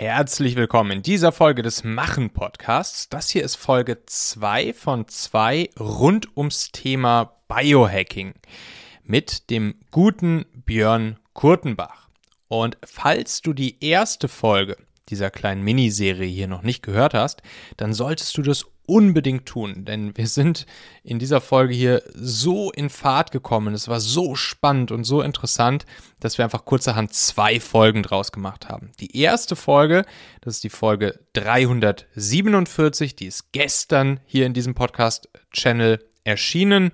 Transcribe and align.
Herzlich 0.00 0.54
willkommen 0.54 0.92
in 0.92 1.02
dieser 1.02 1.32
Folge 1.32 1.62
des 1.62 1.82
Machen 1.82 2.30
Podcasts. 2.30 3.08
Das 3.08 3.30
hier 3.30 3.42
ist 3.42 3.56
Folge 3.56 3.98
2 4.06 4.72
von 4.72 5.08
2 5.08 5.70
rund 5.76 6.36
ums 6.36 6.70
Thema 6.70 7.32
Biohacking 7.48 8.34
mit 9.02 9.50
dem 9.50 9.74
guten 9.90 10.46
Björn 10.52 11.18
Kurtenbach. 11.32 12.06
Und 12.46 12.78
falls 12.84 13.42
du 13.42 13.52
die 13.52 13.84
erste 13.84 14.28
Folge 14.28 14.76
dieser 15.08 15.32
kleinen 15.32 15.64
Miniserie 15.64 16.30
hier 16.30 16.46
noch 16.46 16.62
nicht 16.62 16.84
gehört 16.84 17.14
hast, 17.14 17.42
dann 17.76 17.92
solltest 17.92 18.38
du 18.38 18.42
das 18.42 18.66
unbedingt 18.88 19.44
tun, 19.46 19.84
denn 19.84 20.16
wir 20.16 20.26
sind 20.26 20.64
in 21.04 21.18
dieser 21.18 21.42
Folge 21.42 21.74
hier 21.74 22.02
so 22.14 22.72
in 22.72 22.88
Fahrt 22.88 23.30
gekommen. 23.30 23.74
Es 23.74 23.86
war 23.86 24.00
so 24.00 24.34
spannend 24.34 24.90
und 24.90 25.04
so 25.04 25.20
interessant, 25.20 25.84
dass 26.20 26.38
wir 26.38 26.44
einfach 26.44 26.64
kurzerhand 26.64 27.12
zwei 27.12 27.60
Folgen 27.60 28.02
draus 28.02 28.32
gemacht 28.32 28.68
haben. 28.68 28.90
Die 28.98 29.16
erste 29.16 29.56
Folge, 29.56 30.04
das 30.40 30.54
ist 30.54 30.64
die 30.64 30.70
Folge 30.70 31.20
347, 31.34 33.14
die 33.14 33.26
ist 33.26 33.52
gestern 33.52 34.20
hier 34.24 34.46
in 34.46 34.54
diesem 34.54 34.74
Podcast-Channel 34.74 36.02
erschienen 36.24 36.92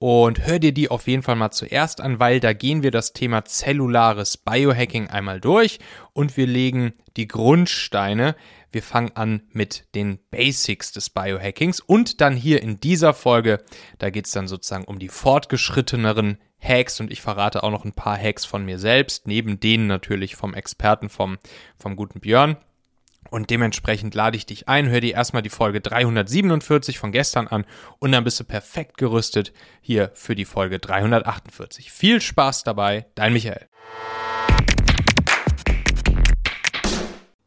und 0.00 0.46
hör 0.46 0.58
dir 0.58 0.72
die 0.72 0.90
auf 0.90 1.08
jeden 1.08 1.22
Fall 1.22 1.36
mal 1.36 1.50
zuerst 1.50 2.00
an, 2.00 2.20
weil 2.20 2.40
da 2.40 2.52
gehen 2.52 2.82
wir 2.82 2.90
das 2.90 3.12
Thema 3.12 3.44
zellulares 3.44 4.36
Biohacking 4.36 5.08
einmal 5.08 5.40
durch 5.40 5.78
und 6.12 6.36
wir 6.36 6.46
legen 6.46 6.94
die 7.16 7.26
Grundsteine. 7.26 8.36
Wir 8.70 8.82
fangen 8.82 9.12
an 9.14 9.42
mit 9.52 9.86
den 9.94 10.18
Basics 10.30 10.92
des 10.92 11.10
Biohackings 11.10 11.80
und 11.80 12.20
dann 12.20 12.36
hier 12.36 12.62
in 12.62 12.80
dieser 12.80 13.14
Folge, 13.14 13.64
da 13.98 14.10
geht 14.10 14.26
es 14.26 14.32
dann 14.32 14.48
sozusagen 14.48 14.84
um 14.84 14.98
die 14.98 15.08
fortgeschritteneren 15.08 16.38
Hacks 16.60 17.00
und 17.00 17.10
ich 17.10 17.22
verrate 17.22 17.62
auch 17.62 17.70
noch 17.70 17.84
ein 17.84 17.92
paar 17.92 18.18
Hacks 18.18 18.44
von 18.44 18.64
mir 18.64 18.78
selbst, 18.78 19.26
neben 19.26 19.60
denen 19.60 19.86
natürlich 19.86 20.36
vom 20.36 20.54
Experten 20.54 21.08
vom, 21.08 21.38
vom 21.78 21.96
guten 21.96 22.20
Björn. 22.20 22.56
Und 23.30 23.50
dementsprechend 23.50 24.14
lade 24.14 24.36
ich 24.36 24.46
dich 24.46 24.68
ein, 24.68 24.88
hör 24.88 25.00
dir 25.00 25.14
erstmal 25.14 25.42
die 25.42 25.50
Folge 25.50 25.80
347 25.80 26.98
von 26.98 27.12
gestern 27.12 27.46
an 27.46 27.66
und 27.98 28.12
dann 28.12 28.24
bist 28.24 28.40
du 28.40 28.44
perfekt 28.44 28.96
gerüstet 28.96 29.52
hier 29.80 30.10
für 30.14 30.34
die 30.34 30.46
Folge 30.46 30.78
348. 30.78 31.92
Viel 31.92 32.20
Spaß 32.20 32.64
dabei, 32.64 33.06
dein 33.14 33.34
Michael. 33.34 33.68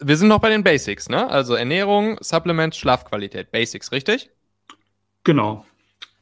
Wir 0.04 0.18
sind 0.18 0.28
noch 0.28 0.40
bei 0.40 0.50
den 0.50 0.64
Basics, 0.64 1.10
ne? 1.10 1.30
Also 1.30 1.54
Ernährung, 1.54 2.18
Supplements, 2.22 2.78
Schlafqualität. 2.78 3.52
Basics, 3.52 3.92
richtig? 3.92 4.32
Genau. 5.24 5.66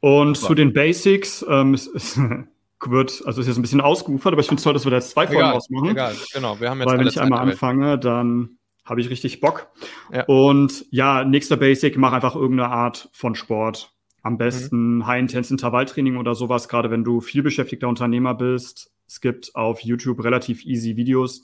Und 0.01 0.37
so. 0.37 0.47
zu 0.47 0.55
den 0.55 0.73
Basics, 0.73 1.45
ähm, 1.49 1.73
es, 1.73 1.87
es 1.87 2.17
wird, 2.85 3.23
also 3.25 3.41
ist 3.41 3.47
jetzt 3.47 3.57
ein 3.57 3.61
bisschen 3.61 3.81
ausgeufert, 3.81 4.33
aber 4.33 4.41
ich 4.41 4.47
finde 4.47 4.59
es 4.59 4.63
toll, 4.63 4.73
dass 4.73 4.85
wir 4.85 4.91
da 4.91 4.97
jetzt 4.97 5.11
zwei 5.11 5.27
Folgen 5.27 5.43
ausmachen. 5.43 5.89
Egal, 5.91 6.15
genau. 6.33 6.59
Wir 6.59 6.69
haben 6.69 6.79
jetzt 6.79 6.89
Weil 6.89 6.99
wenn 6.99 7.07
ich 7.07 7.19
einmal 7.19 7.39
anfange, 7.39 7.97
dann 7.97 8.57
habe 8.85 9.01
ich 9.01 9.09
richtig 9.09 9.39
Bock. 9.39 9.67
Ja. 10.11 10.25
Und 10.25 10.85
ja, 10.89 11.23
nächster 11.23 11.57
Basic, 11.57 11.97
mach 11.97 12.11
einfach 12.11 12.35
irgendeine 12.35 12.71
Art 12.71 13.09
von 13.13 13.35
Sport. 13.35 13.93
Am 14.23 14.37
besten 14.37 14.97
mhm. 14.97 15.07
High-Intense-Intervalltraining 15.07 16.17
oder 16.17 16.35
sowas, 16.35 16.67
gerade 16.67 16.91
wenn 16.91 17.03
du 17.03 17.21
viel 17.21 17.43
beschäftigter 17.43 17.87
Unternehmer 17.87 18.33
bist. 18.33 18.91
Es 19.07 19.21
gibt 19.21 19.55
auf 19.55 19.81
YouTube 19.81 20.23
relativ 20.23 20.65
easy 20.65 20.97
Videos. 20.97 21.43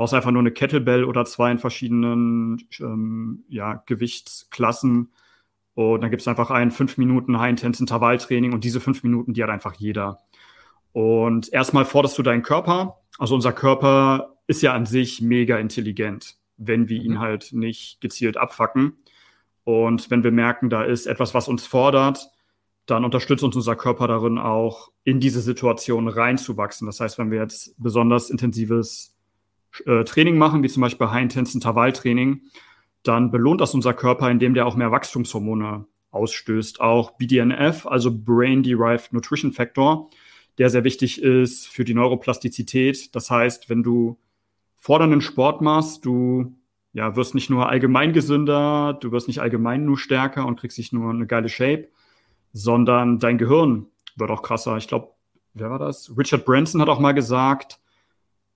Brauchst 0.00 0.14
einfach 0.14 0.30
nur 0.30 0.40
eine 0.40 0.50
Kettlebell 0.50 1.04
oder 1.04 1.26
zwei 1.26 1.50
in 1.50 1.58
verschiedenen 1.58 2.66
ähm, 2.80 3.44
ja, 3.48 3.82
Gewichtsklassen. 3.84 5.12
Und 5.74 6.00
dann 6.00 6.10
gibt 6.10 6.22
es 6.22 6.28
einfach 6.28 6.50
ein 6.50 6.70
5 6.70 6.96
Minuten 6.96 7.38
High-Intense-Intervalltraining 7.38 8.54
und 8.54 8.64
diese 8.64 8.80
5 8.80 9.02
Minuten, 9.02 9.34
die 9.34 9.42
hat 9.42 9.50
einfach 9.50 9.74
jeder. 9.74 10.20
Und 10.92 11.52
erstmal 11.52 11.84
forderst 11.84 12.16
du 12.16 12.22
deinen 12.22 12.42
Körper. 12.42 13.00
Also 13.18 13.34
unser 13.34 13.52
Körper 13.52 14.36
ist 14.46 14.62
ja 14.62 14.72
an 14.72 14.86
sich 14.86 15.20
mega 15.20 15.58
intelligent 15.58 16.40
wenn 16.60 16.88
wir 16.88 17.02
ihn 17.02 17.14
mhm. 17.14 17.18
halt 17.18 17.52
nicht 17.52 18.00
gezielt 18.00 18.36
abfacken. 18.36 18.92
Und 19.64 20.10
wenn 20.10 20.22
wir 20.22 20.30
merken, 20.30 20.70
da 20.70 20.84
ist 20.84 21.06
etwas, 21.06 21.34
was 21.34 21.48
uns 21.48 21.66
fordert, 21.66 22.30
dann 22.86 23.04
unterstützt 23.04 23.42
uns 23.42 23.56
unser 23.56 23.76
Körper 23.76 24.06
darin 24.06 24.38
auch, 24.38 24.90
in 25.04 25.20
diese 25.20 25.40
Situation 25.40 26.08
reinzuwachsen. 26.08 26.86
Das 26.86 27.00
heißt, 27.00 27.18
wenn 27.18 27.30
wir 27.30 27.40
jetzt 27.40 27.74
besonders 27.78 28.30
intensives 28.30 29.09
äh, 29.86 30.04
Training 30.04 30.38
machen, 30.38 30.62
wie 30.62 30.68
zum 30.68 30.80
Beispiel 30.82 31.10
High-Intense 31.10 31.56
Intervalltraining, 31.56 32.42
dann 33.02 33.30
belohnt 33.30 33.60
das 33.60 33.74
unser 33.74 33.94
Körper, 33.94 34.30
indem 34.30 34.54
der 34.54 34.66
auch 34.66 34.76
mehr 34.76 34.90
Wachstumshormone 34.90 35.86
ausstößt. 36.10 36.80
Auch 36.80 37.12
BDNF, 37.12 37.86
also 37.86 38.10
Brain-Derived 38.12 39.12
Nutrition 39.12 39.52
Factor, 39.52 40.10
der 40.58 40.70
sehr 40.70 40.84
wichtig 40.84 41.22
ist 41.22 41.68
für 41.68 41.84
die 41.84 41.94
Neuroplastizität. 41.94 43.14
Das 43.14 43.30
heißt, 43.30 43.70
wenn 43.70 43.82
du 43.82 44.18
fordernden 44.76 45.20
Sport 45.20 45.62
machst, 45.62 46.04
du 46.04 46.54
ja, 46.92 47.14
wirst 47.16 47.34
nicht 47.34 47.50
nur 47.50 47.68
allgemein 47.68 48.12
gesünder, 48.12 48.98
du 49.00 49.12
wirst 49.12 49.28
nicht 49.28 49.40
allgemein 49.40 49.84
nur 49.84 49.98
stärker 49.98 50.46
und 50.46 50.58
kriegst 50.58 50.78
nicht 50.78 50.92
nur 50.92 51.10
eine 51.10 51.26
geile 51.26 51.48
Shape, 51.48 51.88
sondern 52.52 53.18
dein 53.18 53.38
Gehirn 53.38 53.86
wird 54.16 54.30
auch 54.30 54.42
krasser. 54.42 54.76
Ich 54.76 54.88
glaube, 54.88 55.12
wer 55.54 55.70
war 55.70 55.78
das? 55.78 56.12
Richard 56.16 56.44
Branson 56.44 56.80
hat 56.80 56.88
auch 56.88 56.98
mal 56.98 57.12
gesagt, 57.12 57.80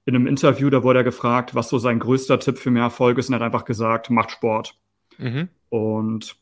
in 0.06 0.15
einem 0.15 0.26
Interview, 0.26 0.70
da 0.70 0.82
wurde 0.82 1.00
er 1.00 1.04
gefragt, 1.04 1.54
was 1.54 1.69
so 1.69 1.78
sein 1.78 1.98
größter 1.98 2.38
Tipp 2.38 2.59
für 2.59 2.70
mehr 2.70 2.82
Erfolg 2.82 3.19
ist, 3.19 3.28
und 3.28 3.34
er 3.34 3.41
hat 3.41 3.47
einfach 3.47 3.65
gesagt, 3.65 4.10
macht 4.10 4.31
Sport. 4.31 4.78
Mhm. 5.19 5.48
Und 5.70 6.37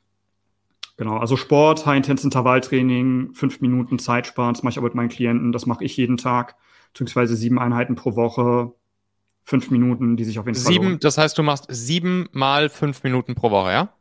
genau, 0.96 1.18
also 1.18 1.36
Sport, 1.36 1.86
High-Intense-Intervalltraining, 1.86 3.34
fünf 3.34 3.60
Minuten 3.60 3.98
Zeit 3.98 4.26
sparen, 4.26 4.54
das 4.54 4.62
mache 4.62 4.72
ich 4.72 4.78
auch 4.78 4.82
mit 4.82 4.94
meinen 4.94 5.08
Klienten, 5.08 5.52
das 5.52 5.66
mache 5.66 5.84
ich 5.84 5.96
jeden 5.96 6.16
Tag, 6.16 6.56
beziehungsweise 6.92 7.36
sieben 7.36 7.58
Einheiten 7.58 7.94
pro 7.94 8.16
Woche, 8.16 8.72
fünf 9.44 9.70
Minuten, 9.70 10.16
die 10.16 10.24
sich 10.24 10.38
auf 10.38 10.46
jeden 10.46 10.58
Fall. 10.58 10.72
Sieben, 10.72 10.98
das 11.00 11.18
heißt, 11.18 11.38
du 11.38 11.42
machst 11.42 11.66
sieben 11.68 12.28
mal 12.32 12.68
fünf 12.68 13.02
Minuten 13.04 13.34
pro 13.34 13.50
Woche, 13.50 13.70
ja? 13.70 13.92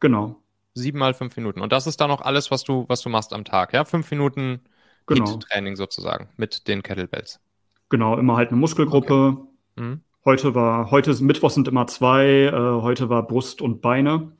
Genau. 0.00 0.36
Sieben 0.74 0.98
mal 0.98 1.12
fünf 1.12 1.36
Minuten. 1.36 1.60
Und 1.60 1.72
das 1.72 1.88
ist 1.88 2.00
dann 2.00 2.10
auch 2.10 2.20
alles, 2.20 2.52
was 2.52 2.62
du, 2.62 2.84
was 2.88 3.00
du 3.00 3.08
machst 3.08 3.32
am 3.32 3.44
Tag, 3.44 3.72
ja? 3.72 3.84
Fünf 3.84 4.10
Minuten 4.10 4.60
genau. 5.06 5.36
Training 5.38 5.74
sozusagen 5.74 6.28
mit 6.36 6.68
den 6.68 6.82
Kettlebells. 6.82 7.40
Genau, 7.88 8.16
immer 8.16 8.36
halt 8.36 8.50
eine 8.50 8.58
Muskelgruppe. 8.58 9.38
Okay. 9.76 9.82
Mhm. 9.82 10.00
Heute 10.24 10.54
war, 10.54 10.90
heute 10.90 11.14
Mittwoch 11.22 11.50
sind 11.50 11.68
immer 11.68 11.86
zwei, 11.86 12.50
äh, 12.52 12.52
heute 12.52 13.08
war 13.08 13.26
Brust 13.26 13.62
und 13.62 13.80
Beine. 13.80 14.32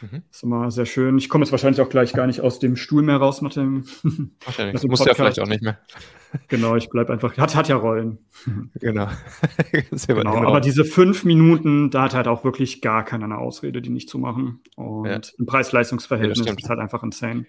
Mhm. 0.00 0.22
ist 0.30 0.42
immer 0.42 0.70
sehr 0.70 0.86
schön. 0.86 1.16
Ich 1.18 1.28
komme 1.28 1.44
jetzt 1.44 1.52
wahrscheinlich 1.52 1.80
auch 1.80 1.88
gleich 1.88 2.12
gar 2.12 2.26
nicht 2.26 2.40
aus 2.40 2.58
dem 2.58 2.76
Stuhl 2.76 3.02
mehr 3.02 3.16
raus 3.16 3.40
mit 3.40 3.56
dem. 3.56 3.84
Wahrscheinlich. 4.44 4.74
Das 4.74 4.84
muss 4.84 5.04
ja 5.04 5.14
vielleicht 5.14 5.40
auch 5.40 5.46
nicht 5.46 5.62
mehr. 5.62 5.78
Genau, 6.48 6.76
ich 6.76 6.88
bleibe 6.88 7.12
einfach. 7.12 7.36
Hat, 7.36 7.54
hat 7.54 7.68
ja 7.68 7.76
Rollen. 7.76 8.18
Genau. 8.80 9.08
genau. 10.06 10.46
Aber 10.46 10.60
diese 10.60 10.84
fünf 10.84 11.24
Minuten, 11.24 11.90
da 11.90 12.02
hat 12.02 12.14
halt 12.14 12.28
auch 12.28 12.44
wirklich 12.44 12.82
gar 12.82 13.04
keiner 13.04 13.24
eine 13.24 13.38
Ausrede, 13.38 13.80
die 13.80 13.90
nicht 13.90 14.08
zu 14.08 14.18
machen. 14.18 14.60
Und 14.76 15.06
ja. 15.06 15.20
ein 15.38 15.46
Preis-Leistungs-Verhältnis 15.46 16.46
ja, 16.46 16.52
ist 16.52 16.68
halt 16.68 16.78
einfach 16.78 17.02
insane. 17.02 17.46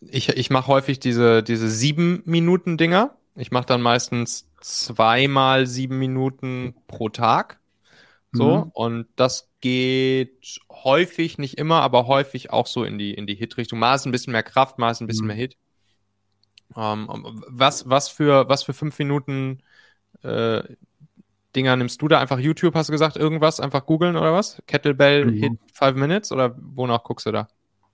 Ich, 0.00 0.30
ich 0.30 0.50
mache 0.50 0.68
häufig 0.68 0.98
diese, 0.98 1.42
diese 1.42 1.68
sieben 1.68 2.22
Minuten 2.24 2.78
Dinger. 2.78 3.16
Ich 3.38 3.52
mache 3.52 3.66
dann 3.66 3.80
meistens 3.80 4.50
zweimal 4.60 5.66
sieben 5.66 5.98
Minuten 5.98 6.74
pro 6.88 7.08
Tag. 7.08 7.60
So, 8.32 8.64
mhm. 8.64 8.70
und 8.74 9.06
das 9.16 9.48
geht 9.60 10.60
häufig, 10.70 11.38
nicht 11.38 11.56
immer, 11.56 11.80
aber 11.80 12.06
häufig 12.06 12.50
auch 12.50 12.66
so 12.66 12.84
in 12.84 12.98
die, 12.98 13.14
in 13.14 13.26
die 13.26 13.36
Hit-Richtung. 13.36 13.78
Mal 13.78 13.94
ist 13.94 14.06
ein 14.06 14.12
bisschen 14.12 14.32
mehr 14.32 14.42
Kraft, 14.42 14.78
mal 14.78 14.90
ist 14.90 15.00
ein 15.00 15.06
bisschen 15.06 15.24
mhm. 15.24 15.28
mehr 15.28 15.36
Hit. 15.36 15.56
Ähm, 16.76 17.08
was, 17.48 17.88
was, 17.88 18.08
für, 18.08 18.48
was 18.48 18.64
für 18.64 18.74
fünf 18.74 18.98
Minuten 18.98 19.62
äh, 20.22 20.62
Dinger 21.56 21.76
nimmst 21.76 22.02
du 22.02 22.08
da? 22.08 22.20
Einfach 22.20 22.38
YouTube, 22.38 22.74
hast 22.74 22.88
du 22.88 22.92
gesagt, 22.92 23.16
irgendwas? 23.16 23.60
Einfach 23.60 23.86
googeln 23.86 24.16
oder 24.16 24.34
was? 24.34 24.62
Kettlebell 24.66 25.24
mhm. 25.26 25.34
Hit 25.34 25.52
5 25.72 25.96
Minutes 25.96 26.32
oder 26.32 26.54
wonach 26.58 27.04
guckst 27.04 27.26
du 27.26 27.32
da? 27.32 27.48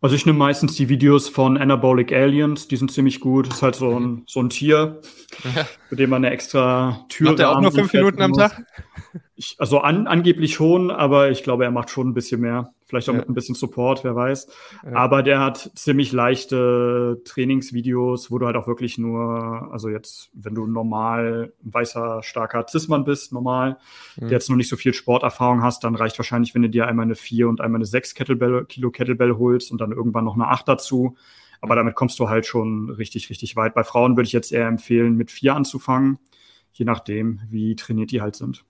Also 0.04 0.16
ich 0.16 0.26
nehme 0.26 0.38
meistens 0.38 0.74
die 0.74 0.90
Videos 0.90 1.30
von 1.30 1.56
Anabolic 1.56 2.12
Aliens, 2.12 2.68
die 2.68 2.76
sind 2.76 2.92
ziemlich 2.92 3.20
gut. 3.20 3.46
Das 3.46 3.54
ist 3.54 3.62
halt 3.62 3.74
so 3.74 3.98
ein, 3.98 4.24
so 4.26 4.38
ein 4.38 4.50
Tier, 4.50 5.00
für 5.88 5.96
den 5.96 6.10
man 6.10 6.22
eine 6.22 6.34
extra 6.34 7.06
Tür 7.08 7.28
Macht 7.28 7.38
der 7.38 7.50
auch 7.50 7.58
nur 7.58 7.72
fünf 7.72 7.90
Minuten 7.90 8.20
am 8.20 8.34
Tag? 8.34 8.66
Ich, 9.34 9.56
also 9.58 9.78
an, 9.78 10.06
angeblich 10.06 10.52
schon, 10.52 10.90
aber 10.90 11.30
ich 11.30 11.42
glaube, 11.42 11.64
er 11.64 11.70
macht 11.70 11.88
schon 11.88 12.10
ein 12.10 12.12
bisschen 12.12 12.42
mehr. 12.42 12.74
Vielleicht 12.94 13.08
auch 13.08 13.14
ja. 13.14 13.20
mit 13.20 13.28
ein 13.28 13.34
bisschen 13.34 13.56
Support, 13.56 14.04
wer 14.04 14.14
weiß. 14.14 14.46
Ja. 14.84 14.92
Aber 14.92 15.24
der 15.24 15.40
hat 15.40 15.72
ziemlich 15.74 16.12
leichte 16.12 17.20
Trainingsvideos, 17.24 18.30
wo 18.30 18.38
du 18.38 18.46
halt 18.46 18.54
auch 18.54 18.68
wirklich 18.68 18.98
nur, 18.98 19.68
also 19.72 19.88
jetzt, 19.88 20.30
wenn 20.32 20.54
du 20.54 20.68
normal 20.68 21.52
ein 21.64 21.74
weißer, 21.74 22.22
starker 22.22 22.68
Zismann 22.68 23.02
bist, 23.02 23.32
normal, 23.32 23.78
mhm. 24.14 24.28
der 24.28 24.30
jetzt 24.30 24.48
noch 24.48 24.56
nicht 24.56 24.68
so 24.68 24.76
viel 24.76 24.94
Sporterfahrung 24.94 25.60
hast, 25.60 25.82
dann 25.82 25.96
reicht 25.96 26.16
wahrscheinlich, 26.20 26.54
wenn 26.54 26.62
du 26.62 26.70
dir 26.70 26.86
einmal 26.86 27.02
eine 27.02 27.16
4 27.16 27.48
und 27.48 27.60
einmal 27.60 27.78
eine 27.78 27.86
6 27.86 28.14
Kettlebell, 28.14 28.64
Kilo 28.66 28.92
Kettlebell 28.92 29.38
holst 29.38 29.72
und 29.72 29.80
dann 29.80 29.90
irgendwann 29.90 30.24
noch 30.24 30.34
eine 30.34 30.46
8 30.46 30.68
dazu. 30.68 31.16
Aber 31.60 31.74
damit 31.74 31.96
kommst 31.96 32.20
du 32.20 32.28
halt 32.28 32.46
schon 32.46 32.90
richtig, 32.90 33.28
richtig 33.28 33.56
weit. 33.56 33.74
Bei 33.74 33.82
Frauen 33.82 34.16
würde 34.16 34.28
ich 34.28 34.32
jetzt 34.32 34.52
eher 34.52 34.68
empfehlen, 34.68 35.16
mit 35.16 35.32
4 35.32 35.56
anzufangen, 35.56 36.20
je 36.70 36.84
nachdem, 36.84 37.40
wie 37.50 37.74
trainiert 37.74 38.12
die 38.12 38.22
halt 38.22 38.36
sind. 38.36 38.64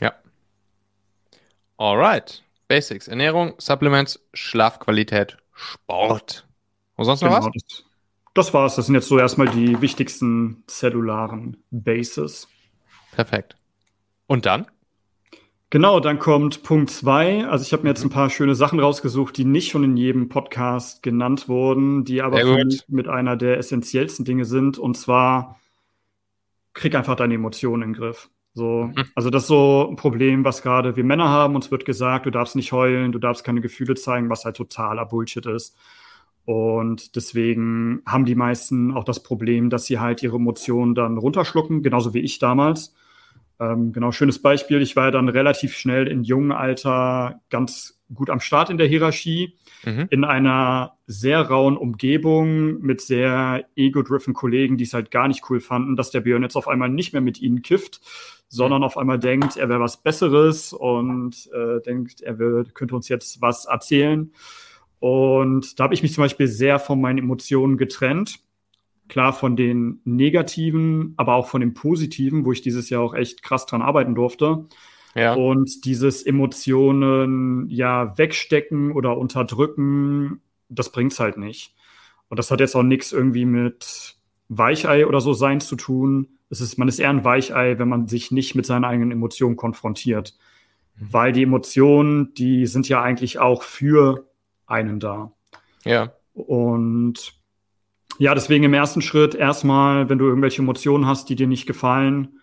Ja. 0.00 0.12
Alright. 1.76 2.44
Basics. 2.74 3.06
Ernährung, 3.06 3.54
Supplements, 3.58 4.26
Schlafqualität, 4.32 5.36
Sport. 5.52 6.44
Und 6.96 7.04
sonst 7.04 7.22
noch 7.22 7.28
genau, 7.28 7.46
was? 7.46 7.52
Das, 7.54 7.84
das 8.34 8.54
war's. 8.54 8.74
Das 8.74 8.86
sind 8.86 8.96
jetzt 8.96 9.06
so 9.06 9.16
erstmal 9.16 9.48
die 9.48 9.80
wichtigsten 9.80 10.64
zellularen 10.66 11.56
Bases. 11.70 12.48
Perfekt. 13.12 13.56
Und 14.26 14.44
dann? 14.44 14.66
Genau, 15.70 16.00
dann 16.00 16.18
kommt 16.18 16.64
Punkt 16.64 16.90
zwei. 16.90 17.46
Also 17.46 17.62
ich 17.64 17.72
habe 17.72 17.84
mir 17.84 17.90
jetzt 17.90 18.02
ein 18.02 18.10
paar 18.10 18.28
schöne 18.28 18.56
Sachen 18.56 18.80
rausgesucht, 18.80 19.36
die 19.36 19.44
nicht 19.44 19.70
schon 19.70 19.84
in 19.84 19.96
jedem 19.96 20.28
Podcast 20.28 21.04
genannt 21.04 21.48
wurden, 21.48 22.04
die 22.04 22.22
aber 22.22 22.64
mit 22.88 23.06
einer 23.06 23.36
der 23.36 23.56
essentiellsten 23.58 24.24
Dinge 24.24 24.46
sind. 24.46 24.78
Und 24.78 24.96
zwar 24.96 25.60
krieg 26.72 26.96
einfach 26.96 27.14
deine 27.14 27.34
Emotionen 27.34 27.84
in 27.84 27.92
den 27.92 28.00
Griff. 28.00 28.30
So, 28.54 28.84
mhm. 28.84 29.04
also 29.16 29.30
das 29.30 29.42
ist 29.42 29.48
so 29.48 29.88
ein 29.90 29.96
Problem, 29.96 30.44
was 30.44 30.62
gerade 30.62 30.96
wir 30.96 31.04
Männer 31.04 31.28
haben. 31.28 31.56
Uns 31.56 31.70
wird 31.70 31.84
gesagt, 31.84 32.26
du 32.26 32.30
darfst 32.30 32.54
nicht 32.56 32.72
heulen, 32.72 33.12
du 33.12 33.18
darfst 33.18 33.44
keine 33.44 33.60
Gefühle 33.60 33.96
zeigen, 33.96 34.30
was 34.30 34.44
halt 34.44 34.56
totaler 34.56 35.06
Bullshit 35.06 35.44
ist. 35.46 35.76
Und 36.44 37.16
deswegen 37.16 38.02
haben 38.06 38.26
die 38.26 38.34
meisten 38.34 38.92
auch 38.92 39.04
das 39.04 39.22
Problem, 39.22 39.70
dass 39.70 39.86
sie 39.86 39.98
halt 39.98 40.22
ihre 40.22 40.36
Emotionen 40.36 40.94
dann 40.94 41.18
runterschlucken, 41.18 41.82
genauso 41.82 42.14
wie 42.14 42.20
ich 42.20 42.38
damals. 42.38 42.94
Ähm, 43.58 43.92
genau, 43.92 44.12
schönes 44.12 44.40
Beispiel. 44.40 44.82
Ich 44.82 44.94
war 44.94 45.06
ja 45.06 45.10
dann 45.10 45.28
relativ 45.28 45.74
schnell 45.74 46.06
in 46.06 46.22
jungen 46.22 46.52
Alter 46.52 47.40
ganz 47.50 48.02
gut 48.14 48.30
am 48.30 48.40
Start 48.40 48.70
in 48.70 48.78
der 48.78 48.86
Hierarchie, 48.86 49.56
mhm. 49.84 50.06
in 50.10 50.24
einer 50.24 50.96
sehr 51.06 51.42
rauen 51.42 51.76
Umgebung 51.76 52.80
mit 52.80 53.00
sehr 53.00 53.66
ego-driven 53.76 54.34
Kollegen, 54.34 54.76
die 54.76 54.84
es 54.84 54.94
halt 54.94 55.10
gar 55.10 55.28
nicht 55.28 55.48
cool 55.50 55.60
fanden, 55.60 55.96
dass 55.96 56.10
der 56.10 56.20
Björn 56.20 56.42
jetzt 56.42 56.56
auf 56.56 56.68
einmal 56.68 56.88
nicht 56.88 57.12
mehr 57.12 57.22
mit 57.22 57.40
ihnen 57.40 57.62
kifft, 57.62 58.00
sondern 58.48 58.80
mhm. 58.80 58.84
auf 58.84 58.96
einmal 58.96 59.18
denkt, 59.18 59.56
er 59.56 59.68
wäre 59.68 59.80
was 59.80 60.02
Besseres 60.02 60.72
und 60.72 61.50
äh, 61.52 61.80
denkt, 61.82 62.22
er 62.22 62.38
will, 62.38 62.64
könnte 62.72 62.94
uns 62.94 63.08
jetzt 63.08 63.40
was 63.40 63.66
erzählen. 63.66 64.32
Und 65.00 65.78
da 65.78 65.84
habe 65.84 65.94
ich 65.94 66.02
mich 66.02 66.14
zum 66.14 66.24
Beispiel 66.24 66.46
sehr 66.46 66.78
von 66.78 67.00
meinen 67.00 67.18
Emotionen 67.18 67.76
getrennt 67.76 68.40
klar 69.08 69.32
von 69.32 69.56
den 69.56 70.00
negativen, 70.04 71.14
aber 71.16 71.34
auch 71.34 71.46
von 71.46 71.60
den 71.60 71.74
positiven, 71.74 72.44
wo 72.44 72.52
ich 72.52 72.62
dieses 72.62 72.90
Jahr 72.90 73.02
auch 73.02 73.14
echt 73.14 73.42
krass 73.42 73.66
dran 73.66 73.82
arbeiten 73.82 74.14
durfte. 74.14 74.66
Ja. 75.14 75.34
Und 75.34 75.84
dieses 75.84 76.22
Emotionen 76.22 77.68
ja 77.68 78.16
wegstecken 78.18 78.92
oder 78.92 79.16
unterdrücken, 79.16 80.40
das 80.68 80.90
bringt's 80.90 81.20
halt 81.20 81.36
nicht. 81.36 81.74
Und 82.28 82.38
das 82.38 82.50
hat 82.50 82.60
jetzt 82.60 82.74
auch 82.74 82.82
nichts 82.82 83.12
irgendwie 83.12 83.44
mit 83.44 84.16
Weichei 84.48 85.06
oder 85.06 85.20
so 85.20 85.32
sein 85.32 85.60
zu 85.60 85.76
tun. 85.76 86.28
Es 86.50 86.60
ist, 86.60 86.78
man 86.78 86.88
ist 86.88 86.98
eher 86.98 87.10
ein 87.10 87.24
Weichei, 87.24 87.78
wenn 87.78 87.88
man 87.88 88.08
sich 88.08 88.30
nicht 88.30 88.54
mit 88.54 88.66
seinen 88.66 88.84
eigenen 88.84 89.12
Emotionen 89.12 89.56
konfrontiert. 89.56 90.36
Mhm. 90.96 91.08
Weil 91.12 91.32
die 91.32 91.42
Emotionen, 91.44 92.34
die 92.34 92.66
sind 92.66 92.88
ja 92.88 93.02
eigentlich 93.02 93.38
auch 93.38 93.62
für 93.62 94.28
einen 94.66 95.00
da. 95.00 95.32
Ja. 95.84 96.12
Und 96.32 97.34
ja, 98.18 98.34
deswegen 98.34 98.64
im 98.64 98.74
ersten 98.74 99.02
Schritt 99.02 99.34
erstmal, 99.34 100.08
wenn 100.08 100.18
du 100.18 100.26
irgendwelche 100.26 100.62
Emotionen 100.62 101.06
hast, 101.06 101.28
die 101.28 101.36
dir 101.36 101.46
nicht 101.46 101.66
gefallen, 101.66 102.40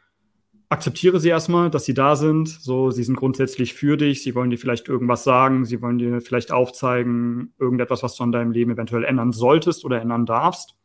akzeptiere 0.71 1.19
sie 1.19 1.29
erstmal, 1.29 1.69
dass 1.69 1.83
sie 1.83 1.93
da 1.93 2.15
sind. 2.15 2.47
So, 2.47 2.91
sie 2.91 3.03
sind 3.03 3.17
grundsätzlich 3.17 3.73
für 3.73 3.97
dich. 3.97 4.23
Sie 4.23 4.33
wollen 4.35 4.49
dir 4.49 4.57
vielleicht 4.57 4.87
irgendwas 4.87 5.25
sagen. 5.25 5.65
Sie 5.65 5.81
wollen 5.81 5.97
dir 5.97 6.21
vielleicht 6.21 6.51
aufzeigen, 6.51 7.53
irgendetwas, 7.59 8.03
was 8.03 8.15
du 8.15 8.23
an 8.23 8.31
deinem 8.31 8.51
Leben 8.51 8.71
eventuell 8.71 9.03
ändern 9.03 9.33
solltest 9.33 9.83
oder 9.83 10.01
ändern 10.01 10.25
darfst. 10.25 10.75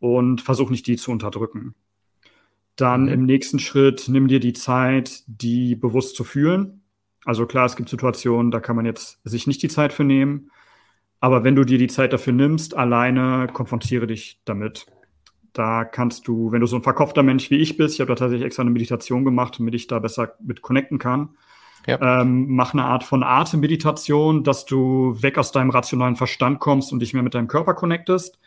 Und 0.00 0.40
versuch 0.40 0.70
nicht, 0.70 0.86
die 0.88 0.96
zu 0.96 1.12
unterdrücken. 1.12 1.74
Dann 2.74 3.02
mhm. 3.02 3.08
im 3.08 3.26
nächsten 3.26 3.60
Schritt 3.60 4.06
nimm 4.08 4.26
dir 4.26 4.40
die 4.40 4.54
Zeit, 4.54 5.22
die 5.26 5.76
bewusst 5.76 6.16
zu 6.16 6.24
fühlen. 6.24 6.82
Also 7.24 7.46
klar, 7.46 7.66
es 7.66 7.76
gibt 7.76 7.90
Situationen, 7.90 8.50
da 8.50 8.58
kann 8.58 8.76
man 8.76 8.86
jetzt 8.86 9.20
sich 9.22 9.46
nicht 9.46 9.62
die 9.62 9.68
Zeit 9.68 9.92
für 9.92 10.04
nehmen. 10.04 10.50
Aber 11.20 11.44
wenn 11.44 11.54
du 11.54 11.64
dir 11.64 11.78
die 11.78 11.86
Zeit 11.86 12.12
dafür 12.12 12.32
nimmst, 12.32 12.74
alleine 12.74 13.46
konfrontiere 13.52 14.08
dich 14.08 14.40
damit. 14.44 14.86
Da 15.52 15.84
kannst 15.84 16.28
du, 16.28 16.52
wenn 16.52 16.60
du 16.60 16.66
so 16.66 16.76
ein 16.76 16.82
verkopfter 16.82 17.22
Mensch 17.22 17.50
wie 17.50 17.56
ich 17.56 17.76
bist, 17.76 17.94
ich 17.94 18.00
habe 18.00 18.08
da 18.08 18.14
tatsächlich 18.14 18.46
extra 18.46 18.62
eine 18.62 18.70
Meditation 18.70 19.24
gemacht, 19.24 19.58
damit 19.58 19.74
ich 19.74 19.86
da 19.86 19.98
besser 19.98 20.34
mit 20.40 20.62
connecten 20.62 20.98
kann. 20.98 21.30
Ja. 21.86 22.20
Ähm, 22.20 22.46
mach 22.48 22.72
eine 22.72 22.84
Art 22.84 23.04
von 23.04 23.22
Atemmeditation, 23.22 24.44
dass 24.44 24.66
du 24.66 25.16
weg 25.22 25.38
aus 25.38 25.50
deinem 25.50 25.70
rationalen 25.70 26.16
Verstand 26.16 26.60
kommst 26.60 26.92
und 26.92 27.00
dich 27.00 27.14
mehr 27.14 27.22
mit 27.22 27.34
deinem 27.34 27.48
Körper 27.48 27.74
connectest. 27.74 28.38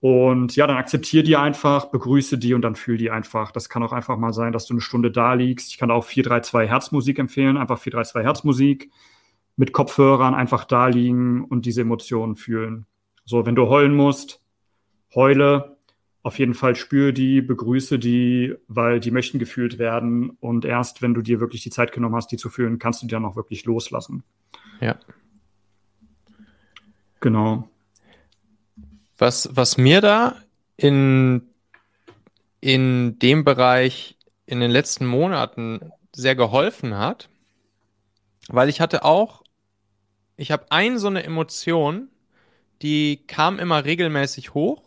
Und 0.00 0.54
ja, 0.56 0.66
dann 0.66 0.76
akzeptier 0.76 1.22
die 1.22 1.36
einfach, 1.36 1.86
begrüße 1.86 2.38
die 2.38 2.54
und 2.54 2.62
dann 2.62 2.76
fühl 2.76 2.98
die 2.98 3.10
einfach. 3.10 3.50
Das 3.50 3.68
kann 3.68 3.82
auch 3.82 3.92
einfach 3.92 4.16
mal 4.18 4.32
sein, 4.32 4.52
dass 4.52 4.66
du 4.66 4.74
eine 4.74 4.80
Stunde 4.80 5.10
da 5.10 5.34
liegst. 5.34 5.70
Ich 5.70 5.78
kann 5.78 5.90
auch 5.90 6.04
432 6.04 6.70
Herzmusik 6.70 7.18
empfehlen, 7.18 7.56
einfach 7.56 7.78
432 7.78 8.26
Herzmusik 8.26 8.90
mit 9.56 9.72
Kopfhörern 9.72 10.34
einfach 10.34 10.64
da 10.64 10.86
liegen 10.86 11.44
und 11.44 11.64
diese 11.64 11.80
Emotionen 11.80 12.36
fühlen. 12.36 12.86
So, 13.24 13.46
wenn 13.46 13.54
du 13.54 13.68
heulen 13.68 13.94
musst, 13.94 14.42
heule, 15.14 15.75
auf 16.26 16.40
jeden 16.40 16.54
Fall 16.54 16.74
spüre 16.74 17.12
die, 17.12 17.40
begrüße 17.40 18.00
die, 18.00 18.56
weil 18.66 18.98
die 18.98 19.12
möchten 19.12 19.38
gefühlt 19.38 19.78
werden. 19.78 20.30
Und 20.40 20.64
erst 20.64 21.00
wenn 21.00 21.14
du 21.14 21.22
dir 21.22 21.38
wirklich 21.38 21.62
die 21.62 21.70
Zeit 21.70 21.92
genommen 21.92 22.16
hast, 22.16 22.32
die 22.32 22.36
zu 22.36 22.50
fühlen, 22.50 22.80
kannst 22.80 23.00
du 23.00 23.06
die 23.06 23.12
dann 23.12 23.24
auch 23.24 23.36
wirklich 23.36 23.64
loslassen. 23.64 24.24
Ja. 24.80 24.98
Genau. 27.20 27.68
Was, 29.16 29.50
was 29.52 29.78
mir 29.78 30.00
da 30.00 30.34
in, 30.76 31.42
in 32.60 33.20
dem 33.20 33.44
Bereich 33.44 34.18
in 34.46 34.58
den 34.58 34.72
letzten 34.72 35.06
Monaten 35.06 35.92
sehr 36.12 36.34
geholfen 36.34 36.98
hat, 36.98 37.28
weil 38.48 38.68
ich 38.68 38.80
hatte 38.80 39.04
auch 39.04 39.44
ich 40.36 40.50
habe 40.50 40.66
eine 40.70 40.98
so 40.98 41.06
eine 41.06 41.22
Emotion, 41.22 42.08
die 42.82 43.24
kam 43.28 43.60
immer 43.60 43.84
regelmäßig 43.84 44.54
hoch 44.54 44.85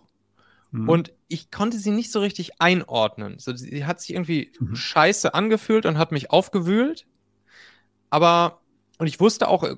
mhm. 0.71 0.89
und 0.89 1.13
ich 1.27 1.51
konnte 1.51 1.77
sie 1.77 1.92
nicht 1.92 2.12
so 2.12 2.19
richtig 2.19 2.60
einordnen. 2.60 3.39
So, 3.39 3.56
sie 3.56 3.86
hat 3.86 4.01
sich 4.01 4.13
irgendwie 4.13 4.51
mhm. 4.60 4.75
scheiße 4.75 5.33
angefühlt 5.33 5.86
und 5.86 5.98
hat 5.98 6.12
mich 6.12 6.31
aufgewühlt. 6.31 7.06
Aber, 8.10 8.60
und 8.98 9.07
ich 9.07 9.19
wusste 9.19 9.48
auch 9.48 9.63
äh, 9.63 9.75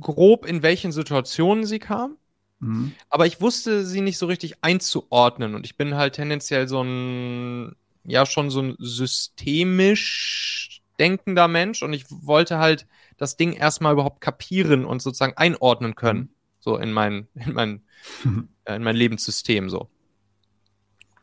grob, 0.00 0.46
in 0.46 0.62
welchen 0.62 0.92
Situationen 0.92 1.64
sie 1.64 1.78
kam. 1.78 2.16
Mhm. 2.60 2.92
Aber 3.08 3.26
ich 3.26 3.40
wusste 3.40 3.84
sie 3.84 4.02
nicht 4.02 4.18
so 4.18 4.26
richtig 4.26 4.62
einzuordnen. 4.62 5.54
Und 5.54 5.66
ich 5.66 5.76
bin 5.76 5.94
halt 5.94 6.14
tendenziell 6.14 6.68
so 6.68 6.82
ein, 6.82 7.74
ja, 8.04 8.26
schon 8.26 8.50
so 8.50 8.60
ein 8.60 8.76
systemisch 8.78 10.82
denkender 10.98 11.48
Mensch. 11.48 11.82
Und 11.82 11.92
ich 11.92 12.04
wollte 12.08 12.58
halt 12.58 12.86
das 13.16 13.36
Ding 13.36 13.52
erstmal 13.52 13.92
überhaupt 13.92 14.20
kapieren 14.20 14.84
und 14.84 15.00
sozusagen 15.00 15.36
einordnen 15.36 15.94
können, 15.94 16.20
mhm. 16.20 16.30
so 16.60 16.76
in 16.76 16.92
mein, 16.92 17.28
in 17.34 17.52
mein, 17.52 17.82
äh, 18.64 18.76
in 18.76 18.82
mein 18.82 18.96
Lebenssystem 18.96 19.70
so. 19.70 19.88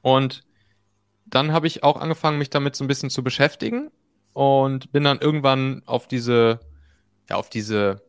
Und 0.01 0.43
dann 1.25 1.51
habe 1.51 1.67
ich 1.67 1.83
auch 1.83 1.99
angefangen, 1.99 2.37
mich 2.37 2.49
damit 2.49 2.75
so 2.75 2.83
ein 2.83 2.87
bisschen 2.87 3.09
zu 3.09 3.23
beschäftigen 3.23 3.91
und 4.33 4.91
bin 4.91 5.03
dann 5.03 5.19
irgendwann 5.19 5.81
auf 5.85 6.07
diese, 6.07 6.59
ja, 7.29 7.37
auf 7.37 7.49
diese, 7.49 8.01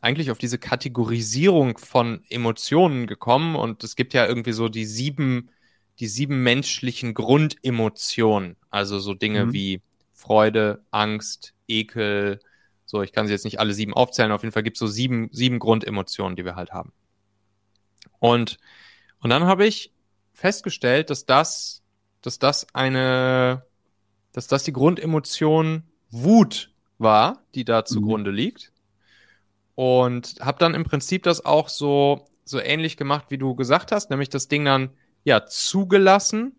eigentlich 0.00 0.30
auf 0.30 0.38
diese 0.38 0.58
Kategorisierung 0.58 1.78
von 1.78 2.22
Emotionen 2.28 3.06
gekommen 3.06 3.56
und 3.56 3.84
es 3.84 3.96
gibt 3.96 4.14
ja 4.14 4.26
irgendwie 4.26 4.52
so 4.52 4.68
die 4.68 4.84
sieben, 4.84 5.50
die 6.00 6.06
sieben 6.06 6.42
menschlichen 6.42 7.14
Grundemotionen, 7.14 8.56
also 8.70 8.98
so 8.98 9.14
Dinge 9.14 9.46
mhm. 9.46 9.52
wie 9.52 9.82
Freude, 10.12 10.84
Angst, 10.90 11.54
Ekel, 11.68 12.40
so, 12.84 13.02
ich 13.02 13.12
kann 13.12 13.26
sie 13.26 13.32
jetzt 13.32 13.44
nicht 13.44 13.58
alle 13.58 13.74
sieben 13.74 13.94
aufzählen, 13.94 14.30
auf 14.30 14.42
jeden 14.42 14.52
Fall 14.52 14.62
gibt 14.62 14.76
es 14.76 14.80
so 14.80 14.86
sieben, 14.86 15.28
sieben 15.32 15.58
Grundemotionen, 15.58 16.36
die 16.36 16.44
wir 16.44 16.54
halt 16.54 16.72
haben. 16.72 16.92
Und, 18.20 18.58
und 19.20 19.30
dann 19.30 19.44
habe 19.44 19.66
ich 19.66 19.92
festgestellt, 20.36 21.10
dass 21.10 21.24
das, 21.24 21.82
dass 22.20 22.38
das 22.38 22.66
eine, 22.74 23.64
dass 24.32 24.46
das 24.46 24.64
die 24.64 24.72
Grundemotion 24.72 25.82
Wut 26.10 26.70
war, 26.98 27.42
die 27.54 27.64
da 27.64 27.84
zugrunde 27.84 28.30
mhm. 28.30 28.36
liegt. 28.36 28.72
Und 29.74 30.36
habe 30.40 30.58
dann 30.58 30.74
im 30.74 30.84
Prinzip 30.84 31.22
das 31.22 31.44
auch 31.44 31.68
so, 31.68 32.26
so 32.44 32.60
ähnlich 32.60 32.96
gemacht, 32.96 33.26
wie 33.30 33.38
du 33.38 33.54
gesagt 33.54 33.92
hast, 33.92 34.10
nämlich 34.10 34.28
das 34.28 34.48
Ding 34.48 34.64
dann 34.64 34.90
ja 35.24 35.46
zugelassen 35.46 36.56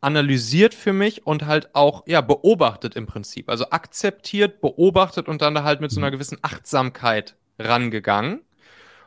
analysiert 0.00 0.74
für 0.74 0.92
mich 0.92 1.26
und 1.26 1.46
halt 1.46 1.74
auch, 1.76 2.02
ja, 2.06 2.20
beobachtet 2.20 2.96
im 2.96 3.06
Prinzip. 3.06 3.48
Also 3.48 3.70
akzeptiert, 3.70 4.60
beobachtet 4.60 5.28
und 5.28 5.42
dann 5.42 5.54
da 5.54 5.62
halt 5.62 5.80
mit 5.80 5.92
so 5.92 6.00
einer 6.00 6.08
mhm. 6.08 6.14
gewissen 6.14 6.38
Achtsamkeit 6.42 7.36
rangegangen. 7.58 8.40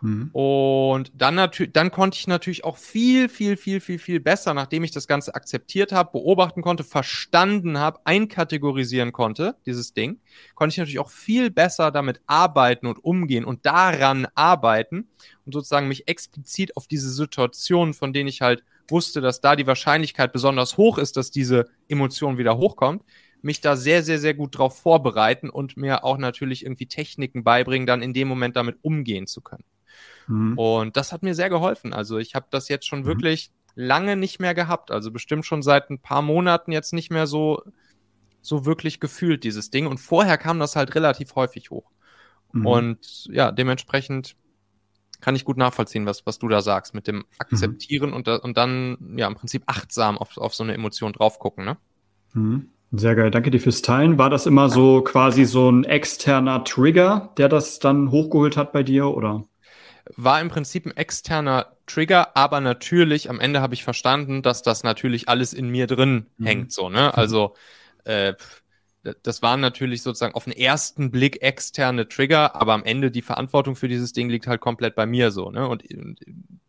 Mhm. 0.02 0.30
Und 0.34 1.12
dann 1.16 1.36
natürlich, 1.36 1.74
dann 1.74 1.92
konnte 1.92 2.18
ich 2.18 2.28
natürlich 2.28 2.64
auch 2.64 2.78
viel, 2.78 3.30
viel, 3.30 3.58
viel, 3.58 3.80
viel, 3.80 4.00
viel 4.00 4.20
besser, 4.20 4.54
nachdem 4.54 4.84
ich 4.84 4.92
das 4.92 5.08
Ganze 5.08 5.36
akzeptiert 5.36 5.92
habe, 5.92 6.12
beobachten 6.14 6.62
konnte, 6.62 6.84
verstanden 6.84 7.78
habe, 7.80 8.00
einkategorisieren 8.04 9.12
konnte, 9.12 9.56
dieses 9.66 9.94
Ding, 9.94 10.20
konnte 10.56 10.74
ich 10.74 10.78
natürlich 10.78 11.00
auch 11.00 11.10
viel 11.10 11.50
besser 11.50 11.92
damit 11.92 12.22
arbeiten 12.28 12.88
und 12.88 13.04
umgehen 13.04 13.46
und 13.46 13.66
daran 13.66 14.28
arbeiten 14.36 15.08
und 15.46 15.54
sozusagen 15.54 15.88
mich 15.88 16.08
explizit 16.08 16.78
auf 16.78 16.88
diese 16.88 17.10
Situationen, 17.10 17.94
von 17.94 18.14
denen 18.14 18.30
ich 18.30 18.42
halt 18.42 18.64
wusste, 18.90 19.22
dass 19.22 19.42
da 19.42 19.56
die 19.56 19.68
Wahrscheinlichkeit 19.68 20.32
besonders 20.32 20.78
hoch 20.78 20.98
ist, 20.98 21.18
dass 21.18 21.32
diese 21.32 21.66
Emotion 21.88 22.38
wieder 22.38 22.58
hochkommt, 22.58 23.04
mich 23.42 23.62
da 23.62 23.76
sehr, 23.76 24.04
sehr, 24.04 24.20
sehr 24.20 24.34
gut 24.34 24.58
drauf 24.58 24.80
vorbereiten 24.80 25.50
und 25.50 25.78
mir 25.78 26.04
auch 26.04 26.18
natürlich 26.18 26.64
irgendwie 26.64 26.88
Techniken 26.88 27.44
beibringen, 27.44 27.88
dann 27.88 28.02
in 28.02 28.14
dem 28.14 28.28
Moment 28.28 28.56
damit 28.56 28.78
umgehen 28.82 29.28
zu 29.28 29.42
können. 29.42 29.64
Mhm. 30.28 30.58
Und 30.58 30.98
das 30.98 31.12
hat 31.12 31.24
mir 31.24 31.36
sehr 31.36 31.50
geholfen. 31.50 31.94
Also 31.94 32.18
ich 32.18 32.36
habe 32.36 32.48
das 32.50 32.70
jetzt 32.70 32.88
schon 32.88 33.02
mhm. 33.02 33.06
wirklich 33.06 33.52
lange 33.76 34.16
nicht 34.16 34.40
mehr 34.40 34.54
gehabt. 34.54 34.92
Also 34.92 35.12
bestimmt 35.12 35.46
schon 35.46 35.62
seit 35.62 35.90
ein 35.90 36.00
paar 36.00 36.22
Monaten 36.22 36.72
jetzt 36.72 36.94
nicht 36.94 37.12
mehr 37.12 37.28
so, 37.28 37.62
so 38.42 38.66
wirklich 38.66 39.00
gefühlt, 39.00 39.44
dieses 39.44 39.70
Ding. 39.70 39.88
Und 39.88 40.00
vorher 40.00 40.38
kam 40.38 40.60
das 40.60 40.76
halt 40.76 40.96
relativ 40.96 41.36
häufig 41.36 41.72
hoch. 41.72 41.92
Mhm. 42.54 42.66
Und 42.66 43.26
ja, 43.32 43.52
dementsprechend 43.52 44.36
kann 45.22 45.36
ich 45.36 45.46
gut 45.46 45.58
nachvollziehen, 45.58 46.06
was, 46.06 46.26
was 46.26 46.40
du 46.40 46.48
da 46.48 46.62
sagst, 46.62 46.94
mit 46.94 47.08
dem 47.08 47.26
Akzeptieren 47.38 48.12
mhm. 48.12 48.16
und, 48.16 48.28
und 48.28 48.58
dann 48.58 49.16
ja 49.18 49.28
im 49.28 49.36
Prinzip 49.36 49.64
achtsam 49.66 50.18
auf, 50.18 50.38
auf 50.38 50.54
so 50.54 50.64
eine 50.64 50.74
Emotion 50.74 51.14
drauf 51.14 51.40
gucken, 51.40 51.66
ne? 51.66 51.78
Mhm. 52.34 52.70
Sehr 52.92 53.16
geil, 53.16 53.32
danke 53.32 53.52
dir 53.52 53.60
fürs 53.60 53.82
Teilen. 53.82 54.18
War 54.18 54.30
das 54.30 54.46
immer 54.46 54.70
so 54.70 55.02
quasi 55.02 55.46
so 55.46 55.70
ein 55.70 55.84
externer 55.84 56.64
Trigger, 56.64 57.34
der 57.38 57.50
das 57.50 57.80
dann 57.80 58.12
hochgeholt 58.12 58.56
hat 58.56 58.72
bei 58.72 58.84
dir, 58.84 59.08
oder? 59.08 59.44
War 60.16 60.40
im 60.40 60.50
Prinzip 60.50 60.86
ein 60.86 60.96
externer 60.96 61.78
Trigger, 61.88 62.36
aber 62.38 62.62
natürlich, 62.62 63.30
am 63.30 63.40
Ende 63.40 63.62
habe 63.62 63.74
ich 63.74 63.84
verstanden, 63.84 64.42
dass 64.42 64.62
das 64.62 64.84
natürlich 64.84 65.30
alles 65.30 65.54
in 65.54 65.70
mir 65.70 65.88
drin 65.88 66.28
mhm. 66.38 66.46
hängt, 66.46 66.72
so, 66.72 66.90
ne? 66.90 67.12
Mhm. 67.14 67.20
Also, 67.20 67.56
äh, 68.04 68.34
das 69.22 69.44
waren 69.44 69.60
natürlich 69.60 70.02
sozusagen 70.02 70.34
auf 70.34 70.46
den 70.46 70.54
ersten 70.54 71.12
Blick 71.12 71.44
externe 71.44 72.08
Trigger, 72.08 72.56
aber 72.56 72.74
am 72.74 72.84
Ende 72.84 73.12
die 73.12 73.22
Verantwortung 73.22 73.76
für 73.76 73.88
dieses 73.88 74.14
Ding 74.14 74.30
liegt 74.30 74.48
halt 74.48 74.62
komplett 74.62 74.96
bei 74.96 75.06
mir 75.06 75.32
so, 75.32 75.52
ne? 75.52 75.68
Und, 75.68 75.84
und 75.94 76.20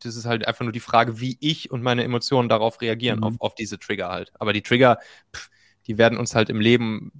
das 0.00 0.16
ist 0.16 0.26
halt 0.26 0.46
einfach 0.46 0.64
nur 0.64 0.72
die 0.72 0.80
Frage, 0.80 1.20
wie 1.20 1.36
ich 1.40 1.70
und 1.70 1.82
meine 1.82 2.04
Emotionen 2.04 2.48
darauf 2.48 2.80
reagieren, 2.80 3.18
mhm. 3.18 3.24
auf, 3.24 3.34
auf 3.38 3.54
diese 3.54 3.78
Trigger 3.78 4.08
halt. 4.08 4.32
Aber 4.38 4.52
die 4.52 4.62
Trigger, 4.62 4.98
pff, 5.34 5.50
die 5.86 5.98
werden 5.98 6.18
uns 6.18 6.34
halt 6.34 6.50
im 6.50 6.60
Leben 6.60 7.12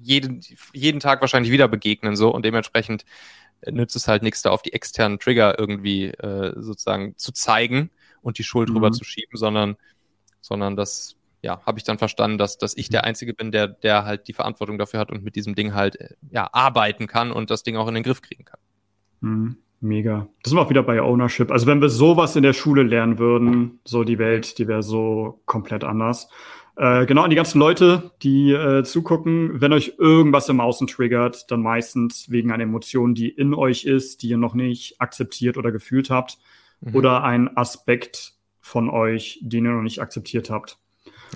jeden, 0.00 0.40
jeden 0.72 1.00
Tag 1.00 1.20
wahrscheinlich 1.20 1.52
wieder 1.52 1.68
begegnen 1.68 2.16
so 2.16 2.30
und 2.30 2.44
dementsprechend 2.44 3.04
nützt 3.66 3.96
es 3.96 4.08
halt 4.08 4.22
nichts, 4.22 4.42
da 4.42 4.50
auf 4.50 4.62
die 4.62 4.72
externen 4.72 5.18
Trigger 5.18 5.58
irgendwie 5.58 6.06
äh, 6.06 6.52
sozusagen 6.56 7.16
zu 7.16 7.32
zeigen 7.32 7.90
und 8.22 8.38
die 8.38 8.44
Schuld 8.44 8.68
mhm. 8.68 8.74
drüber 8.74 8.92
zu 8.92 9.04
schieben, 9.04 9.36
sondern, 9.36 9.76
sondern 10.40 10.76
das, 10.76 11.16
ja, 11.42 11.60
habe 11.64 11.78
ich 11.78 11.84
dann 11.84 11.98
verstanden, 11.98 12.38
dass, 12.38 12.58
dass 12.58 12.76
ich 12.76 12.88
der 12.88 13.04
Einzige 13.04 13.34
bin, 13.34 13.52
der, 13.52 13.68
der 13.68 14.04
halt 14.04 14.28
die 14.28 14.32
Verantwortung 14.32 14.78
dafür 14.78 15.00
hat 15.00 15.10
und 15.10 15.22
mit 15.22 15.36
diesem 15.36 15.54
Ding 15.54 15.74
halt 15.74 16.00
äh, 16.00 16.14
ja, 16.30 16.48
arbeiten 16.52 17.06
kann 17.06 17.32
und 17.32 17.50
das 17.50 17.62
Ding 17.62 17.76
auch 17.76 17.88
in 17.88 17.94
den 17.94 18.04
Griff 18.04 18.22
kriegen 18.22 18.44
kann. 18.44 18.60
Mhm. 19.20 19.56
Mega. 19.80 20.26
Das 20.42 20.50
sind 20.50 20.58
wir 20.58 20.62
auch 20.62 20.70
wieder 20.70 20.82
bei 20.82 21.00
Ownership. 21.00 21.52
Also 21.52 21.66
wenn 21.68 21.80
wir 21.80 21.88
sowas 21.88 22.34
in 22.34 22.42
der 22.42 22.52
Schule 22.52 22.82
lernen 22.82 23.18
würden, 23.18 23.78
so 23.84 24.02
die 24.02 24.18
Welt, 24.18 24.58
die 24.58 24.66
wäre 24.66 24.82
so 24.82 25.40
komplett 25.46 25.84
anders. 25.84 26.28
Äh, 26.78 27.06
genau, 27.06 27.22
an 27.22 27.30
die 27.30 27.36
ganzen 27.36 27.58
Leute, 27.58 28.12
die 28.22 28.52
äh, 28.52 28.84
zugucken, 28.84 29.60
wenn 29.60 29.72
euch 29.72 29.94
irgendwas 29.98 30.48
im 30.48 30.60
Außen 30.60 30.86
triggert, 30.86 31.50
dann 31.50 31.60
meistens 31.60 32.30
wegen 32.30 32.52
einer 32.52 32.62
Emotion, 32.62 33.16
die 33.16 33.28
in 33.28 33.52
euch 33.52 33.84
ist, 33.84 34.22
die 34.22 34.28
ihr 34.28 34.36
noch 34.36 34.54
nicht 34.54 35.00
akzeptiert 35.00 35.56
oder 35.56 35.72
gefühlt 35.72 36.08
habt, 36.08 36.38
mhm. 36.80 36.94
oder 36.94 37.24
ein 37.24 37.56
Aspekt 37.56 38.34
von 38.60 38.88
euch, 38.88 39.40
den 39.42 39.64
ihr 39.64 39.72
noch 39.72 39.82
nicht 39.82 40.00
akzeptiert 40.00 40.50
habt. 40.50 40.78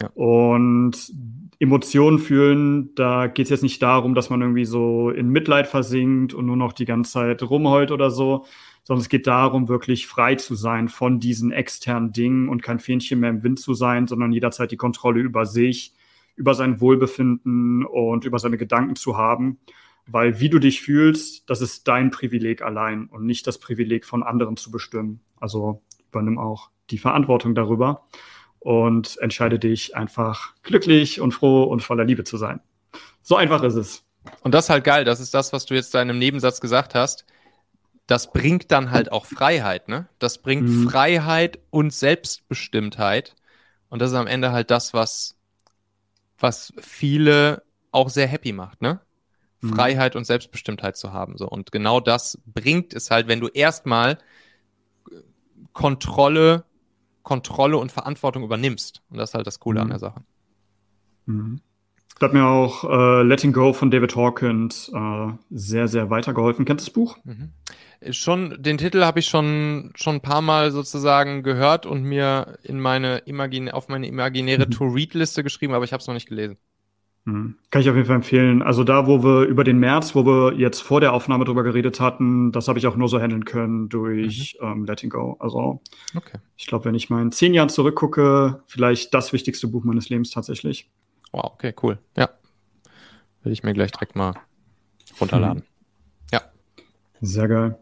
Ja. 0.00 0.10
Und 0.14 1.12
Emotionen 1.58 2.20
fühlen, 2.20 2.94
da 2.94 3.26
geht 3.26 3.46
es 3.46 3.50
jetzt 3.50 3.62
nicht 3.62 3.82
darum, 3.82 4.14
dass 4.14 4.30
man 4.30 4.40
irgendwie 4.42 4.64
so 4.64 5.10
in 5.10 5.28
Mitleid 5.28 5.66
versinkt 5.66 6.34
und 6.34 6.46
nur 6.46 6.56
noch 6.56 6.72
die 6.72 6.84
ganze 6.84 7.12
Zeit 7.12 7.42
rumheult 7.42 7.90
oder 7.90 8.12
so, 8.12 8.46
sondern 8.84 9.02
es 9.02 9.08
geht 9.08 9.26
darum, 9.26 9.68
wirklich 9.68 10.06
frei 10.06 10.34
zu 10.34 10.54
sein 10.54 10.88
von 10.88 11.20
diesen 11.20 11.52
externen 11.52 12.12
Dingen 12.12 12.48
und 12.48 12.62
kein 12.62 12.80
Fähnchen 12.80 13.20
mehr 13.20 13.30
im 13.30 13.42
Wind 13.42 13.60
zu 13.60 13.74
sein, 13.74 14.06
sondern 14.08 14.32
jederzeit 14.32 14.72
die 14.72 14.76
Kontrolle 14.76 15.20
über 15.20 15.46
sich, 15.46 15.94
über 16.34 16.54
sein 16.54 16.80
Wohlbefinden 16.80 17.84
und 17.84 18.24
über 18.24 18.38
seine 18.38 18.58
Gedanken 18.58 18.96
zu 18.96 19.16
haben. 19.16 19.58
Weil 20.06 20.40
wie 20.40 20.50
du 20.50 20.58
dich 20.58 20.82
fühlst, 20.82 21.48
das 21.48 21.60
ist 21.60 21.86
dein 21.86 22.10
Privileg 22.10 22.62
allein 22.62 23.06
und 23.06 23.24
nicht 23.24 23.46
das 23.46 23.58
Privileg 23.58 24.04
von 24.04 24.24
anderen 24.24 24.56
zu 24.56 24.72
bestimmen. 24.72 25.20
Also 25.38 25.82
übernimm 26.08 26.38
auch 26.38 26.70
die 26.90 26.98
Verantwortung 26.98 27.54
darüber 27.54 28.08
und 28.58 29.16
entscheide 29.20 29.60
dich 29.60 29.96
einfach 29.96 30.54
glücklich 30.64 31.20
und 31.20 31.32
froh 31.32 31.64
und 31.64 31.82
voller 31.82 32.04
Liebe 32.04 32.24
zu 32.24 32.36
sein. 32.36 32.60
So 33.22 33.36
einfach 33.36 33.62
ist 33.62 33.76
es. 33.76 34.04
Und 34.42 34.54
das 34.54 34.66
ist 34.66 34.70
halt 34.70 34.84
geil. 34.84 35.04
Das 35.04 35.20
ist 35.20 35.34
das, 35.34 35.52
was 35.52 35.66
du 35.66 35.74
jetzt 35.74 35.94
da 35.94 36.02
in 36.02 36.10
einem 36.10 36.18
Nebensatz 36.18 36.60
gesagt 36.60 36.96
hast 36.96 37.24
das 38.06 38.32
bringt 38.32 38.70
dann 38.70 38.90
halt 38.90 39.12
auch 39.12 39.26
Freiheit, 39.26 39.88
ne? 39.88 40.08
Das 40.18 40.38
bringt 40.38 40.68
mhm. 40.68 40.88
Freiheit 40.88 41.58
und 41.70 41.92
Selbstbestimmtheit. 41.92 43.34
Und 43.88 44.02
das 44.02 44.10
ist 44.10 44.16
am 44.16 44.26
Ende 44.26 44.52
halt 44.52 44.70
das, 44.70 44.92
was, 44.92 45.36
was 46.38 46.72
viele 46.78 47.62
auch 47.90 48.08
sehr 48.08 48.26
happy 48.26 48.52
macht, 48.52 48.82
ne? 48.82 49.00
Mhm. 49.60 49.74
Freiheit 49.74 50.16
und 50.16 50.24
Selbstbestimmtheit 50.24 50.96
zu 50.96 51.12
haben. 51.12 51.36
So. 51.36 51.48
Und 51.48 51.72
genau 51.72 52.00
das 52.00 52.38
bringt 52.44 52.94
es 52.94 53.10
halt, 53.10 53.28
wenn 53.28 53.40
du 53.40 53.48
erstmal 53.48 54.18
Kontrolle, 55.72 56.64
Kontrolle 57.22 57.78
und 57.78 57.92
Verantwortung 57.92 58.42
übernimmst. 58.42 59.02
Und 59.10 59.18
das 59.18 59.30
ist 59.30 59.34
halt 59.34 59.46
das 59.46 59.60
Coole 59.60 59.78
mhm. 59.80 59.82
an 59.84 59.88
der 59.90 59.98
Sache. 60.00 60.22
Mhm. 61.26 61.60
Da 62.18 62.26
hat 62.26 62.34
mir 62.34 62.46
auch 62.46 62.84
äh, 62.84 63.22
Letting 63.22 63.52
Go 63.52 63.72
von 63.72 63.90
David 63.90 64.14
Hawkins 64.14 64.90
äh, 64.94 65.32
sehr, 65.50 65.88
sehr 65.88 66.10
weitergeholfen. 66.10 66.64
Kennst 66.64 66.86
du 66.86 66.90
das 66.90 66.94
Buch? 66.94 67.18
Mhm. 67.24 67.50
Schon, 68.10 68.56
den 68.60 68.78
Titel 68.78 69.02
habe 69.02 69.20
ich 69.20 69.26
schon, 69.26 69.92
schon 69.94 70.16
ein 70.16 70.20
paar 70.20 70.42
Mal 70.42 70.72
sozusagen 70.72 71.42
gehört 71.42 71.86
und 71.86 72.02
mir 72.02 72.58
in 72.62 72.80
meine 72.80 73.18
Imagin 73.18 73.70
auf 73.70 73.88
meine 73.88 74.06
imaginäre 74.06 74.66
mhm. 74.66 74.70
To-Read-Liste 74.70 75.42
geschrieben, 75.42 75.74
aber 75.74 75.84
ich 75.84 75.92
habe 75.92 76.00
es 76.00 76.06
noch 76.06 76.14
nicht 76.14 76.28
gelesen. 76.28 76.58
Mhm. 77.24 77.56
Kann 77.70 77.82
ich 77.82 77.88
auf 77.88 77.94
jeden 77.94 78.06
Fall 78.06 78.16
empfehlen. 78.16 78.62
Also 78.62 78.82
da, 78.82 79.06
wo 79.06 79.22
wir 79.22 79.42
über 79.46 79.62
den 79.62 79.78
März, 79.78 80.14
wo 80.14 80.26
wir 80.26 80.54
jetzt 80.58 80.80
vor 80.80 81.00
der 81.00 81.12
Aufnahme 81.12 81.44
drüber 81.44 81.62
geredet 81.62 82.00
hatten, 82.00 82.50
das 82.50 82.66
habe 82.66 82.78
ich 82.78 82.86
auch 82.88 82.96
nur 82.96 83.08
so 83.08 83.20
handeln 83.20 83.44
können 83.44 83.88
durch 83.88 84.56
mhm. 84.60 84.66
ähm, 84.66 84.84
Letting 84.84 85.10
Go. 85.10 85.36
Also 85.38 85.80
okay. 86.16 86.38
ich 86.56 86.66
glaube, 86.66 86.86
wenn 86.86 86.96
ich 86.96 87.10
mal 87.10 87.22
in 87.22 87.30
zehn 87.30 87.54
Jahren 87.54 87.68
zurückgucke, 87.68 88.62
vielleicht 88.66 89.14
das 89.14 89.32
wichtigste 89.32 89.68
Buch 89.68 89.84
meines 89.84 90.08
Lebens 90.08 90.30
tatsächlich. 90.30 90.90
Wow, 91.32 91.52
okay, 91.54 91.74
cool. 91.82 91.98
Ja. 92.16 92.28
Will 93.42 93.52
ich 93.52 93.62
mir 93.62 93.72
gleich 93.72 93.90
direkt 93.90 94.14
mal 94.14 94.34
runterladen. 95.20 95.62
Mhm. 95.62 95.66
Ja. 96.32 96.42
Sehr 97.20 97.48
geil. 97.48 97.78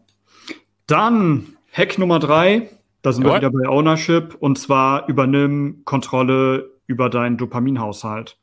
Dann 0.87 1.57
Hack 1.71 1.97
Nummer 1.97 2.19
drei. 2.19 2.69
Da 3.01 3.13
sind 3.13 3.23
Jawohl. 3.23 3.41
wir 3.41 3.49
wieder 3.49 3.63
bei 3.63 3.69
Ownership. 3.69 4.35
Und 4.35 4.57
zwar 4.57 5.07
übernimm 5.07 5.83
Kontrolle 5.85 6.71
über 6.87 7.09
deinen 7.09 7.37
Dopaminhaushalt. 7.37 8.37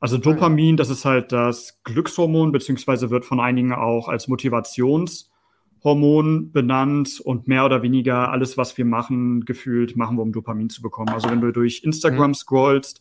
Also 0.00 0.18
Dopamin, 0.18 0.76
das 0.76 0.90
ist 0.90 1.04
halt 1.04 1.30
das 1.30 1.80
Glückshormon, 1.84 2.50
beziehungsweise 2.50 3.10
wird 3.10 3.24
von 3.24 3.38
einigen 3.38 3.72
auch 3.72 4.08
als 4.08 4.26
Motivationshormon 4.26 6.50
benannt 6.50 7.20
und 7.20 7.46
mehr 7.46 7.64
oder 7.64 7.82
weniger 7.82 8.32
alles, 8.32 8.58
was 8.58 8.76
wir 8.76 8.84
machen, 8.84 9.44
gefühlt, 9.44 9.96
machen 9.96 10.16
wir, 10.16 10.22
um 10.22 10.32
Dopamin 10.32 10.70
zu 10.70 10.82
bekommen. 10.82 11.10
Also 11.10 11.30
wenn 11.30 11.40
du 11.40 11.52
durch 11.52 11.84
Instagram 11.84 12.30
mhm. 12.30 12.34
scrollst, 12.34 13.00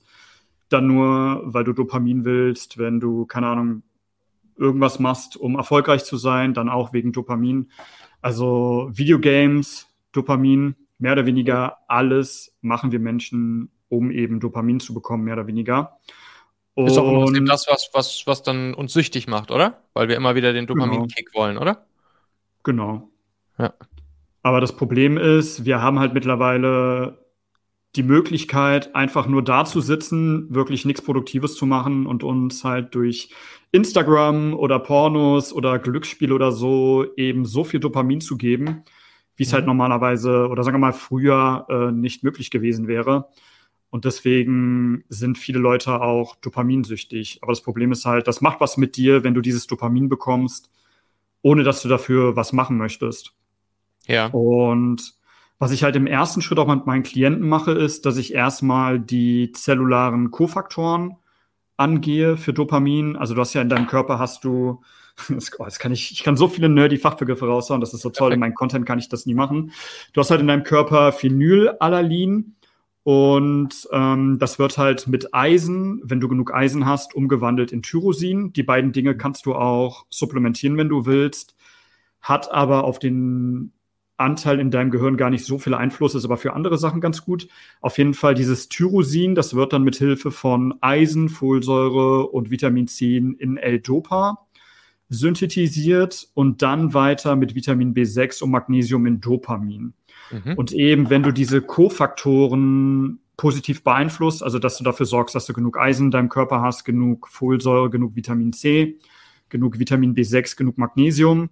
dann 0.72 0.88
nur, 0.88 1.42
weil 1.46 1.64
du 1.64 1.74
Dopamin 1.74 2.26
willst, 2.26 2.78
wenn 2.78 3.00
du, 3.00 3.26
keine 3.26 3.48
Ahnung, 3.48 3.84
irgendwas 4.58 5.00
machst, 5.00 5.38
um 5.38 5.56
erfolgreich 5.56 6.04
zu 6.04 6.18
sein, 6.18 6.54
dann 6.54 6.70
auch 6.70 6.94
wegen 6.94 7.12
Dopamin. 7.12 7.72
Also 8.22 8.90
Videogames, 8.94 9.88
Dopamin, 10.12 10.76
mehr 11.00 11.14
oder 11.14 11.26
weniger 11.26 11.78
alles 11.88 12.56
machen 12.62 12.92
wir 12.92 13.00
Menschen, 13.00 13.72
um 13.90 14.12
eben 14.12 14.40
Dopamin 14.40 14.80
zu 14.80 14.94
bekommen, 14.94 15.24
mehr 15.24 15.34
oder 15.34 15.48
weniger. 15.48 15.98
Und 16.74 16.88
ist 16.88 16.98
auch 16.98 17.32
im 17.32 17.46
das, 17.46 17.68
was, 17.68 17.90
was, 17.94 18.24
was 18.26 18.44
dann 18.44 18.74
uns 18.74 18.94
süchtig 18.94 19.28
macht, 19.28 19.52
oder? 19.52 19.82
Weil 19.94 20.08
wir 20.08 20.16
immer 20.16 20.36
wieder 20.36 20.54
den 20.54 20.68
genau. 20.68 20.86
Dopamin-Kick 20.86 21.32
genau. 21.32 21.44
wollen, 21.44 21.58
oder? 21.58 21.86
Genau. 22.64 23.10
Ja. 23.58 23.74
Aber 24.44 24.62
das 24.62 24.76
Problem 24.76 25.18
ist, 25.18 25.66
wir 25.66 25.82
haben 25.82 26.00
halt 26.00 26.14
mittlerweile 26.14 27.21
die 27.96 28.04
Möglichkeit, 28.04 28.96
einfach 28.96 29.28
nur 29.28 29.44
da 29.44 29.66
zu 29.66 29.82
sitzen, 29.82 30.54
wirklich 30.54 30.86
nichts 30.86 31.02
Produktives 31.02 31.56
zu 31.56 31.66
machen 31.66 32.06
und 32.06 32.24
uns 32.24 32.64
halt 32.64 32.96
durch 32.96 33.30
Instagram 33.72 34.54
oder 34.54 34.80
Pornos 34.80 35.52
oder 35.54 35.78
Glücksspiel 35.80 36.32
oder 36.32 36.52
so 36.52 37.06
eben 37.18 37.46
so 37.46 37.64
viel 37.64 37.80
Dopamin 37.80 38.22
zu 38.22 38.38
geben, 38.38 38.84
wie 39.36 39.44
es 39.44 39.54
halt 39.54 39.64
mhm. 39.64 39.70
normalerweise 39.70 40.48
oder 40.48 40.64
sagen 40.64 40.76
wir 40.76 40.80
mal 40.80 40.94
früher 40.94 41.66
äh, 41.70 41.92
nicht 41.92 42.24
möglich 42.24 42.50
gewesen 42.50 42.88
wäre. 42.88 43.28
Und 43.90 44.06
deswegen 44.06 45.04
sind 45.10 45.38
viele 45.38 45.60
Leute 45.60 46.02
auch 46.02 46.38
dopaminsüchtig. 46.38 47.40
Aber 47.42 47.52
das 47.52 47.62
Problem 47.62 47.92
ist 47.92 48.06
halt, 48.06 48.26
das 48.26 48.40
macht 48.40 48.62
was 48.62 48.78
mit 48.78 48.96
dir, 48.96 49.26
wenn 49.26 49.34
du 49.34 49.42
dieses 49.42 49.68
Dopamin 49.68 50.08
bekommst, 50.08 50.72
ohne 51.42 51.64
dass 51.64 51.82
du 51.82 51.90
dafür 51.90 52.38
was 52.38 52.54
machen 52.54 52.78
möchtest. 52.78 53.34
Ja. 54.08 54.28
Und 54.28 55.14
was 55.62 55.72
ich 55.72 55.84
halt 55.84 55.96
im 55.96 56.08
ersten 56.08 56.42
Schritt 56.42 56.58
auch 56.58 56.68
mit 56.68 56.88
meinen 56.88 57.04
Klienten 57.04 57.48
mache, 57.48 57.74
ist, 57.74 58.08
dass 58.08 58.18
ich 58.18 58.34
erstmal 58.34 59.00
die 59.00 59.52
zellularen 59.52 60.32
Kofaktoren 60.32 61.18
angehe 61.78 62.36
für 62.36 62.52
Dopamin. 62.52 63.16
Also 63.16 63.36
du 63.36 63.42
hast 63.42 63.54
ja 63.54 63.62
in 63.62 63.70
deinem 63.70 63.86
Körper 63.86 64.18
hast 64.18 64.44
du, 64.44 64.82
das, 65.30 65.52
oh, 65.60 65.64
das 65.64 65.78
kann 65.78 65.92
ich, 65.92 66.14
ich 66.14 66.24
kann 66.24 66.36
so 66.36 66.48
viele 66.48 66.68
nerdy 66.68 66.98
Fachbegriffe 66.98 67.46
raushauen, 67.46 67.80
das 67.80 67.94
ist 67.94 68.02
so 68.02 68.10
toll. 68.10 68.34
In 68.34 68.40
meinem 68.40 68.56
Content 68.56 68.88
kann 68.88 68.98
ich 68.98 69.08
das 69.08 69.28
nie 69.28 69.36
machen. 69.36 69.72
Du 70.14 70.22
hast 70.22 70.32
halt 70.32 70.42
in 70.42 70.48
deinem 70.48 70.64
Körper 70.64 71.12
Phenylalanin 71.12 72.56
und 73.04 73.88
ähm, 73.92 74.40
das 74.40 74.58
wird 74.58 74.80
halt 74.80 75.06
mit 75.06 75.36
Eisen, 75.36 76.02
wenn 76.04 76.20
du 76.20 76.28
genug 76.28 76.56
Eisen 76.56 76.88
hast, 76.88 77.14
umgewandelt 77.14 77.72
in 77.72 77.84
Tyrosin. 77.84 78.52
Die 78.52 78.64
beiden 78.64 78.94
Dinge 78.94 79.16
kannst 79.16 79.46
du 79.46 79.54
auch 79.54 80.08
supplementieren, 80.10 80.76
wenn 80.78 80.90
du 80.90 81.06
willst. 81.06 81.56
Hat 82.20 82.52
aber 82.52 82.84
auf 82.84 82.98
den 82.98 83.74
Anteil 84.22 84.60
in 84.60 84.72
deinem 84.72 84.92
Gehirn 84.92 85.18
gar 85.18 85.30
nicht 85.30 85.46
so 85.46 85.58
viel 85.58 85.74
Einfluss 85.74 86.16
ist, 86.16 86.26
aber 86.26 86.38
für 86.38 86.54
andere 86.54 86.78
Sachen 86.78 87.02
ganz 87.02 87.26
gut. 87.26 87.48
Auf 87.82 87.98
jeden 87.98 88.14
Fall 88.14 88.36
dieses 88.36 88.70
Tyrosin, 88.70 89.36
das 89.36 89.56
wird 89.56 89.74
dann 89.74 89.84
mit 89.84 89.96
Hilfe 89.96 90.32
von 90.32 90.76
Eisen, 90.82 91.30
Folsäure 91.30 92.28
und 92.28 92.52
Vitamin 92.52 92.88
C 92.88 93.18
in 93.18 93.58
L-Dopa 93.58 94.48
synthetisiert 95.12 96.30
und 96.34 96.62
dann 96.62 96.94
weiter 96.94 97.36
mit 97.36 97.54
Vitamin 97.54 97.94
B6 97.94 98.42
und 98.42 98.52
Magnesium 98.52 99.06
in 99.06 99.20
Dopamin. 99.20 99.94
Mhm. 100.32 100.54
Und 100.56 100.72
eben, 100.72 101.10
wenn 101.10 101.22
du 101.22 101.34
diese 101.34 101.62
Kofaktoren 101.62 103.20
positiv 103.36 103.84
beeinflusst, 103.84 104.42
also 104.42 104.58
dass 104.58 104.78
du 104.78 104.84
dafür 104.86 105.06
sorgst, 105.06 105.36
dass 105.36 105.46
du 105.46 105.54
genug 105.54 105.78
Eisen 105.78 106.08
in 106.08 106.12
deinem 106.12 106.30
Körper 106.30 106.62
hast, 106.62 106.86
genug 106.86 107.28
Folsäure, 107.28 107.90
genug 107.90 108.16
Vitamin 108.16 108.54
C, 108.54 109.00
genug 109.50 109.80
Vitamin 109.80 110.16
B6, 110.16 110.56
genug 110.56 110.78
Magnesium, 110.78 111.50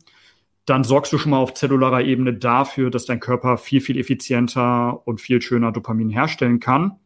dann 0.69 0.83
sorgst 0.83 1.11
du 1.11 1.17
schon 1.17 1.31
mal 1.31 1.39
auf 1.39 1.55
zellularer 1.55 2.03
Ebene 2.03 2.33
dafür, 2.33 2.91
dass 2.91 3.05
dein 3.05 3.19
Körper 3.19 3.57
viel, 3.57 3.81
viel 3.81 3.97
effizienter 3.97 5.07
und 5.07 5.19
viel 5.19 5.41
schöner 5.41 5.71
Dopamin 5.71 6.09
herstellen 6.09 6.59
kann. 6.59 6.99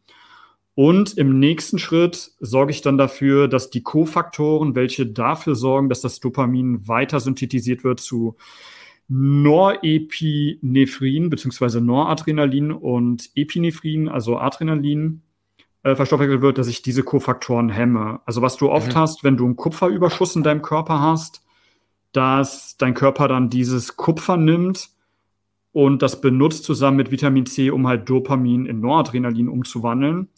Und 0.74 1.16
im 1.16 1.38
nächsten 1.38 1.78
Schritt 1.78 2.32
sorge 2.40 2.72
ich 2.72 2.82
dann 2.82 2.98
dafür, 2.98 3.48
dass 3.48 3.70
die 3.70 3.82
Kofaktoren, 3.82 4.74
welche 4.74 5.06
dafür 5.06 5.54
sorgen, 5.54 5.88
dass 5.88 6.02
das 6.02 6.20
Dopamin 6.20 6.86
weiter 6.88 7.20
synthetisiert 7.20 7.84
wird 7.84 8.00
zu 8.00 8.36
Norepinephrin 9.08 11.30
bzw. 11.30 11.80
Noradrenalin 11.80 12.72
und 12.72 13.30
Epinephrin, 13.34 14.08
also 14.08 14.38
Adrenalin, 14.38 15.22
äh, 15.84 15.94
verstoffwechselt 15.94 16.42
wird, 16.42 16.58
dass 16.58 16.68
ich 16.68 16.82
diese 16.82 17.02
Kofaktoren 17.02 17.68
hemme. 17.68 18.20
Also 18.26 18.42
was 18.42 18.56
du 18.56 18.70
oft 18.70 18.94
mhm. 18.94 18.96
hast, 18.96 19.24
wenn 19.24 19.36
du 19.36 19.44
einen 19.44 19.56
Kupferüberschuss 19.56 20.34
in 20.34 20.42
deinem 20.42 20.62
Körper 20.62 21.00
hast, 21.00 21.43
dass 22.14 22.76
dein 22.78 22.94
Körper 22.94 23.28
dann 23.28 23.50
dieses 23.50 23.96
Kupfer 23.96 24.36
nimmt 24.36 24.88
und 25.72 26.00
das 26.00 26.20
benutzt 26.20 26.64
zusammen 26.64 26.96
mit 26.96 27.10
Vitamin 27.10 27.44
C, 27.44 27.70
um 27.70 27.86
halt 27.86 28.08
Dopamin 28.08 28.66
in 28.66 28.80
Noradrenalin 28.80 29.48
umzuwandeln. 29.48 30.28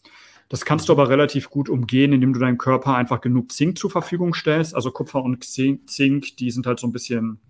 Das 0.48 0.64
kannst 0.64 0.88
du 0.88 0.92
aber 0.92 1.10
relativ 1.10 1.50
gut 1.50 1.68
umgehen, 1.68 2.12
indem 2.12 2.32
du 2.32 2.40
deinem 2.40 2.56
Körper 2.56 2.94
einfach 2.94 3.20
genug 3.20 3.52
Zink 3.52 3.78
zur 3.78 3.90
Verfügung 3.90 4.32
stellst. 4.32 4.74
Also 4.74 4.90
Kupfer 4.90 5.22
und 5.22 5.44
Zink, 5.44 6.36
die 6.38 6.50
sind 6.50 6.66
halt 6.66 6.78
so 6.78 6.86
ein 6.86 6.92
bisschen 6.92 7.40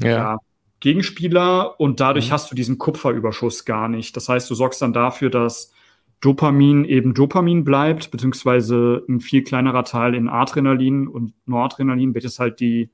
ja. 0.00 0.08
Ja, 0.08 0.38
Gegenspieler 0.80 1.78
und 1.78 2.00
dadurch 2.00 2.28
mhm. 2.28 2.32
hast 2.32 2.50
du 2.50 2.56
diesen 2.56 2.78
Kupferüberschuss 2.78 3.64
gar 3.64 3.88
nicht. 3.88 4.16
Das 4.16 4.28
heißt, 4.28 4.50
du 4.50 4.54
sorgst 4.54 4.82
dann 4.82 4.92
dafür, 4.92 5.30
dass 5.30 5.72
Dopamin 6.20 6.84
eben 6.84 7.14
Dopamin 7.14 7.62
bleibt, 7.62 8.10
beziehungsweise 8.10 9.04
ein 9.08 9.20
viel 9.20 9.44
kleinerer 9.44 9.84
Teil 9.84 10.16
in 10.16 10.28
Adrenalin 10.28 11.06
und 11.06 11.34
Noradrenalin, 11.46 12.14
welches 12.14 12.40
halt 12.40 12.58
die 12.58 12.90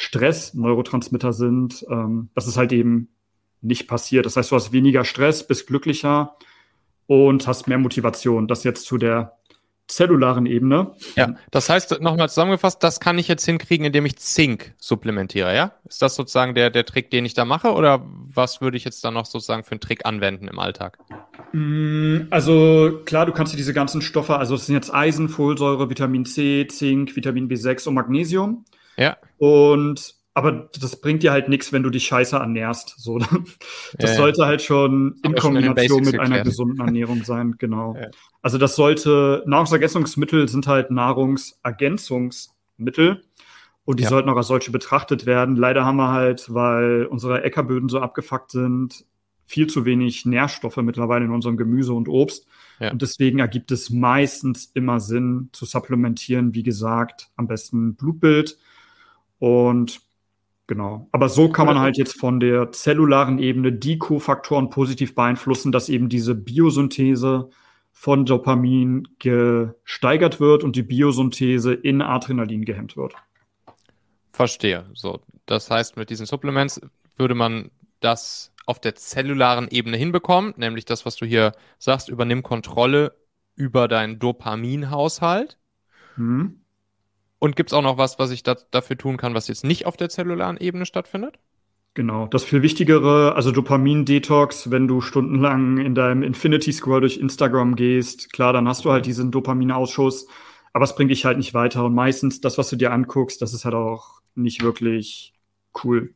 Stress-Neurotransmitter 0.00 1.32
sind. 1.34 1.84
Ähm, 1.90 2.30
das 2.34 2.46
ist 2.46 2.56
halt 2.56 2.72
eben 2.72 3.08
nicht 3.60 3.86
passiert. 3.86 4.24
Das 4.24 4.36
heißt, 4.36 4.50
du 4.50 4.56
hast 4.56 4.72
weniger 4.72 5.04
Stress, 5.04 5.46
bist 5.46 5.66
glücklicher 5.66 6.36
und 7.06 7.46
hast 7.46 7.68
mehr 7.68 7.76
Motivation. 7.76 8.48
Das 8.48 8.64
jetzt 8.64 8.86
zu 8.86 8.96
der 8.96 9.36
zellularen 9.88 10.46
Ebene. 10.46 10.92
Ja, 11.16 11.34
das 11.50 11.68
heißt, 11.68 12.00
nochmal 12.00 12.28
zusammengefasst, 12.28 12.82
das 12.82 13.00
kann 13.00 13.18
ich 13.18 13.28
jetzt 13.28 13.44
hinkriegen, 13.44 13.84
indem 13.84 14.06
ich 14.06 14.16
Zink 14.16 14.72
supplementiere, 14.78 15.54
ja? 15.54 15.72
Ist 15.86 16.00
das 16.00 16.14
sozusagen 16.14 16.54
der, 16.54 16.70
der 16.70 16.86
Trick, 16.86 17.10
den 17.10 17.24
ich 17.24 17.34
da 17.34 17.44
mache 17.44 17.72
oder 17.72 18.06
was 18.06 18.60
würde 18.60 18.76
ich 18.76 18.84
jetzt 18.84 19.04
da 19.04 19.10
noch 19.10 19.26
sozusagen 19.26 19.64
für 19.64 19.72
einen 19.72 19.80
Trick 19.80 20.06
anwenden 20.06 20.48
im 20.48 20.60
Alltag? 20.60 20.98
Mm, 21.52 22.28
also 22.30 23.00
klar, 23.04 23.26
du 23.26 23.32
kannst 23.32 23.52
dir 23.52 23.56
diese 23.56 23.74
ganzen 23.74 24.00
Stoffe, 24.00 24.38
also 24.38 24.54
es 24.54 24.66
sind 24.66 24.76
jetzt 24.76 24.94
Eisen, 24.94 25.28
Folsäure, 25.28 25.90
Vitamin 25.90 26.24
C, 26.24 26.66
Zink, 26.68 27.16
Vitamin 27.16 27.48
B6 27.50 27.88
und 27.88 27.94
Magnesium. 27.94 28.64
Ja. 29.00 29.16
Und 29.38 30.14
aber 30.32 30.70
das 30.80 31.00
bringt 31.00 31.24
dir 31.24 31.32
halt 31.32 31.48
nichts, 31.48 31.72
wenn 31.72 31.82
du 31.82 31.90
dich 31.90 32.06
scheiße 32.06 32.36
ernährst. 32.36 32.94
So, 32.98 33.18
das 33.18 33.30
ja, 34.10 34.16
sollte 34.16 34.46
halt 34.46 34.62
schon 34.62 35.16
in 35.24 35.34
Kombination 35.34 36.04
mit 36.04 36.20
einer 36.20 36.44
gesunden 36.44 36.78
Ernährung 36.86 37.24
sein, 37.24 37.56
genau. 37.58 37.96
Ja. 37.96 38.06
Also 38.40 38.56
das 38.56 38.76
sollte, 38.76 39.42
Nahrungsergänzungsmittel 39.46 40.46
sind 40.48 40.68
halt 40.68 40.92
Nahrungsergänzungsmittel 40.92 43.24
und 43.84 43.98
die 43.98 44.04
ja. 44.04 44.08
sollten 44.08 44.28
auch 44.28 44.36
als 44.36 44.46
solche 44.46 44.70
betrachtet 44.70 45.26
werden. 45.26 45.56
Leider 45.56 45.84
haben 45.84 45.96
wir 45.96 46.12
halt, 46.12 46.54
weil 46.54 47.06
unsere 47.06 47.42
Äckerböden 47.42 47.88
so 47.88 47.98
abgefuckt 47.98 48.52
sind, 48.52 49.04
viel 49.46 49.66
zu 49.66 49.84
wenig 49.84 50.26
Nährstoffe 50.26 50.76
mittlerweile 50.76 51.24
in 51.24 51.32
unserem 51.32 51.56
Gemüse 51.56 51.92
und 51.92 52.08
Obst. 52.08 52.46
Ja. 52.78 52.92
Und 52.92 53.02
deswegen 53.02 53.40
ergibt 53.40 53.72
es 53.72 53.90
meistens 53.90 54.70
immer 54.74 55.00
Sinn 55.00 55.48
zu 55.52 55.66
supplementieren. 55.66 56.54
Wie 56.54 56.62
gesagt, 56.62 57.30
am 57.36 57.48
besten 57.48 57.96
Blutbild. 57.96 58.58
Und 59.40 60.00
Genau. 60.70 61.08
Aber 61.10 61.28
so 61.28 61.48
kann 61.48 61.66
man 61.66 61.80
halt 61.80 61.98
jetzt 61.98 62.16
von 62.16 62.38
der 62.38 62.70
zellularen 62.70 63.40
Ebene 63.40 63.72
die 63.72 63.98
Kofaktoren 63.98 64.70
positiv 64.70 65.16
beeinflussen, 65.16 65.72
dass 65.72 65.88
eben 65.88 66.08
diese 66.08 66.36
Biosynthese 66.36 67.50
von 67.90 68.24
Dopamin 68.24 69.08
gesteigert 69.18 70.38
wird 70.38 70.62
und 70.62 70.76
die 70.76 70.84
Biosynthese 70.84 71.74
in 71.74 72.02
Adrenalin 72.02 72.64
gehemmt 72.64 72.96
wird. 72.96 73.14
Verstehe. 74.30 74.86
So, 74.94 75.20
das 75.44 75.72
heißt, 75.72 75.96
mit 75.96 76.08
diesen 76.08 76.26
Supplements 76.26 76.80
würde 77.16 77.34
man 77.34 77.72
das 77.98 78.52
auf 78.64 78.78
der 78.80 78.94
zellularen 78.94 79.66
Ebene 79.72 79.96
hinbekommen, 79.96 80.54
nämlich 80.56 80.84
das, 80.84 81.04
was 81.04 81.16
du 81.16 81.26
hier 81.26 81.50
sagst, 81.80 82.08
übernimm 82.08 82.44
Kontrolle 82.44 83.16
über 83.56 83.88
deinen 83.88 84.20
Dopaminhaushalt. 84.20 85.58
Mhm. 86.16 86.59
Und 87.40 87.56
gibt 87.56 87.70
es 87.70 87.74
auch 87.74 87.82
noch 87.82 87.98
was, 87.98 88.18
was 88.20 88.30
ich 88.30 88.44
da, 88.44 88.54
dafür 88.70 88.96
tun 88.96 89.16
kann, 89.16 89.34
was 89.34 89.48
jetzt 89.48 89.64
nicht 89.64 89.86
auf 89.86 89.96
der 89.96 90.10
zellularen 90.10 90.58
Ebene 90.58 90.86
stattfindet? 90.86 91.38
Genau, 91.94 92.28
das 92.28 92.44
viel 92.44 92.62
Wichtigere, 92.62 93.34
also 93.34 93.50
Dopamin-Detox, 93.50 94.70
wenn 94.70 94.86
du 94.86 95.00
stundenlang 95.00 95.78
in 95.78 95.96
deinem 95.96 96.22
Infinity-Scroll 96.22 97.00
durch 97.00 97.16
Instagram 97.16 97.74
gehst, 97.74 98.32
klar, 98.32 98.52
dann 98.52 98.68
hast 98.68 98.84
du 98.84 98.92
halt 98.92 99.06
diesen 99.06 99.32
Dopaminausschuss, 99.32 100.28
aber 100.72 100.84
es 100.84 100.94
bringt 100.94 101.10
dich 101.10 101.24
halt 101.24 101.38
nicht 101.38 101.52
weiter. 101.52 101.84
Und 101.84 101.94
meistens 101.94 102.40
das, 102.40 102.58
was 102.58 102.70
du 102.70 102.76
dir 102.76 102.92
anguckst, 102.92 103.42
das 103.42 103.54
ist 103.54 103.64
halt 103.64 103.74
auch 103.74 104.20
nicht 104.36 104.62
wirklich 104.62 105.32
cool. 105.82 106.14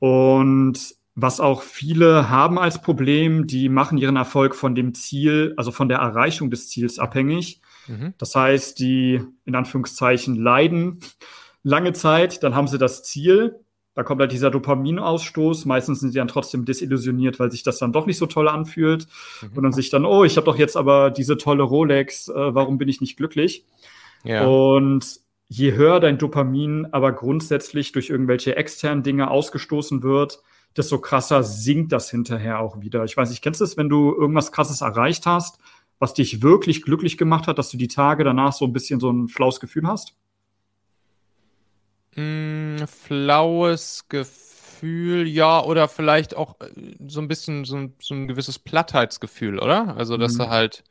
Und 0.00 0.94
was 1.14 1.40
auch 1.40 1.62
viele 1.62 2.28
haben 2.28 2.58
als 2.58 2.82
Problem, 2.82 3.46
die 3.46 3.68
machen 3.68 3.98
ihren 3.98 4.16
Erfolg 4.16 4.54
von 4.54 4.74
dem 4.74 4.94
Ziel, 4.94 5.54
also 5.56 5.70
von 5.70 5.88
der 5.88 5.98
Erreichung 5.98 6.50
des 6.50 6.68
Ziels 6.68 6.98
abhängig. 6.98 7.62
Mhm. 7.90 8.14
Das 8.18 8.34
heißt, 8.34 8.78
die 8.78 9.20
in 9.44 9.54
Anführungszeichen 9.54 10.36
leiden 10.36 11.00
lange 11.62 11.92
Zeit, 11.92 12.42
dann 12.42 12.54
haben 12.54 12.68
sie 12.68 12.78
das 12.78 13.02
Ziel, 13.02 13.60
da 13.94 14.04
kommt 14.04 14.20
halt 14.20 14.32
dieser 14.32 14.50
Dopaminausstoß. 14.50 15.66
Meistens 15.66 16.00
sind 16.00 16.12
sie 16.12 16.18
dann 16.18 16.28
trotzdem 16.28 16.64
desillusioniert, 16.64 17.38
weil 17.40 17.50
sich 17.50 17.62
das 17.62 17.78
dann 17.78 17.92
doch 17.92 18.06
nicht 18.06 18.18
so 18.18 18.26
toll 18.26 18.48
anfühlt. 18.48 19.08
Mhm. 19.42 19.56
Und 19.56 19.62
dann 19.64 19.72
sich 19.72 19.90
dann, 19.90 20.04
oh, 20.04 20.24
ich 20.24 20.36
habe 20.36 20.46
doch 20.46 20.56
jetzt 20.56 20.76
aber 20.76 21.10
diese 21.10 21.36
tolle 21.36 21.64
Rolex, 21.64 22.28
äh, 22.28 22.54
warum 22.54 22.78
bin 22.78 22.88
ich 22.88 23.00
nicht 23.00 23.16
glücklich? 23.16 23.66
Ja. 24.24 24.46
Und 24.46 25.20
je 25.48 25.72
höher 25.72 25.98
dein 25.98 26.18
Dopamin 26.18 26.86
aber 26.92 27.12
grundsätzlich 27.12 27.92
durch 27.92 28.10
irgendwelche 28.10 28.56
externen 28.56 29.02
Dinge 29.02 29.30
ausgestoßen 29.30 30.02
wird, 30.02 30.40
desto 30.76 31.00
krasser 31.00 31.42
sinkt 31.42 31.90
das 31.90 32.10
hinterher 32.10 32.60
auch 32.60 32.80
wieder. 32.80 33.04
Ich 33.04 33.16
weiß 33.16 33.28
nicht, 33.30 33.42
kennst 33.42 33.60
du 33.60 33.64
es, 33.64 33.76
wenn 33.76 33.88
du 33.88 34.14
irgendwas 34.14 34.52
krasses 34.52 34.82
erreicht 34.82 35.26
hast 35.26 35.58
was 36.00 36.14
dich 36.14 36.42
wirklich 36.42 36.82
glücklich 36.82 37.16
gemacht 37.18 37.46
hat, 37.46 37.58
dass 37.58 37.70
du 37.70 37.76
die 37.76 37.86
Tage 37.86 38.24
danach 38.24 38.54
so 38.54 38.64
ein 38.64 38.72
bisschen 38.72 38.98
so 38.98 39.10
ein 39.10 39.28
flaues 39.28 39.60
Gefühl 39.60 39.86
hast? 39.86 40.16
Mm, 42.16 42.78
flaues 42.86 44.08
Gefühl, 44.08 45.28
ja, 45.28 45.62
oder 45.62 45.88
vielleicht 45.88 46.34
auch 46.34 46.58
äh, 46.60 46.70
so 47.06 47.20
ein 47.20 47.28
bisschen 47.28 47.64
so 47.66 47.76
ein, 47.76 47.94
so 48.00 48.14
ein 48.14 48.26
gewisses 48.26 48.58
Plattheitsgefühl, 48.58 49.58
oder? 49.58 49.94
Also, 49.96 50.16
dass 50.16 50.34
mhm. 50.34 50.38
du 50.38 50.48
halt, 50.48 50.84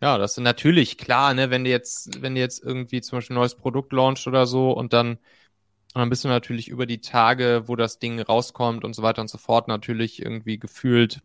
ja, 0.00 0.18
das 0.18 0.32
ist 0.32 0.42
natürlich 0.42 0.96
klar, 0.98 1.34
ne, 1.34 1.50
wenn 1.50 1.64
du 1.64 1.70
jetzt, 1.70 2.22
wenn 2.22 2.34
du 2.34 2.40
jetzt 2.40 2.64
irgendwie 2.64 3.02
zum 3.02 3.18
Beispiel 3.18 3.34
ein 3.34 3.40
neues 3.40 3.56
Produkt 3.56 3.92
launcht 3.92 4.26
oder 4.26 4.46
so 4.46 4.72
und 4.72 4.94
dann, 4.94 5.18
und 5.92 6.00
dann 6.00 6.10
bist 6.10 6.24
du 6.24 6.28
natürlich 6.28 6.68
über 6.68 6.86
die 6.86 7.00
Tage, 7.02 7.64
wo 7.66 7.76
das 7.76 7.98
Ding 7.98 8.20
rauskommt 8.20 8.84
und 8.84 8.94
so 8.94 9.02
weiter 9.02 9.22
und 9.22 9.28
so 9.28 9.38
fort, 9.38 9.68
natürlich 9.68 10.22
irgendwie 10.22 10.58
gefühlt 10.58 11.20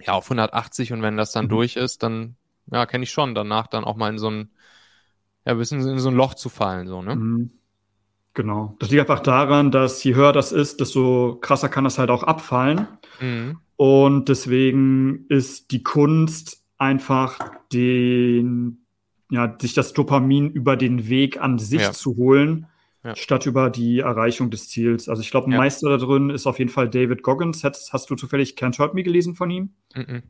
ja, 0.00 0.12
auf 0.12 0.26
180 0.26 0.92
und 0.92 1.02
wenn 1.02 1.16
das 1.16 1.32
dann 1.32 1.46
mhm. 1.46 1.50
durch 1.50 1.76
ist, 1.76 2.02
dann, 2.02 2.36
ja, 2.70 2.86
kenne 2.86 3.04
ich 3.04 3.10
schon, 3.10 3.34
danach 3.34 3.66
dann 3.66 3.84
auch 3.84 3.96
mal 3.96 4.10
in 4.10 4.18
so 4.18 4.30
ein, 4.30 4.50
ja, 5.44 5.52
ein 5.52 5.58
bisschen 5.58 5.80
in 5.80 5.98
so 5.98 6.10
ein 6.10 6.16
Loch 6.16 6.34
zu 6.34 6.48
fallen, 6.48 6.86
so, 6.88 7.02
ne? 7.02 7.16
Mhm. 7.16 7.50
Genau. 8.34 8.76
Das 8.78 8.90
liegt 8.90 9.00
einfach 9.00 9.20
daran, 9.20 9.72
dass 9.72 10.04
je 10.04 10.14
höher 10.14 10.32
das 10.32 10.52
ist, 10.52 10.78
desto 10.78 11.38
krasser 11.40 11.68
kann 11.68 11.82
das 11.82 11.98
halt 11.98 12.10
auch 12.10 12.22
abfallen. 12.22 12.86
Mhm. 13.20 13.58
Und 13.74 14.28
deswegen 14.28 15.26
ist 15.28 15.72
die 15.72 15.82
Kunst 15.82 16.62
einfach 16.76 17.38
den, 17.72 18.84
ja, 19.30 19.56
sich 19.60 19.74
das 19.74 19.92
Dopamin 19.92 20.50
über 20.50 20.76
den 20.76 21.08
Weg 21.08 21.40
an 21.40 21.58
sich 21.58 21.80
ja. 21.80 21.92
zu 21.92 22.16
holen 22.16 22.66
ja. 23.04 23.16
statt 23.16 23.46
über 23.46 23.70
die 23.70 24.00
Erreichung 24.00 24.50
des 24.50 24.68
Ziels. 24.68 25.08
Also 25.08 25.22
ich 25.22 25.30
glaube, 25.30 25.48
ein 25.48 25.52
ja. 25.52 25.58
Meister 25.58 25.88
da 25.88 25.96
drin 25.96 26.30
ist 26.30 26.46
auf 26.46 26.58
jeden 26.58 26.70
Fall 26.70 26.88
David 26.88 27.22
Goggins. 27.22 27.64
Hast, 27.64 27.92
hast 27.92 28.10
du 28.10 28.16
zufällig 28.16 28.56
Can't 28.56 28.78
Hurt 28.78 28.94
Me 28.94 29.02
gelesen 29.02 29.34
von 29.34 29.50
ihm? 29.50 29.70
Mhm. 29.94 30.22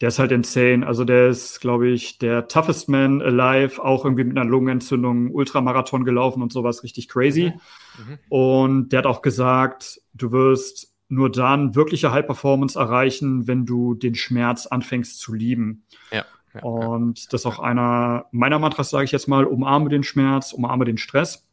Der 0.00 0.08
ist 0.08 0.18
halt 0.18 0.30
insane. 0.30 0.86
Also 0.86 1.04
der 1.04 1.28
ist, 1.28 1.60
glaube 1.60 1.88
ich, 1.88 2.18
der 2.18 2.48
toughest 2.48 2.88
man 2.88 3.22
alive, 3.22 3.82
auch 3.82 4.04
irgendwie 4.04 4.24
mit 4.24 4.36
einer 4.36 4.48
Lungenentzündung, 4.48 5.30
Ultramarathon 5.30 6.04
gelaufen 6.04 6.42
und 6.42 6.52
sowas, 6.52 6.82
richtig 6.82 7.08
crazy. 7.08 7.52
Mhm. 7.98 8.04
Mhm. 8.04 8.18
Und 8.28 8.88
der 8.90 8.98
hat 8.98 9.06
auch 9.06 9.22
gesagt, 9.22 10.00
du 10.12 10.32
wirst 10.32 10.92
nur 11.08 11.30
dann 11.30 11.74
wirkliche 11.74 12.12
High 12.12 12.26
Performance 12.26 12.78
erreichen, 12.78 13.46
wenn 13.46 13.64
du 13.64 13.94
den 13.94 14.14
Schmerz 14.14 14.66
anfängst 14.66 15.18
zu 15.20 15.32
lieben. 15.32 15.84
Ja. 16.10 16.24
ja 16.52 16.62
und 16.62 17.32
das 17.32 17.42
ist 17.42 17.46
auch 17.46 17.60
einer 17.60 18.26
meiner 18.32 18.58
Mantras, 18.58 18.90
sage 18.90 19.04
ich 19.04 19.12
jetzt 19.12 19.28
mal, 19.28 19.44
umarme 19.44 19.88
den 19.88 20.02
Schmerz, 20.02 20.52
umarme 20.52 20.84
den 20.84 20.98
Stress. 20.98 21.45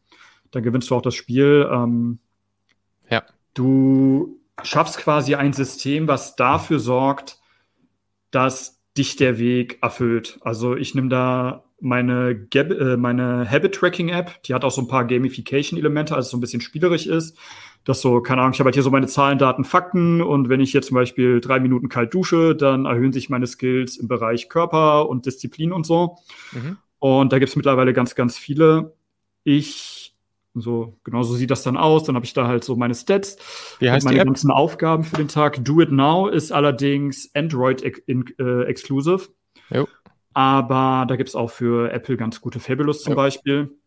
Dann 0.53 0.63
gewinnst 0.63 0.89
du 0.89 0.95
auch 0.95 1.01
das 1.01 1.15
Spiel. 1.15 1.67
Ähm, 1.69 2.19
ja. 3.09 3.23
Du 3.53 4.39
schaffst 4.61 4.97
quasi 4.97 5.35
ein 5.35 5.51
System, 5.51 6.07
was 6.07 6.35
dafür 6.35 6.79
sorgt, 6.79 7.39
dass 8.31 8.79
dich 8.97 9.15
der 9.15 9.39
Weg 9.39 9.79
erfüllt. 9.81 10.39
Also 10.41 10.75
ich 10.75 10.95
nehme 10.95 11.09
da 11.09 11.65
meine, 11.79 12.47
Gab 12.49 12.69
äh, 12.69 12.95
meine 12.97 13.49
Habit-Tracking-App, 13.49 14.43
die 14.43 14.53
hat 14.53 14.63
auch 14.63 14.71
so 14.71 14.81
ein 14.81 14.87
paar 14.87 15.05
Gamification-Elemente, 15.05 16.15
also 16.15 16.29
so 16.29 16.37
ein 16.37 16.39
bisschen 16.39 16.61
spielerisch 16.61 17.07
ist. 17.07 17.37
Das 17.83 17.99
so, 17.99 18.21
keine 18.21 18.41
Ahnung, 18.41 18.53
ich 18.53 18.59
habe 18.59 18.67
halt 18.67 18.75
hier 18.75 18.83
so 18.83 18.91
meine 18.91 19.07
Zahlen, 19.07 19.37
Daten, 19.37 19.65
Fakten 19.65 20.21
und 20.21 20.47
wenn 20.47 20.61
ich 20.61 20.71
jetzt 20.71 20.87
zum 20.87 20.95
Beispiel 20.95 21.41
drei 21.41 21.59
Minuten 21.59 21.89
kalt 21.89 22.13
dusche, 22.13 22.55
dann 22.55 22.85
erhöhen 22.85 23.11
sich 23.11 23.29
meine 23.29 23.47
Skills 23.47 23.97
im 23.97 24.07
Bereich 24.07 24.47
Körper 24.47 25.09
und 25.09 25.25
Disziplin 25.25 25.73
und 25.73 25.85
so. 25.85 26.17
Mhm. 26.53 26.77
Und 26.99 27.33
da 27.33 27.39
gibt 27.39 27.49
es 27.49 27.57
mittlerweile 27.57 27.91
ganz, 27.91 28.15
ganz 28.15 28.37
viele. 28.37 28.93
Ich, 29.43 29.92
so, 30.55 30.97
genau 31.03 31.23
so 31.23 31.33
sieht 31.33 31.51
das 31.51 31.63
dann 31.63 31.77
aus. 31.77 32.03
Dann 32.03 32.15
habe 32.15 32.25
ich 32.25 32.33
da 32.33 32.47
halt 32.47 32.63
so 32.63 32.75
meine 32.75 32.93
Stats 32.95 33.37
Wie 33.79 33.89
heißt 33.89 34.05
meine 34.05 34.23
ganzen 34.23 34.51
Aufgaben 34.51 35.03
für 35.03 35.17
den 35.17 35.27
Tag. 35.27 35.63
Do 35.63 35.81
It 35.81 35.91
Now 35.91 36.27
ist 36.27 36.51
allerdings 36.51 37.29
Android-exclusive. 37.33 39.29
Äh, 39.69 39.83
aber 40.33 41.05
da 41.07 41.15
gibt 41.15 41.29
es 41.29 41.35
auch 41.35 41.49
für 41.49 41.91
Apple 41.91 42.17
ganz 42.17 42.41
gute 42.41 42.59
Fabulous 42.59 43.03
zum 43.03 43.11
ja. 43.11 43.15
Beispiel. 43.15 43.77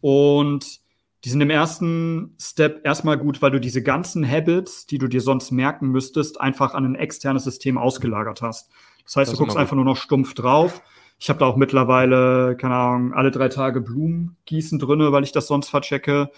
Und 0.00 0.80
die 1.24 1.30
sind 1.30 1.40
im 1.40 1.50
ersten 1.50 2.36
Step 2.40 2.82
erstmal 2.84 3.18
gut, 3.18 3.42
weil 3.42 3.50
du 3.50 3.58
diese 3.58 3.82
ganzen 3.82 4.28
Habits, 4.28 4.86
die 4.86 4.98
du 4.98 5.08
dir 5.08 5.20
sonst 5.20 5.50
merken 5.50 5.88
müsstest, 5.88 6.40
einfach 6.40 6.74
an 6.74 6.84
ein 6.84 6.94
externes 6.94 7.44
System 7.44 7.78
ausgelagert 7.78 8.42
hast. 8.42 8.70
Das 9.04 9.16
heißt, 9.16 9.32
das 9.32 9.38
du 9.38 9.44
guckst 9.44 9.56
einfach 9.56 9.76
nur 9.76 9.84
noch 9.84 9.96
stumpf 9.96 10.34
drauf. 10.34 10.82
Ich 11.18 11.28
habe 11.28 11.38
da 11.38 11.46
auch 11.46 11.56
mittlerweile, 11.56 12.56
keine 12.56 12.74
Ahnung, 12.74 13.14
alle 13.14 13.30
drei 13.30 13.48
Tage 13.48 13.80
Blumen 13.80 14.36
gießen 14.44 14.78
drinne, 14.78 15.12
weil 15.12 15.24
ich 15.24 15.32
das 15.32 15.46
sonst 15.46 15.70
verchecke. 15.70 16.30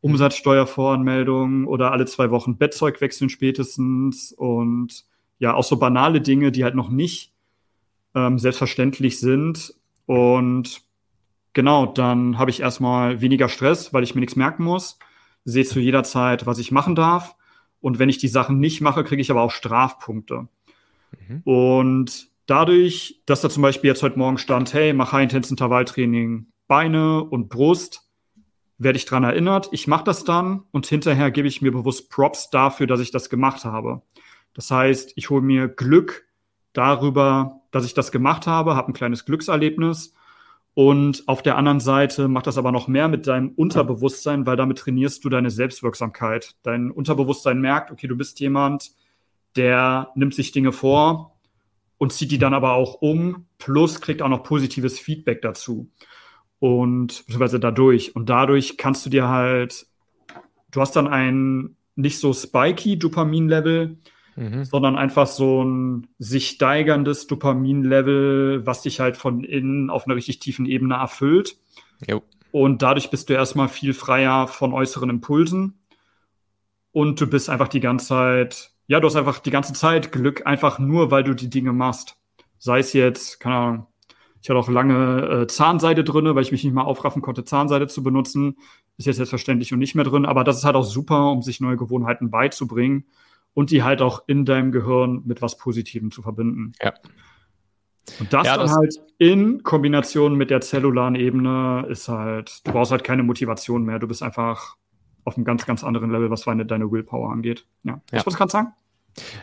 Umsatzsteuervoranmeldungen 0.00 1.66
oder 1.66 1.90
alle 1.92 2.04
zwei 2.04 2.30
Wochen 2.30 2.58
Bettzeug 2.58 3.00
wechseln 3.00 3.30
spätestens 3.30 4.32
und 4.32 5.06
ja, 5.38 5.54
auch 5.54 5.64
so 5.64 5.78
banale 5.78 6.20
Dinge, 6.20 6.52
die 6.52 6.64
halt 6.64 6.74
noch 6.74 6.90
nicht 6.90 7.32
ähm, 8.14 8.38
selbstverständlich 8.38 9.18
sind. 9.18 9.74
Und 10.06 10.82
genau, 11.52 11.86
dann 11.86 12.38
habe 12.38 12.50
ich 12.50 12.60
erstmal 12.60 13.20
weniger 13.20 13.48
Stress, 13.48 13.92
weil 13.92 14.04
ich 14.04 14.14
mir 14.14 14.20
nichts 14.20 14.36
merken 14.36 14.64
muss. 14.64 14.98
Sehe 15.44 15.64
zu 15.64 15.80
jeder 15.80 16.04
Zeit, 16.04 16.46
was 16.46 16.58
ich 16.58 16.72
machen 16.72 16.94
darf. 16.94 17.36
Und 17.80 17.98
wenn 17.98 18.08
ich 18.08 18.18
die 18.18 18.28
Sachen 18.28 18.58
nicht 18.58 18.80
mache, 18.80 19.04
kriege 19.04 19.22
ich 19.22 19.30
aber 19.30 19.42
auch 19.42 19.50
Strafpunkte. 19.50 20.48
Mhm. 21.28 21.42
Und 21.44 22.28
dadurch, 22.46 23.22
dass 23.26 23.40
da 23.40 23.50
zum 23.50 23.62
Beispiel 23.62 23.88
jetzt 23.88 24.02
heute 24.02 24.18
Morgen 24.18 24.38
stand, 24.38 24.72
hey, 24.72 24.92
mach 24.92 25.12
High 25.12 25.24
Intense 25.24 25.50
Intervalltraining, 25.50 26.46
Beine 26.66 27.24
und 27.24 27.48
Brust, 27.48 28.02
werde 28.78 28.96
ich 28.96 29.04
daran 29.04 29.24
erinnert. 29.24 29.68
Ich 29.72 29.86
mache 29.86 30.04
das 30.04 30.24
dann 30.24 30.62
und 30.70 30.86
hinterher 30.86 31.30
gebe 31.30 31.48
ich 31.48 31.62
mir 31.62 31.72
bewusst 31.72 32.10
Props 32.10 32.50
dafür, 32.50 32.86
dass 32.86 33.00
ich 33.00 33.10
das 33.10 33.30
gemacht 33.30 33.64
habe. 33.64 34.02
Das 34.54 34.70
heißt, 34.70 35.12
ich 35.16 35.30
hole 35.30 35.42
mir 35.42 35.68
Glück 35.68 36.26
darüber, 36.72 37.62
dass 37.70 37.84
ich 37.84 37.94
das 37.94 38.12
gemacht 38.12 38.46
habe, 38.46 38.74
habe 38.74 38.90
ein 38.90 38.94
kleines 38.94 39.24
Glückserlebnis. 39.24 40.14
Und 40.74 41.26
auf 41.26 41.42
der 41.42 41.56
anderen 41.56 41.80
Seite 41.80 42.28
macht 42.28 42.46
das 42.46 42.58
aber 42.58 42.70
noch 42.70 42.86
mehr 42.86 43.08
mit 43.08 43.26
deinem 43.26 43.48
Unterbewusstsein, 43.48 44.44
weil 44.44 44.56
damit 44.56 44.78
trainierst 44.78 45.24
du 45.24 45.30
deine 45.30 45.50
Selbstwirksamkeit. 45.50 46.54
Dein 46.62 46.90
Unterbewusstsein 46.90 47.60
merkt, 47.62 47.90
okay, 47.90 48.06
du 48.06 48.16
bist 48.16 48.40
jemand, 48.40 48.92
der 49.56 50.10
nimmt 50.16 50.34
sich 50.34 50.52
Dinge 50.52 50.72
vor 50.72 51.35
und 51.98 52.12
zieht 52.12 52.30
die 52.30 52.38
dann 52.38 52.54
aber 52.54 52.72
auch 52.72 53.00
um, 53.00 53.46
plus 53.58 54.00
kriegt 54.00 54.22
auch 54.22 54.28
noch 54.28 54.42
positives 54.42 54.98
Feedback 54.98 55.42
dazu. 55.42 55.90
Und 56.58 57.24
beziehungsweise 57.26 57.60
dadurch. 57.60 58.16
Und 58.16 58.28
dadurch 58.28 58.76
kannst 58.76 59.04
du 59.06 59.10
dir 59.10 59.28
halt, 59.28 59.86
du 60.70 60.80
hast 60.80 60.96
dann 60.96 61.06
ein 61.08 61.76
nicht 61.94 62.18
so 62.18 62.32
spiky 62.32 62.98
Dopamin-Level, 62.98 63.96
mhm. 64.36 64.64
sondern 64.64 64.96
einfach 64.96 65.26
so 65.26 65.64
ein 65.64 66.06
sich 66.18 66.48
steigerndes 66.48 67.26
Dopaminlevel, 67.26 68.66
was 68.66 68.82
dich 68.82 69.00
halt 69.00 69.16
von 69.16 69.44
innen 69.44 69.90
auf 69.90 70.06
einer 70.06 70.16
richtig 70.16 70.38
tiefen 70.38 70.66
Ebene 70.66 70.94
erfüllt. 70.94 71.56
Jo. 72.06 72.22
Und 72.52 72.82
dadurch 72.82 73.10
bist 73.10 73.28
du 73.28 73.34
erstmal 73.34 73.68
viel 73.68 73.92
freier 73.92 74.46
von 74.46 74.72
äußeren 74.72 75.10
Impulsen. 75.10 75.78
Und 76.92 77.20
du 77.20 77.26
bist 77.26 77.50
einfach 77.50 77.68
die 77.68 77.80
ganze 77.80 78.06
Zeit, 78.06 78.70
ja, 78.86 79.00
du 79.00 79.06
hast 79.06 79.16
einfach 79.16 79.38
die 79.40 79.50
ganze 79.50 79.72
Zeit 79.72 80.12
Glück, 80.12 80.46
einfach 80.46 80.78
nur, 80.78 81.10
weil 81.10 81.24
du 81.24 81.34
die 81.34 81.50
Dinge 81.50 81.72
machst. 81.72 82.16
Sei 82.58 82.78
es 82.78 82.92
jetzt, 82.92 83.40
keine 83.40 83.54
Ahnung, 83.54 83.86
ich 84.42 84.48
hatte 84.48 84.60
auch 84.60 84.68
lange 84.68 85.42
äh, 85.42 85.46
Zahnseide 85.48 86.04
drin, 86.04 86.32
weil 86.34 86.42
ich 86.42 86.52
mich 86.52 86.62
nicht 86.62 86.72
mal 86.72 86.82
aufraffen 86.82 87.20
konnte, 87.20 87.44
Zahnseide 87.44 87.88
zu 87.88 88.02
benutzen. 88.02 88.58
Ist 88.96 89.06
jetzt 89.06 89.16
selbstverständlich 89.16 89.72
und 89.72 89.80
nicht 89.80 89.94
mehr 89.94 90.04
drin, 90.04 90.24
aber 90.24 90.44
das 90.44 90.58
ist 90.58 90.64
halt 90.64 90.76
auch 90.76 90.84
super, 90.84 91.32
um 91.32 91.42
sich 91.42 91.60
neue 91.60 91.76
Gewohnheiten 91.76 92.30
beizubringen 92.30 93.06
und 93.54 93.70
die 93.70 93.82
halt 93.82 94.02
auch 94.02 94.22
in 94.26 94.44
deinem 94.44 94.70
Gehirn 94.70 95.22
mit 95.24 95.42
was 95.42 95.56
Positivem 95.56 96.10
zu 96.10 96.22
verbinden. 96.22 96.72
Ja. 96.80 96.94
Und 98.20 98.32
das, 98.32 98.46
ja, 98.46 98.56
das 98.56 98.70
dann 98.70 98.78
halt 98.78 98.94
in 99.18 99.62
Kombination 99.64 100.36
mit 100.36 100.50
der 100.50 100.60
zellularen 100.60 101.16
Ebene 101.16 101.84
ist 101.88 102.08
halt, 102.08 102.60
du 102.64 102.72
brauchst 102.72 102.92
halt 102.92 103.02
keine 103.02 103.24
Motivation 103.24 103.82
mehr. 103.82 103.98
Du 103.98 104.06
bist 104.06 104.22
einfach 104.22 104.76
auf 105.26 105.36
einem 105.36 105.44
ganz, 105.44 105.66
ganz 105.66 105.84
anderen 105.84 106.10
Level, 106.10 106.30
was 106.30 106.42
deine, 106.42 106.64
deine 106.64 106.90
Willpower 106.90 107.30
angeht. 107.30 107.66
Ja. 107.84 108.00
ja. 108.12 108.24
Was 108.24 108.34
kannst 108.36 108.54
du 108.54 108.58
sagen? 108.58 108.72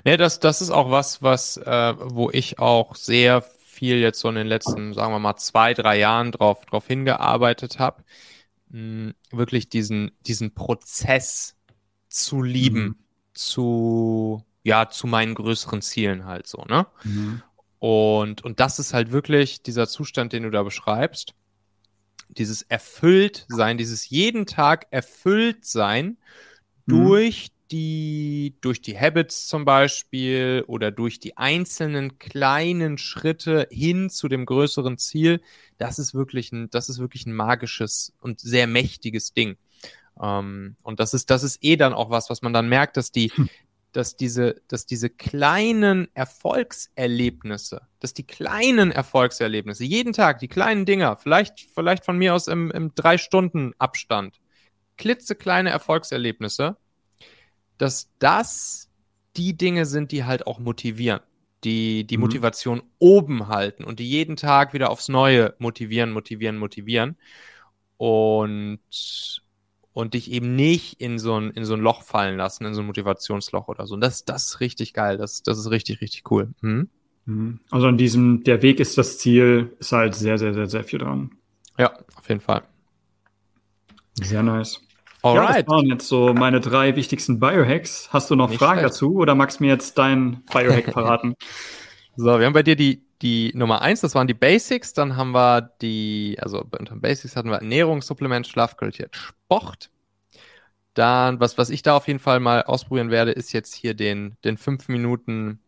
Nee, 0.06 0.18
das, 0.18 0.40
das 0.40 0.62
ist 0.62 0.70
auch 0.70 0.92
was, 0.92 1.22
was, 1.22 1.58
äh, 1.58 1.94
wo 2.00 2.30
ich 2.32 2.60
auch 2.60 2.96
sehr 2.96 3.42
viel 3.42 3.98
jetzt 3.98 4.20
so 4.20 4.30
in 4.30 4.36
den 4.36 4.48
letzten, 4.48 4.94
sagen 4.94 5.14
wir 5.14 5.20
mal, 5.20 5.36
zwei, 5.38 5.74
drei 5.74 6.00
Jahren 6.00 6.32
drauf, 6.32 6.66
drauf 6.66 6.88
hingearbeitet 6.88 7.80
habe. 7.80 8.04
Hm, 8.72 9.14
wirklich 9.32 9.70
diesen, 9.70 10.12
diesen 10.26 10.54
Prozess 10.54 11.56
zu 12.10 12.42
lieben. 12.42 12.84
Mhm 12.84 12.96
zu, 13.34 14.44
ja, 14.64 14.90
zu 14.90 15.08
meinen 15.08 15.36
größeren 15.36 15.82
Zielen 15.82 16.26
halt 16.26 16.48
so, 16.48 16.64
ne? 16.68 16.88
Mhm. 17.04 17.42
Und, 17.80 18.44
und 18.44 18.60
das 18.60 18.80
ist 18.80 18.94
halt 18.94 19.12
wirklich 19.12 19.62
dieser 19.62 19.88
Zustand, 19.88 20.32
den 20.32 20.44
du 20.44 20.52
da 20.52 20.64
beschreibst. 20.64 21.34
Dieses 22.38 22.62
erfüllt 22.64 23.46
sein, 23.50 23.78
dieses 23.78 24.10
jeden 24.10 24.46
Tag 24.46 24.88
erfüllt 24.92 25.66
sein 25.66 26.18
mhm. 26.86 27.04
durch 27.04 27.52
die, 27.72 28.56
durch 28.62 28.82
die 28.82 28.98
Habits 28.98 29.48
zum 29.48 29.66
Beispiel 29.66 30.64
oder 30.68 30.92
durch 30.92 31.20
die 31.20 31.38
einzelnen 31.38 32.20
kleinen 32.20 32.98
Schritte 32.98 33.68
hin 33.72 34.10
zu 34.10 34.28
dem 34.28 34.46
größeren 34.46 34.98
Ziel, 34.98 35.42
das 35.78 35.98
ist 35.98 36.14
wirklich 36.14 36.52
ein, 36.52 36.70
das 36.70 36.90
ist 36.90 37.00
wirklich 37.00 37.26
ein 37.26 37.34
magisches 37.34 38.14
und 38.22 38.40
sehr 38.40 38.68
mächtiges 38.68 39.34
Ding. 39.34 39.58
Ähm, 40.22 40.76
und 40.84 41.00
das 41.00 41.14
ist, 41.14 41.32
das 41.32 41.44
ist 41.44 41.64
eh 41.64 41.76
dann 41.76 41.94
auch 41.94 42.10
was, 42.10 42.30
was 42.30 42.42
man 42.42 42.54
dann 42.54 42.70
merkt, 42.70 42.98
dass 42.98 43.12
die, 43.12 43.30
hm. 43.30 43.50
Dass 43.94 44.18
diese, 44.18 44.62
dass 44.68 44.86
diese 44.86 45.10
kleinen 45.10 46.08
Erfolgserlebnisse, 46.16 47.82
dass 48.00 48.14
die 48.14 48.26
kleinen 48.26 48.92
Erfolgserlebnisse, 48.92 49.86
jeden 49.86 50.14
Tag, 50.14 50.40
die 50.40 50.48
kleinen 50.48 50.86
Dinger, 50.86 51.16
vielleicht, 51.16 51.62
vielleicht 51.74 52.04
von 52.04 52.18
mir 52.18 52.34
aus 52.34 52.48
im, 52.48 52.72
im 52.72 52.94
drei 52.96 53.18
Stunden 53.18 53.74
Abstand, 53.78 54.42
klitzekleine 54.98 55.70
Erfolgserlebnisse, 55.70 56.76
dass 57.78 58.10
das 58.20 58.90
die 59.38 59.56
Dinge 59.56 59.86
sind, 59.86 60.12
die 60.12 60.24
halt 60.24 60.48
auch 60.48 60.60
motivieren, 60.60 61.22
die 61.64 62.06
die 62.06 62.18
mhm. 62.18 62.24
Motivation 62.24 62.84
oben 63.00 63.48
halten 63.48 63.84
und 63.84 64.00
die 64.00 64.10
jeden 64.10 64.36
Tag 64.36 64.74
wieder 64.74 64.90
aufs 64.90 65.08
Neue 65.08 65.54
motivieren, 65.60 66.12
motivieren, 66.12 66.58
motivieren. 66.58 67.18
Und 67.98 68.80
und 69.94 70.16
dich 70.16 70.32
eben 70.32 70.56
nicht 70.56 71.00
in 71.00 71.20
so 71.20 71.40
ein, 71.40 71.52
in 71.52 71.66
so 71.66 71.76
ein 71.76 71.80
Loch 71.80 72.02
fallen 72.02 72.38
lassen, 72.38 72.66
in 72.66 72.74
so 72.74 72.82
ein 72.82 72.88
Motivationsloch 72.88 73.68
oder 73.68 73.86
so. 73.88 73.94
Und 73.94 74.02
das, 74.02 74.26
das 74.26 74.46
ist 74.46 74.60
richtig 74.60 74.94
geil. 74.94 75.18
Das, 75.18 75.44
das 75.44 75.60
ist 75.60 75.70
richtig, 75.70 76.02
richtig 76.02 76.30
cool. 76.32 76.50
Hm? 76.62 76.90
Mhm. 77.26 77.60
Also 77.70 77.88
an 77.88 77.98
diesem, 77.98 78.44
der 78.44 78.62
Weg 78.62 78.80
ist 78.80 78.98
das 78.98 79.20
Ziel, 79.20 79.76
ist 79.80 79.92
halt 79.92 80.16
sehr, 80.16 80.38
sehr, 80.38 80.54
sehr, 80.54 80.68
sehr 80.68 80.84
viel 80.84 81.00
dran. 81.00 81.32
Ja, 81.78 81.94
auf 82.16 82.28
jeden 82.28 82.42
Fall. 82.42 82.64
Sehr 84.16 84.44
nice. 84.44 84.82
Alright. 85.22 85.50
Ja, 85.50 85.62
das 85.62 85.68
waren 85.68 85.86
jetzt 85.86 86.08
so 86.08 86.34
meine 86.34 86.60
drei 86.60 86.96
wichtigsten 86.96 87.40
Biohacks. 87.40 88.10
Hast 88.12 88.30
du 88.30 88.36
noch 88.36 88.50
Nicht 88.50 88.60
Fragen 88.60 88.80
schlecht. 88.80 88.96
dazu 88.96 89.16
oder 89.16 89.36
magst 89.36 89.60
du 89.60 89.64
mir 89.64 89.70
jetzt 89.70 89.98
dein 89.98 90.44
Biohack 90.52 90.86
verraten? 90.92 91.36
so, 92.18 92.40
wir 92.40 92.46
haben 92.46 92.54
bei 92.54 92.64
dir 92.64 92.76
die, 92.76 93.03
die 93.24 93.52
Nummer 93.56 93.82
eins, 93.82 94.02
das 94.02 94.14
waren 94.14 94.28
die 94.28 94.34
Basics. 94.34 94.94
Dann 94.94 95.16
haben 95.16 95.32
wir 95.32 95.72
die, 95.82 96.38
also 96.40 96.64
unter 96.78 96.96
Basics 96.98 97.36
hatten 97.36 97.50
wir 97.50 97.56
Ernährungssupplement, 97.56 98.46
Schlafqualität, 98.46 99.16
Sport. 99.16 99.90
Dann, 100.94 101.40
was, 101.40 101.58
was 101.58 101.70
ich 101.70 101.82
da 101.82 101.96
auf 101.96 102.08
jeden 102.08 102.20
Fall 102.20 102.40
mal 102.40 102.64
ausprobieren 102.64 103.10
werde, 103.10 103.32
ist 103.32 103.54
jetzt 103.54 103.74
hier 103.74 103.94
den, 103.94 104.36
den 104.44 104.58
5 104.58 104.90
Minuten 104.90 105.60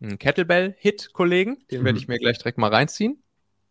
hm, 0.00 0.18
Kettlebell-Hit-Kollegen. 0.18 1.58
Den 1.70 1.82
mhm. 1.82 1.84
werde 1.84 1.98
ich 1.98 2.08
mir 2.08 2.18
gleich 2.18 2.38
direkt 2.38 2.58
mal 2.58 2.70
reinziehen. 2.70 3.22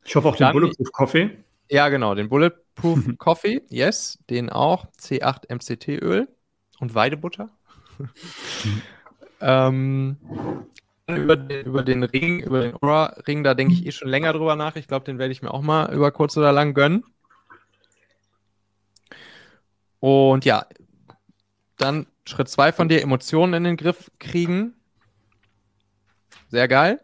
Ich 0.06 0.15
hoffe 0.15 0.30
auch 0.30 0.36
Dann, 0.36 0.54
den 0.54 0.62
Bulletproof 0.62 0.91
Coffee. 0.91 1.32
Ja, 1.69 1.89
genau, 1.89 2.15
den 2.15 2.30
Bulletproof 2.30 2.99
Coffee, 3.17 3.62
yes, 3.69 4.19
den 4.30 4.49
auch. 4.49 4.86
C8 4.99 5.54
MCT-Öl 5.54 6.27
und 6.80 6.95
Weidebutter. 6.95 7.49
ähm, 9.41 10.17
über, 11.17 11.36
den, 11.36 11.65
über 11.65 11.84
den 11.84 12.04
Ring, 12.04 12.39
über 12.39 12.62
den 12.62 12.76
Aura-Ring, 12.76 13.43
da 13.43 13.54
denke 13.54 13.74
ich 13.74 13.86
eh 13.86 13.91
schon 13.91 14.10
länger 14.10 14.34
drüber 14.34 14.56
nach. 14.56 14.76
Ich 14.76 14.88
glaube, 14.88 15.06
den 15.06 15.17
werde 15.17 15.32
ich 15.32 15.41
mir 15.41 15.54
auch 15.54 15.62
mal 15.62 15.93
über 15.93 16.12
kurz 16.12 16.38
oder 16.38 16.52
lang 16.52 16.74
gönnen. 16.74 17.04
Und 20.00 20.45
ja, 20.45 20.65
dann 21.78 22.08
Schritt 22.26 22.50
zwei 22.50 22.71
von 22.71 22.89
dir, 22.89 23.02
Emotionen 23.02 23.54
in 23.54 23.63
den 23.63 23.78
Griff 23.78 24.12
kriegen. 24.19 24.76
Sehr 26.50 26.67
geil. 26.67 27.00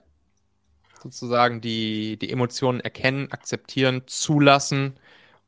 Sozusagen 1.01 1.61
die, 1.61 2.17
die 2.17 2.31
Emotionen 2.31 2.79
erkennen, 2.79 3.31
akzeptieren, 3.31 4.03
zulassen, 4.07 4.99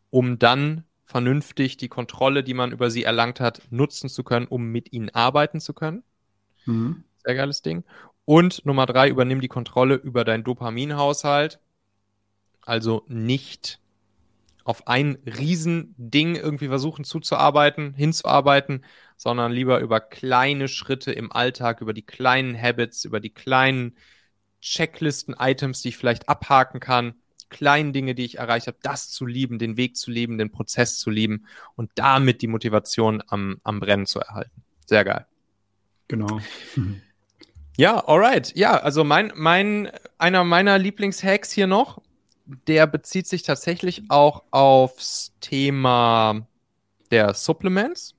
um 0.10 0.40
dann 0.40 0.86
vernünftig 1.06 1.78
die 1.78 1.90
Kontrolle, 1.90 2.44
die 2.44 2.54
man 2.54 2.72
über 2.72 2.92
sie 2.92 3.04
erlangt 3.04 3.40
hat, 3.40 3.64
nutzen 3.72 4.10
zu 4.10 4.24
können, 4.24 4.46
um 4.46 4.72
mit 4.72 4.94
ihnen 4.94 5.10
arbeiten 5.10 5.60
zu 5.60 5.74
können. 5.74 6.04
Mhm. 6.66 7.04
Sehr 7.26 7.36
geiles 7.36 7.62
Ding. 7.62 7.84
Und 8.30 8.64
Nummer 8.64 8.86
drei, 8.86 9.10
übernimm 9.10 9.42
die 9.42 9.48
Kontrolle 9.48 9.96
über 9.96 10.24
deinen 10.24 10.44
Dopaminhaushalt. 10.44 11.60
Also 12.62 13.04
nicht 13.08 13.80
auf 14.64 14.88
ein 14.88 15.18
Riesending 15.26 16.36
irgendwie 16.36 16.68
versuchen 16.68 17.06
zuzuarbeiten, 17.06 17.96
hinzuarbeiten, 17.96 18.86
sondern 19.18 19.52
lieber 19.52 19.80
über 19.80 20.00
kleine 20.00 20.68
Schritte 20.68 21.12
im 21.12 21.32
Alltag, 21.32 21.82
über 21.82 21.92
die 21.92 22.04
kleinen 22.04 22.56
Habits, 22.56 23.04
über 23.04 23.20
die 23.20 23.32
kleinen 23.32 23.98
Checklisten-Items, 24.62 25.82
die 25.82 25.90
ich 25.90 25.98
vielleicht 25.98 26.30
abhaken 26.30 26.80
kann, 26.80 27.16
kleinen 27.50 27.94
Dinge, 27.94 28.14
die 28.14 28.26
ich 28.26 28.38
erreicht 28.38 28.68
habe, 28.68 28.78
das 28.84 29.10
zu 29.10 29.26
lieben, 29.26 29.58
den 29.58 29.76
Weg 29.76 29.98
zu 29.98 30.12
lieben, 30.12 30.38
den 30.38 30.52
Prozess 30.52 31.00
zu 31.00 31.10
lieben 31.10 31.48
und 31.76 31.90
damit 31.96 32.44
die 32.44 32.48
Motivation 32.48 33.24
am, 33.26 33.58
am 33.64 33.80
Brennen 33.80 34.06
zu 34.06 34.20
erhalten. 34.20 34.62
Sehr 34.86 35.04
geil. 35.04 35.26
Genau. 36.08 36.40
Ja, 37.80 38.06
alright. 38.10 38.54
Ja, 38.58 38.76
also 38.76 39.06
mein, 39.06 39.32
mein, 39.38 39.90
einer 40.18 40.44
meiner 40.44 40.78
Lieblingshacks 40.78 41.50
hier 41.50 41.66
noch, 41.66 42.02
der 42.68 42.86
bezieht 42.88 43.26
sich 43.26 43.44
tatsächlich 43.44 44.04
auch 44.10 44.44
aufs 44.52 45.32
Thema 45.40 46.46
der 47.10 47.34
Supplements. 47.34 48.16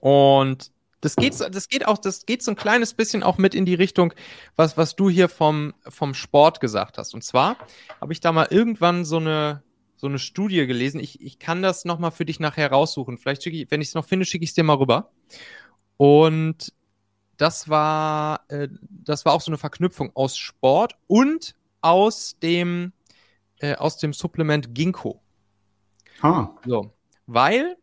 Und 0.00 0.72
das 1.00 1.14
geht, 1.14 1.38
das 1.38 1.68
geht 1.68 1.86
auch, 1.86 1.96
das 1.96 2.26
geht 2.26 2.42
so 2.42 2.50
ein 2.50 2.56
kleines 2.56 2.94
bisschen 2.94 3.22
auch 3.22 3.38
mit 3.38 3.54
in 3.54 3.66
die 3.66 3.74
Richtung, 3.74 4.12
was, 4.56 4.76
was 4.76 4.96
du 4.96 5.08
hier 5.08 5.28
vom, 5.28 5.72
vom 5.88 6.12
Sport 6.12 6.58
gesagt 6.58 6.98
hast. 6.98 7.14
Und 7.14 7.22
zwar 7.22 7.56
habe 8.00 8.12
ich 8.12 8.18
da 8.18 8.32
mal 8.32 8.48
irgendwann 8.50 9.04
so 9.04 9.18
eine, 9.18 9.62
so 9.94 10.08
eine 10.08 10.18
Studie 10.18 10.66
gelesen. 10.66 10.98
Ich, 10.98 11.20
ich 11.20 11.38
kann 11.38 11.62
das 11.62 11.84
nochmal 11.84 12.10
für 12.10 12.24
dich 12.24 12.40
nachher 12.40 12.72
raussuchen. 12.72 13.16
Vielleicht 13.16 13.44
schicke 13.44 13.58
ich, 13.58 13.70
wenn 13.70 13.80
ich 13.80 13.88
es 13.88 13.94
noch 13.94 14.06
finde, 14.06 14.26
schicke 14.26 14.42
ich 14.42 14.50
es 14.50 14.54
dir 14.54 14.64
mal 14.64 14.74
rüber. 14.74 15.12
Und 15.98 16.72
das 17.44 17.68
war, 17.68 18.40
äh, 18.48 18.68
das 18.88 19.26
war 19.26 19.34
auch 19.34 19.42
so 19.42 19.50
eine 19.50 19.58
Verknüpfung 19.58 20.10
aus 20.14 20.38
Sport 20.38 20.96
und 21.06 21.54
aus 21.82 22.38
dem, 22.42 22.94
äh, 23.58 23.74
aus 23.74 23.98
dem 23.98 24.14
Supplement 24.14 24.74
Ginkgo. 24.74 25.20
Ah. 26.22 26.48
So, 26.64 26.94
weil 27.26 27.76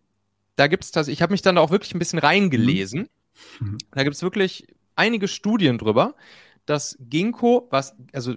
da 0.55 0.65
gibt 0.65 0.83
es 0.83 1.07
ich 1.07 1.21
habe 1.21 1.31
mich 1.31 1.43
dann 1.43 1.57
da 1.57 1.61
auch 1.61 1.69
wirklich 1.69 1.93
ein 1.93 1.99
bisschen 1.99 2.17
reingelesen. 2.17 3.07
Mhm. 3.59 3.77
Da 3.91 4.01
gibt 4.03 4.15
es 4.15 4.23
wirklich 4.23 4.65
einige 4.95 5.27
Studien 5.27 5.77
drüber, 5.77 6.15
dass 6.65 6.97
Ginkgo, 6.99 7.67
was, 7.69 7.95
also 8.13 8.33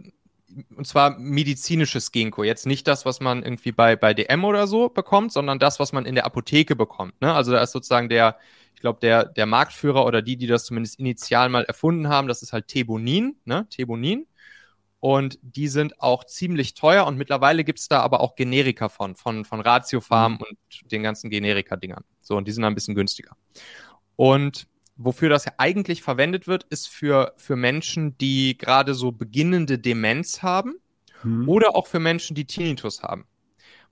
und 0.77 0.87
zwar 0.87 1.19
medizinisches 1.19 2.13
Ginkgo, 2.13 2.45
jetzt 2.45 2.67
nicht 2.67 2.87
das, 2.87 3.07
was 3.07 3.21
man 3.21 3.43
irgendwie 3.43 3.73
bei, 3.73 3.97
bei 3.97 4.13
DM 4.13 4.45
oder 4.45 4.67
so 4.67 4.91
bekommt, 4.91 5.33
sondern 5.33 5.59
das, 5.59 5.81
was 5.81 5.95
man 5.95 6.05
in 6.05 6.17
der 6.17 6.27
Apotheke 6.27 6.77
bekommt. 6.77 7.19
Ne? 7.23 7.33
Also 7.33 7.53
da 7.53 7.63
ist 7.63 7.73
sozusagen 7.73 8.11
der, 8.11 8.37
glaube, 8.85 9.01
der, 9.01 9.25
der 9.25 9.47
Marktführer 9.47 10.05
oder 10.05 10.21
die, 10.21 10.37
die 10.37 10.47
das 10.47 10.67
zumindest 10.67 11.01
initial 11.01 11.49
mal 11.49 11.65
erfunden 11.65 12.09
haben, 12.09 12.29
das 12.29 12.43
ist 12.43 12.53
halt 12.53 12.69
Thebonin, 12.69 13.37
ne? 13.47 13.67
Thebonin. 13.71 14.27
Und 15.01 15.39
die 15.41 15.69
sind 15.69 16.01
auch 16.01 16.25
ziemlich 16.25 16.75
teuer 16.75 17.07
und 17.07 17.17
mittlerweile 17.17 17.65
gibt 17.65 17.79
es 17.79 17.89
da 17.89 18.01
aber 18.01 18.21
auch 18.21 18.37
Generika 18.37 18.91
von, 18.91 19.17
von, 19.17 19.47
von 19.47 19.61
Ratiofarm 19.61 20.35
mhm. 20.35 20.39
und 20.39 20.93
den 20.93 21.03
ganzen 21.03 21.31
Generika-Dingern. 21.31 22.05
So, 22.21 22.37
und 22.37 22.47
die 22.47 22.53
sind 22.53 22.65
ein 22.65 22.75
bisschen 22.75 22.95
günstiger. 22.95 23.37
Und 24.17 24.67
wofür 24.97 25.31
das 25.31 25.47
ja 25.47 25.53
eigentlich 25.57 26.03
verwendet 26.03 26.47
wird, 26.47 26.65
ist 26.65 26.89
für, 26.89 27.33
für 27.37 27.57
Menschen, 27.57 28.19
die 28.19 28.59
gerade 28.59 28.93
so 28.93 29.13
beginnende 29.13 29.79
Demenz 29.79 30.43
haben 30.43 30.75
mhm. 31.23 31.49
oder 31.49 31.75
auch 31.75 31.87
für 31.87 32.01
Menschen, 32.01 32.35
die 32.35 32.47
Tinnitus 32.47 33.03
haben. 33.03 33.27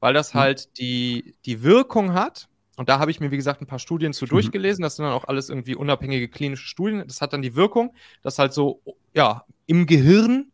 Weil 0.01 0.13
das 0.13 0.35
mhm. 0.35 0.39
halt 0.39 0.79
die, 0.79 1.35
die 1.47 1.63
Wirkung 1.63 2.13
hat, 2.13 2.49
und 2.77 2.89
da 2.89 2.99
habe 2.99 3.11
ich 3.11 3.21
mir, 3.21 3.31
wie 3.31 3.37
gesagt, 3.37 3.61
ein 3.61 3.67
paar 3.67 3.79
Studien 3.79 4.13
zu 4.13 4.25
mhm. 4.25 4.31
durchgelesen. 4.31 4.83
Das 4.83 4.97
sind 4.97 5.05
dann 5.05 5.15
auch 5.15 5.25
alles 5.25 5.49
irgendwie 5.49 5.75
unabhängige 5.75 6.29
klinische 6.29 6.67
Studien. 6.67 7.05
Das 7.07 7.21
hat 7.21 7.33
dann 7.33 7.43
die 7.43 7.55
Wirkung, 7.55 7.95
dass 8.23 8.39
halt 8.39 8.53
so, 8.53 8.81
ja, 9.15 9.45
im 9.67 9.87
Gehirn 9.87 10.51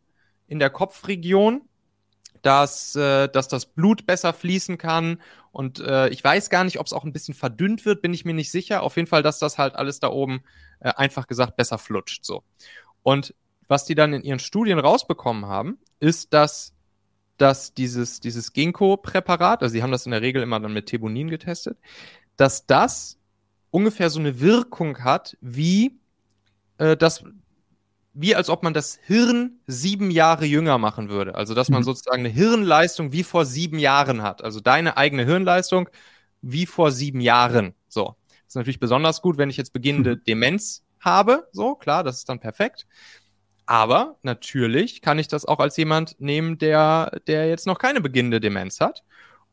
in 0.47 0.59
der 0.59 0.69
Kopfregion, 0.69 1.61
dass, 2.41 2.95
äh, 2.95 3.29
dass 3.29 3.47
das 3.47 3.65
Blut 3.65 4.05
besser 4.05 4.33
fließen 4.33 4.77
kann. 4.77 5.21
Und 5.51 5.79
äh, 5.79 6.09
ich 6.09 6.23
weiß 6.23 6.49
gar 6.49 6.63
nicht, 6.63 6.79
ob 6.79 6.87
es 6.87 6.93
auch 6.93 7.03
ein 7.03 7.13
bisschen 7.13 7.33
verdünnt 7.33 7.85
wird, 7.85 8.01
bin 8.01 8.13
ich 8.13 8.25
mir 8.25 8.33
nicht 8.33 8.51
sicher. 8.51 8.83
Auf 8.83 8.97
jeden 8.97 9.07
Fall, 9.07 9.23
dass 9.23 9.39
das 9.39 9.57
halt 9.57 9.75
alles 9.75 9.99
da 9.99 10.09
oben 10.09 10.41
äh, 10.79 10.89
einfach 10.89 11.27
gesagt 11.27 11.55
besser 11.55 11.77
flutscht. 11.77 12.25
So. 12.25 12.43
Und 13.01 13.33
was 13.67 13.85
die 13.85 13.95
dann 13.95 14.13
in 14.13 14.23
ihren 14.23 14.39
Studien 14.39 14.79
rausbekommen 14.79 15.45
haben, 15.45 15.77
ist, 15.99 16.33
dass, 16.33 16.73
dass 17.41 17.73
dieses, 17.73 18.19
dieses 18.19 18.53
Ginkgo-Präparat, 18.53 19.61
also 19.63 19.73
sie 19.73 19.83
haben 19.83 19.91
das 19.91 20.05
in 20.05 20.11
der 20.11 20.21
Regel 20.21 20.41
immer 20.41 20.59
dann 20.59 20.73
mit 20.73 20.87
Thebonin 20.87 21.29
getestet, 21.29 21.77
dass 22.37 22.65
das 22.65 23.17
ungefähr 23.71 24.09
so 24.09 24.19
eine 24.19 24.39
Wirkung 24.39 25.03
hat, 25.03 25.37
wie 25.41 25.99
äh, 26.77 26.97
das, 26.97 27.23
wie 28.13 28.35
als 28.35 28.49
ob 28.49 28.63
man 28.63 28.73
das 28.73 28.99
Hirn 29.03 29.59
sieben 29.67 30.11
Jahre 30.11 30.45
jünger 30.45 30.77
machen 30.77 31.09
würde. 31.09 31.35
Also, 31.35 31.53
dass 31.53 31.69
man 31.69 31.81
mhm. 31.81 31.85
sozusagen 31.85 32.19
eine 32.19 32.29
Hirnleistung 32.29 33.11
wie 33.11 33.23
vor 33.23 33.45
sieben 33.45 33.79
Jahren 33.79 34.21
hat. 34.21 34.43
Also 34.43 34.59
deine 34.59 34.97
eigene 34.97 35.25
Hirnleistung 35.25 35.89
wie 36.41 36.65
vor 36.65 36.91
sieben 36.91 37.21
Jahren. 37.21 37.73
So. 37.87 38.15
Das 38.27 38.53
ist 38.53 38.55
natürlich 38.55 38.79
besonders 38.79 39.21
gut, 39.21 39.37
wenn 39.37 39.49
ich 39.49 39.57
jetzt 39.57 39.73
beginnende 39.73 40.15
mhm. 40.15 40.23
Demenz 40.27 40.83
habe. 40.99 41.47
So, 41.51 41.75
klar, 41.75 42.03
das 42.03 42.17
ist 42.17 42.29
dann 42.29 42.39
perfekt. 42.39 42.87
Aber 43.69 44.17
natürlich 44.23 44.99
kann 45.03 45.19
ich 45.19 45.27
das 45.27 45.45
auch 45.45 45.59
als 45.59 45.77
jemand 45.77 46.19
nehmen, 46.19 46.57
der, 46.57 47.21
der 47.27 47.47
jetzt 47.47 47.67
noch 47.67 47.77
keine 47.77 48.01
beginnende 48.01 48.39
Demenz 48.39 48.79
hat. 48.79 49.03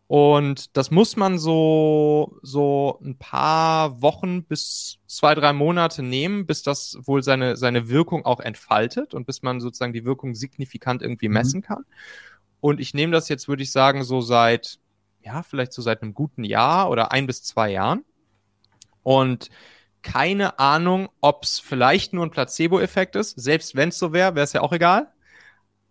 Und 0.07 0.75
das 0.75 0.91
muss 0.91 1.17
man 1.17 1.39
so, 1.39 2.39
so 2.41 2.99
ein 3.05 3.19
paar 3.19 4.01
Wochen 4.01 4.43
bis 4.45 5.01
zwei, 5.07 5.35
drei 5.35 5.53
Monate 5.53 6.03
nehmen, 6.03 6.47
bis 6.47 6.63
das 6.63 6.97
wohl 7.03 7.23
seine, 7.23 7.59
seine 7.59 7.91
Wirkung 7.91 8.25
auch 8.25 8.41
entfaltet 8.41 9.13
und 9.13 9.27
bis 9.27 9.43
man 9.43 9.61
sozusagen 9.61 9.93
die 9.93 10.07
Wirkung 10.07 10.35
signifikant 10.35 11.03
irgendwie 11.03 11.29
mhm. 11.29 11.35
messen 11.35 11.61
kann. 11.61 11.85
Und 12.63 12.81
ich 12.81 12.95
nehme 12.95 13.13
das 13.13 13.29
jetzt, 13.29 13.49
würde 13.49 13.65
ich 13.65 13.71
sagen, 13.71 14.03
so 14.03 14.23
seit, 14.23 14.79
ja, 15.21 15.43
vielleicht 15.43 15.75
so 15.75 15.83
seit 15.83 16.01
einem 16.01 16.15
guten 16.15 16.43
Jahr 16.43 16.89
oder 16.89 17.13
ein 17.13 17.27
bis 17.27 17.43
zwei 17.43 17.71
Jahren. 17.71 18.03
Und 19.03 19.51
keine 20.03 20.59
Ahnung, 20.59 21.09
ob 21.21 21.45
es 21.45 21.59
vielleicht 21.59 22.13
nur 22.13 22.25
ein 22.25 22.31
Placebo-Effekt 22.31 23.17
ist. 23.17 23.39
Selbst 23.39 23.75
wenn 23.75 23.89
es 23.89 23.99
so 23.99 24.13
wäre, 24.13 24.35
wäre 24.35 24.45
es 24.45 24.53
ja 24.53 24.61
auch 24.61 24.73
egal. 24.73 25.13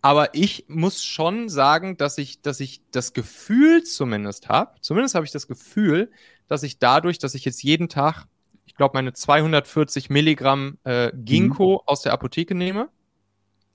Aber 0.01 0.35
ich 0.35 0.65
muss 0.67 1.03
schon 1.03 1.49
sagen, 1.49 1.97
dass 1.97 2.17
ich, 2.19 2.41
dass 2.41 2.59
ich 2.59 2.81
das 2.91 3.13
Gefühl 3.13 3.83
zumindest 3.83 4.49
habe, 4.49 4.75
zumindest 4.81 5.15
habe 5.15 5.25
ich 5.25 5.31
das 5.31 5.47
Gefühl, 5.47 6.11
dass 6.47 6.61
ich 6.61 6.77
dadurch, 6.77 7.17
dass 7.17 7.33
ich 7.33 7.43
jetzt 7.43 7.63
jeden 7.63 7.89
Tag, 7.89 8.25
ich 8.65 8.75
glaube, 8.75 8.95
meine 8.95 9.13
240 9.13 10.11
Milligramm 10.11 10.77
äh, 10.83 11.11
Ginkgo 11.15 11.81
mhm. 11.81 11.87
aus 11.87 12.03
der 12.03 12.13
Apotheke 12.13 12.53
nehme, 12.53 12.89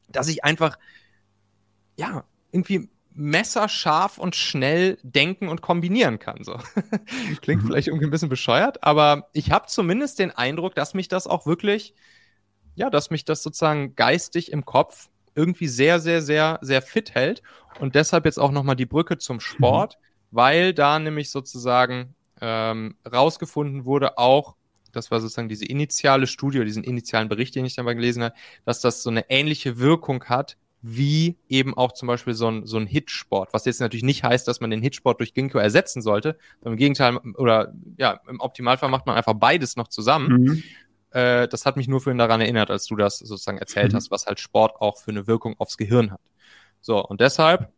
dass 0.09 0.29
ich 0.29 0.45
einfach, 0.45 0.79
ja, 1.97 2.25
irgendwie 2.53 2.89
messerscharf 3.15 4.19
und 4.19 4.37
schnell 4.37 4.99
denken 5.03 5.49
und 5.49 5.63
kombinieren 5.63 6.19
kann. 6.19 6.45
So. 6.45 6.59
Klingt 7.43 7.63
mhm. 7.63 7.67
vielleicht 7.67 7.89
irgendwie 7.89 8.07
ein 8.07 8.11
bisschen 8.11 8.29
bescheuert, 8.29 8.83
aber 8.85 9.29
ich 9.33 9.51
habe 9.51 9.67
zumindest 9.67 10.19
den 10.19 10.31
Eindruck, 10.31 10.75
dass 10.75 10.95
mich 10.95 11.09
das 11.09 11.27
auch 11.27 11.47
wirklich, 11.47 11.95
ja, 12.75 12.91
dass 12.91 13.11
mich 13.11 13.25
das 13.25 13.43
sozusagen 13.43 13.95
geistig 13.97 14.53
im 14.53 14.65
Kopf 14.65 15.09
irgendwie 15.35 15.69
sehr, 15.69 16.01
sehr, 16.01 16.23
sehr, 16.23 16.59
sehr 16.63 16.83
fit 16.83 17.15
hält. 17.15 17.43
Und 17.79 17.95
deshalb 17.95 18.25
jetzt 18.25 18.39
auch 18.39 18.51
nochmal 18.51 18.77
die 18.77 18.87
Brücke 18.87 19.19
zum 19.19 19.41
Sport, 19.41 19.97
mhm. 19.99 20.37
weil 20.37 20.75
da 20.75 20.99
nämlich 20.99 21.31
sozusagen 21.31 22.15
ähm, 22.41 22.97
rausgefunden 23.11 23.85
wurde, 23.85 24.19
auch, 24.19 24.57
das 24.93 25.11
war 25.11 25.21
sozusagen 25.21 25.49
diese 25.49 25.67
initiale 25.67 26.27
Studie, 26.27 26.65
diesen 26.65 26.85
initialen 26.85 27.29
Bericht, 27.29 27.55
den 27.55 27.65
ich 27.65 27.77
dann 27.77 27.85
mal 27.85 27.95
gelesen 27.95 28.25
habe, 28.25 28.35
dass 28.65 28.81
das 28.81 29.03
so 29.03 29.11
eine 29.11 29.29
ähnliche 29.31 29.79
Wirkung 29.79 30.25
hat, 30.25 30.57
wie 30.83 31.37
eben 31.49 31.77
auch 31.77 31.93
zum 31.93 32.09
Beispiel 32.09 32.35
so 32.35 32.49
ein, 32.49 32.67
so 32.67 32.79
ein 32.79 32.87
Hitsport. 32.87 33.53
Was 33.53 33.67
jetzt 33.67 33.81
natürlich 33.81 34.03
nicht 34.03 34.25
heißt, 34.25 34.49
dass 34.49 34.61
man 34.61 34.71
den 34.71 34.81
Hitsport 34.81 35.21
durch 35.21 35.35
Ginkgo 35.35 35.59
ersetzen 35.59 36.01
sollte. 36.01 36.39
Im 36.65 36.77
Gegenteil, 36.77 37.19
oder 37.37 37.75
ja, 37.99 38.21
im 38.29 38.41
Optimalfall 38.41 38.89
macht 38.89 39.07
man 39.07 39.17
einfach 39.17 39.35
beides 39.35 39.77
noch 39.77 39.89
zusammen. 39.89 40.43
Mhm. 40.43 40.63
Äh, 41.11 41.49
das 41.49 41.67
hat 41.67 41.77
mich 41.77 41.87
nur 41.87 42.01
vorhin 42.01 42.19
daran 42.19 42.41
erinnert, 42.41 42.71
als 42.71 42.87
du 42.87 42.97
das 42.97 43.19
sozusagen 43.19 43.59
erzählt 43.59 43.93
mhm. 43.93 43.97
hast, 43.97 44.11
was 44.11 44.27
halt 44.27 44.41
Sport 44.41 44.81
auch 44.81 44.99
für 44.99 45.11
eine 45.11 45.27
Wirkung 45.27 45.55
aufs 45.59 45.77
Gehirn 45.77 46.13
hat. 46.13 46.21
So, 46.81 47.05
und 47.05 47.21
deshalb, 47.21 47.71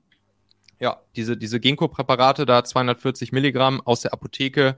ja, 0.78 1.00
diese, 1.16 1.36
diese 1.36 1.58
Ginkgo-Präparate, 1.58 2.46
da 2.46 2.62
240 2.62 3.32
Milligramm 3.32 3.80
aus 3.80 4.02
der 4.02 4.12
Apotheke, 4.12 4.76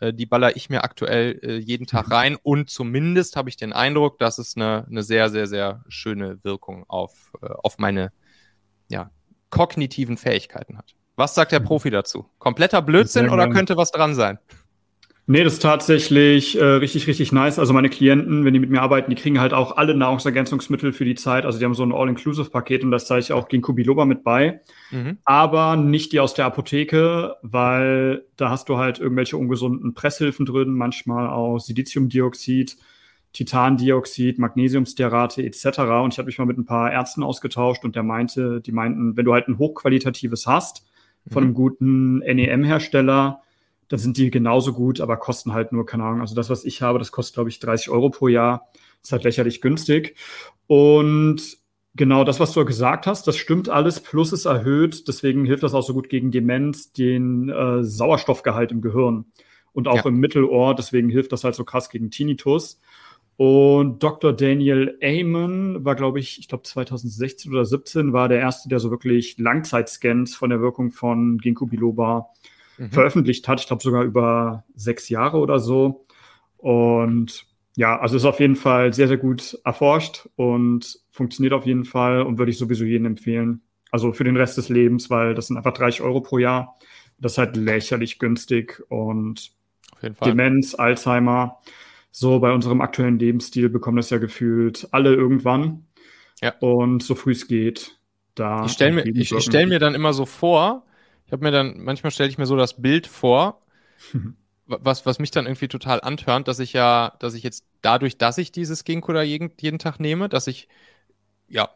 Äh, 0.00 0.12
die 0.12 0.26
baller 0.26 0.56
ich 0.56 0.68
mir 0.70 0.84
aktuell 0.84 1.38
äh, 1.42 1.56
jeden 1.56 1.86
Tag 1.86 2.10
rein 2.10 2.36
und 2.42 2.70
zumindest 2.70 3.36
habe 3.36 3.48
ich 3.48 3.56
den 3.56 3.72
Eindruck, 3.72 4.18
dass 4.18 4.38
es 4.38 4.56
eine, 4.56 4.86
eine 4.90 5.02
sehr, 5.02 5.30
sehr, 5.30 5.46
sehr 5.46 5.84
schöne 5.88 6.42
Wirkung 6.44 6.84
auf, 6.88 7.32
äh, 7.42 7.48
auf 7.62 7.78
meine 7.78 8.12
ja, 8.88 9.10
kognitiven 9.50 10.16
Fähigkeiten 10.16 10.78
hat. 10.78 10.94
Was 11.16 11.34
sagt 11.34 11.52
der 11.52 11.60
mhm. 11.60 11.64
Profi 11.64 11.90
dazu? 11.90 12.28
Kompletter 12.38 12.82
Blödsinn 12.82 13.30
oder 13.30 13.48
könnte 13.48 13.76
was 13.76 13.90
dran 13.90 14.14
sein? 14.14 14.38
Nee, 15.28 15.42
das 15.42 15.54
ist 15.54 15.62
tatsächlich 15.62 16.56
äh, 16.56 16.64
richtig, 16.64 17.08
richtig 17.08 17.32
nice. 17.32 17.58
Also 17.58 17.72
meine 17.72 17.88
Klienten, 17.88 18.44
wenn 18.44 18.54
die 18.54 18.60
mit 18.60 18.70
mir 18.70 18.80
arbeiten, 18.80 19.10
die 19.10 19.16
kriegen 19.16 19.40
halt 19.40 19.52
auch 19.52 19.76
alle 19.76 19.96
Nahrungsergänzungsmittel 19.96 20.92
für 20.92 21.04
die 21.04 21.16
Zeit. 21.16 21.44
Also 21.44 21.58
die 21.58 21.64
haben 21.64 21.74
so 21.74 21.82
ein 21.82 21.92
All-Inclusive-Paket 21.92 22.84
und 22.84 22.92
das 22.92 23.06
zeige 23.06 23.20
ich 23.20 23.32
auch 23.32 23.48
Ginkgo 23.48 23.72
Biloba 23.72 24.04
mit 24.04 24.22
bei. 24.22 24.60
Mhm. 24.92 25.18
Aber 25.24 25.74
nicht 25.74 26.12
die 26.12 26.20
aus 26.20 26.34
der 26.34 26.44
Apotheke, 26.46 27.34
weil 27.42 28.24
da 28.36 28.50
hast 28.50 28.68
du 28.68 28.76
halt 28.76 29.00
irgendwelche 29.00 29.36
ungesunden 29.36 29.94
Presshilfen 29.94 30.46
drin, 30.46 30.74
manchmal 30.74 31.28
auch 31.28 31.58
Siliziumdioxid, 31.58 32.76
Titandioxid, 33.32 34.38
Magnesiumsterate 34.38 35.42
etc. 35.42 35.80
Und 36.04 36.14
ich 36.14 36.18
habe 36.18 36.26
mich 36.26 36.38
mal 36.38 36.46
mit 36.46 36.56
ein 36.56 36.66
paar 36.66 36.92
Ärzten 36.92 37.24
ausgetauscht 37.24 37.84
und 37.84 37.96
der 37.96 38.04
meinte, 38.04 38.60
die 38.60 38.72
meinten, 38.72 39.16
wenn 39.16 39.24
du 39.24 39.32
halt 39.32 39.48
ein 39.48 39.58
hochqualitatives 39.58 40.46
hast 40.46 40.86
von 41.28 41.42
mhm. 41.42 41.46
einem 41.48 41.54
guten 41.54 42.18
NEM-Hersteller, 42.18 43.42
dann 43.88 43.98
sind 43.98 44.16
die 44.16 44.30
genauso 44.30 44.72
gut, 44.72 45.00
aber 45.00 45.16
kosten 45.16 45.52
halt 45.52 45.72
nur, 45.72 45.86
keine 45.86 46.04
Ahnung, 46.04 46.20
also 46.20 46.34
das, 46.34 46.50
was 46.50 46.64
ich 46.64 46.82
habe, 46.82 46.98
das 46.98 47.12
kostet, 47.12 47.34
glaube 47.34 47.50
ich, 47.50 47.60
30 47.60 47.90
Euro 47.90 48.10
pro 48.10 48.28
Jahr. 48.28 48.68
Ist 49.02 49.12
halt 49.12 49.24
lächerlich 49.24 49.60
günstig. 49.60 50.16
Und 50.66 51.58
genau 51.94 52.24
das, 52.24 52.40
was 52.40 52.52
du 52.52 52.64
gesagt 52.64 53.06
hast, 53.06 53.26
das 53.26 53.36
stimmt 53.36 53.68
alles, 53.68 54.00
plus 54.00 54.32
es 54.32 54.44
erhöht, 54.44 55.08
deswegen 55.08 55.44
hilft 55.44 55.62
das 55.62 55.74
auch 55.74 55.82
so 55.82 55.94
gut 55.94 56.08
gegen 56.08 56.30
Demenz, 56.30 56.92
den 56.92 57.48
äh, 57.48 57.84
Sauerstoffgehalt 57.84 58.72
im 58.72 58.80
Gehirn 58.80 59.26
und 59.72 59.88
auch 59.88 60.04
ja. 60.04 60.06
im 60.06 60.18
Mittelohr, 60.18 60.74
deswegen 60.74 61.08
hilft 61.08 61.32
das 61.32 61.44
halt 61.44 61.54
so 61.54 61.64
krass 61.64 61.88
gegen 61.88 62.10
Tinnitus. 62.10 62.80
Und 63.36 64.02
Dr. 64.02 64.32
Daniel 64.32 64.98
Amen 65.02 65.84
war, 65.84 65.94
glaube 65.94 66.18
ich, 66.18 66.38
ich 66.38 66.48
glaube 66.48 66.64
2016 66.64 67.52
oder 67.52 67.66
17 67.66 68.14
war 68.14 68.28
der 68.28 68.38
erste, 68.38 68.70
der 68.70 68.78
so 68.78 68.90
wirklich 68.90 69.36
Langzeitscans 69.36 70.34
von 70.34 70.48
der 70.48 70.62
Wirkung 70.62 70.90
von 70.90 71.36
Ginkgo 71.36 71.66
biloba 71.66 72.30
mhm. 72.78 72.90
veröffentlicht 72.90 73.48
hat. 73.48 73.60
Ich 73.60 73.66
glaube 73.66 73.82
sogar 73.82 74.04
über 74.04 74.64
sechs 74.74 75.08
Jahre 75.08 75.38
oder 75.38 75.58
so. 75.58 76.04
Und 76.56 77.46
ja, 77.76 77.98
also 77.98 78.16
ist 78.16 78.24
auf 78.24 78.40
jeden 78.40 78.56
Fall 78.56 78.92
sehr, 78.92 79.08
sehr 79.08 79.18
gut 79.18 79.58
erforscht 79.64 80.28
und 80.36 80.98
funktioniert 81.10 81.52
auf 81.52 81.66
jeden 81.66 81.84
Fall 81.84 82.22
und 82.22 82.38
würde 82.38 82.50
ich 82.50 82.58
sowieso 82.58 82.84
jedem 82.84 83.06
empfehlen. 83.06 83.60
Also 83.90 84.12
für 84.12 84.24
den 84.24 84.36
Rest 84.36 84.56
des 84.56 84.68
Lebens, 84.68 85.10
weil 85.10 85.34
das 85.34 85.48
sind 85.48 85.56
einfach 85.56 85.74
30 85.74 86.00
Euro 86.00 86.20
pro 86.20 86.38
Jahr. 86.38 86.78
Das 87.18 87.32
ist 87.32 87.38
halt 87.38 87.56
lächerlich 87.56 88.18
günstig 88.18 88.82
und 88.88 89.52
Demenz, 90.24 90.74
Alzheimer. 90.74 91.58
So 92.10 92.40
bei 92.40 92.52
unserem 92.52 92.80
aktuellen 92.80 93.18
Lebensstil 93.18 93.68
bekommen 93.68 93.98
das 93.98 94.08
ja 94.08 94.18
gefühlt 94.18 94.88
alle 94.92 95.14
irgendwann. 95.14 95.86
Ja. 96.40 96.54
Und 96.60 97.02
so 97.02 97.14
früh 97.14 97.32
es 97.32 97.46
geht, 97.46 97.98
da. 98.34 98.64
Ich 98.64 98.72
stelle 98.72 98.92
mir, 98.92 99.06
ich, 99.06 99.32
ich 99.32 99.44
stell 99.44 99.66
mir 99.66 99.78
dann 99.78 99.94
immer 99.94 100.14
so 100.14 100.24
vor, 100.24 100.85
ich 101.26 101.32
habe 101.32 101.44
mir 101.44 101.50
dann, 101.50 101.82
manchmal 101.82 102.10
stelle 102.10 102.28
ich 102.28 102.38
mir 102.38 102.46
so 102.46 102.56
das 102.56 102.80
Bild 102.80 103.06
vor, 103.06 103.62
was, 104.66 105.06
was 105.06 105.18
mich 105.18 105.30
dann 105.30 105.46
irgendwie 105.46 105.68
total 105.68 106.00
antörnt, 106.00 106.48
dass 106.48 106.58
ich 106.58 106.72
ja, 106.72 107.14
dass 107.20 107.34
ich 107.34 107.42
jetzt 107.42 107.64
dadurch, 107.82 108.18
dass 108.18 108.38
ich 108.38 108.52
dieses 108.52 108.84
Ginkgo 108.84 109.12
da 109.12 109.22
jeden, 109.22 109.52
jeden 109.60 109.78
Tag 109.78 110.00
nehme, 110.00 110.28
dass 110.28 110.46
ich 110.46 110.68
ja 111.48 111.70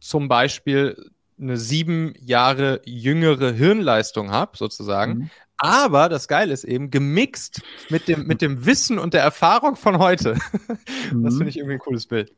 zum 0.00 0.28
Beispiel 0.28 1.10
eine 1.38 1.56
sieben 1.56 2.14
Jahre 2.20 2.80
jüngere 2.84 3.52
Hirnleistung 3.52 4.30
habe, 4.30 4.56
sozusagen. 4.56 5.14
Mhm. 5.14 5.30
Aber 5.56 6.08
das 6.08 6.28
Geile 6.28 6.52
ist 6.52 6.64
eben 6.64 6.90
gemixt 6.90 7.62
mit 7.88 8.08
dem, 8.08 8.26
mit 8.26 8.42
dem 8.42 8.66
Wissen 8.66 8.98
und 8.98 9.14
der 9.14 9.22
Erfahrung 9.22 9.76
von 9.76 9.98
heute. 9.98 10.38
Mhm. 11.12 11.24
Das 11.24 11.34
finde 11.34 11.50
ich 11.50 11.58
irgendwie 11.58 11.74
ein 11.74 11.80
cooles 11.80 12.06
Bild. 12.06 12.32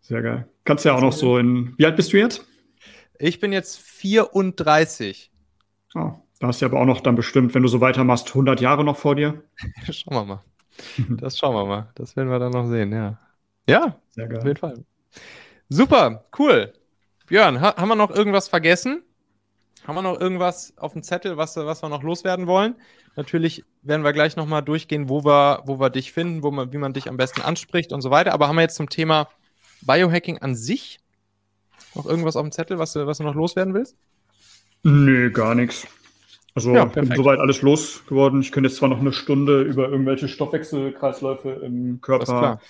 Sehr 0.00 0.22
geil. 0.22 0.48
Kannst 0.64 0.84
ja 0.86 0.94
auch 0.94 1.00
noch 1.00 1.12
so 1.12 1.36
in. 1.36 1.74
Wie 1.76 1.84
alt 1.84 1.94
bist 1.94 2.12
du 2.12 2.16
jetzt? 2.16 2.46
Ich 3.18 3.38
bin 3.38 3.52
jetzt 3.52 3.78
34. 3.78 5.30
Oh, 5.94 6.12
da 6.38 6.46
hast 6.46 6.62
du 6.62 6.66
aber 6.66 6.80
auch 6.80 6.86
noch 6.86 7.00
dann 7.00 7.16
bestimmt, 7.16 7.54
wenn 7.54 7.62
du 7.62 7.68
so 7.68 7.80
weitermachst, 7.80 8.28
100 8.28 8.60
Jahre 8.60 8.84
noch 8.84 8.96
vor 8.96 9.14
dir. 9.14 9.42
schauen 9.90 10.14
wir 10.14 10.24
mal. 10.24 10.40
Das 11.20 11.38
schauen 11.38 11.54
wir 11.54 11.66
mal. 11.66 11.90
Das 11.94 12.16
werden 12.16 12.30
wir 12.30 12.38
dann 12.38 12.52
noch 12.52 12.66
sehen, 12.66 12.92
ja. 12.92 13.18
Ja, 13.68 13.96
Sehr 14.10 14.26
geil. 14.28 14.38
auf 14.38 14.44
jeden 14.44 14.56
Fall. 14.56 14.84
Super, 15.68 16.24
cool. 16.38 16.72
Björn, 17.26 17.60
ha 17.60 17.76
haben 17.76 17.88
wir 17.88 17.96
noch 17.96 18.10
irgendwas 18.10 18.48
vergessen? 18.48 19.02
Haben 19.86 19.94
wir 19.96 20.02
noch 20.02 20.20
irgendwas 20.20 20.76
auf 20.76 20.92
dem 20.92 21.02
Zettel, 21.02 21.36
was, 21.36 21.56
was 21.56 21.82
wir 21.82 21.88
noch 21.88 22.02
loswerden 22.02 22.46
wollen? 22.46 22.74
Natürlich 23.16 23.64
werden 23.82 24.02
wir 24.02 24.12
gleich 24.12 24.36
nochmal 24.36 24.62
durchgehen, 24.62 25.08
wo 25.08 25.24
wir, 25.24 25.62
wo 25.66 25.78
wir 25.80 25.90
dich 25.90 26.12
finden, 26.12 26.42
wo 26.42 26.50
man, 26.50 26.72
wie 26.72 26.78
man 26.78 26.92
dich 26.92 27.08
am 27.08 27.16
besten 27.16 27.40
anspricht 27.40 27.92
und 27.92 28.00
so 28.00 28.10
weiter. 28.10 28.32
Aber 28.32 28.48
haben 28.48 28.56
wir 28.56 28.62
jetzt 28.62 28.76
zum 28.76 28.88
Thema 28.88 29.28
Biohacking 29.82 30.38
an 30.38 30.54
sich 30.54 31.00
noch 31.94 32.06
irgendwas 32.06 32.36
auf 32.36 32.42
dem 32.42 32.52
Zettel, 32.52 32.78
was 32.78 32.94
was 32.94 33.18
du 33.18 33.24
noch 33.24 33.34
loswerden 33.34 33.74
willst? 33.74 33.96
Nö, 34.82 35.30
gar 35.30 35.54
nichts. 35.54 35.86
Also 36.54 36.74
ja, 36.74 36.84
bin 36.84 37.12
soweit 37.14 37.38
alles 37.38 37.62
losgeworden. 37.62 38.40
Ich 38.40 38.50
könnte 38.50 38.68
jetzt 38.68 38.78
zwar 38.78 38.88
noch 38.88 39.00
eine 39.00 39.12
Stunde 39.12 39.62
über 39.62 39.88
irgendwelche 39.88 40.28
Stoffwechselkreisläufe 40.28 41.50
im 41.50 42.00
Körper 42.00 42.60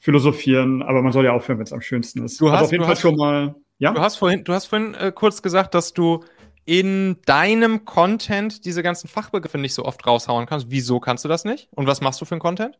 philosophieren, 0.00 0.82
aber 0.82 1.02
man 1.02 1.12
soll 1.12 1.24
ja 1.24 1.32
aufhören, 1.32 1.58
wenn 1.58 1.66
es 1.66 1.72
am 1.72 1.80
schönsten 1.80 2.24
ist. 2.24 2.40
Du 2.40 2.46
also 2.46 2.52
hast 2.52 2.58
also 2.58 2.66
auf 2.66 2.72
jeden 2.72 2.84
Fall 2.84 2.94
hast, 2.94 3.00
schon 3.00 3.16
mal. 3.16 3.54
Ja? 3.78 3.92
Du 3.92 4.00
hast 4.00 4.16
vorhin, 4.16 4.44
du 4.44 4.52
hast 4.52 4.66
vorhin 4.66 4.94
äh, 4.94 5.12
kurz 5.14 5.42
gesagt, 5.42 5.74
dass 5.74 5.92
du 5.92 6.24
in 6.64 7.16
deinem 7.24 7.84
Content 7.84 8.64
diese 8.64 8.82
ganzen 8.82 9.08
Fachbegriffe 9.08 9.56
nicht 9.56 9.74
so 9.74 9.84
oft 9.84 10.06
raushauen 10.06 10.46
kannst. 10.46 10.66
Wieso 10.70 11.00
kannst 11.00 11.24
du 11.24 11.28
das 11.28 11.44
nicht? 11.44 11.68
Und 11.70 11.86
was 11.86 12.00
machst 12.00 12.20
du 12.20 12.24
für 12.24 12.32
einen 12.32 12.40
Content? 12.40 12.78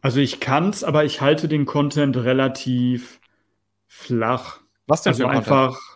Also 0.00 0.20
ich 0.20 0.40
kann's, 0.40 0.84
aber 0.84 1.04
ich 1.04 1.20
halte 1.20 1.48
den 1.48 1.66
Content 1.66 2.16
relativ 2.16 3.20
flach. 3.86 4.60
Was 4.86 5.02
denn 5.02 5.10
also 5.10 5.24
für 5.24 5.30
ein 5.30 5.36
einfach 5.36 5.72
Content? 5.72 5.95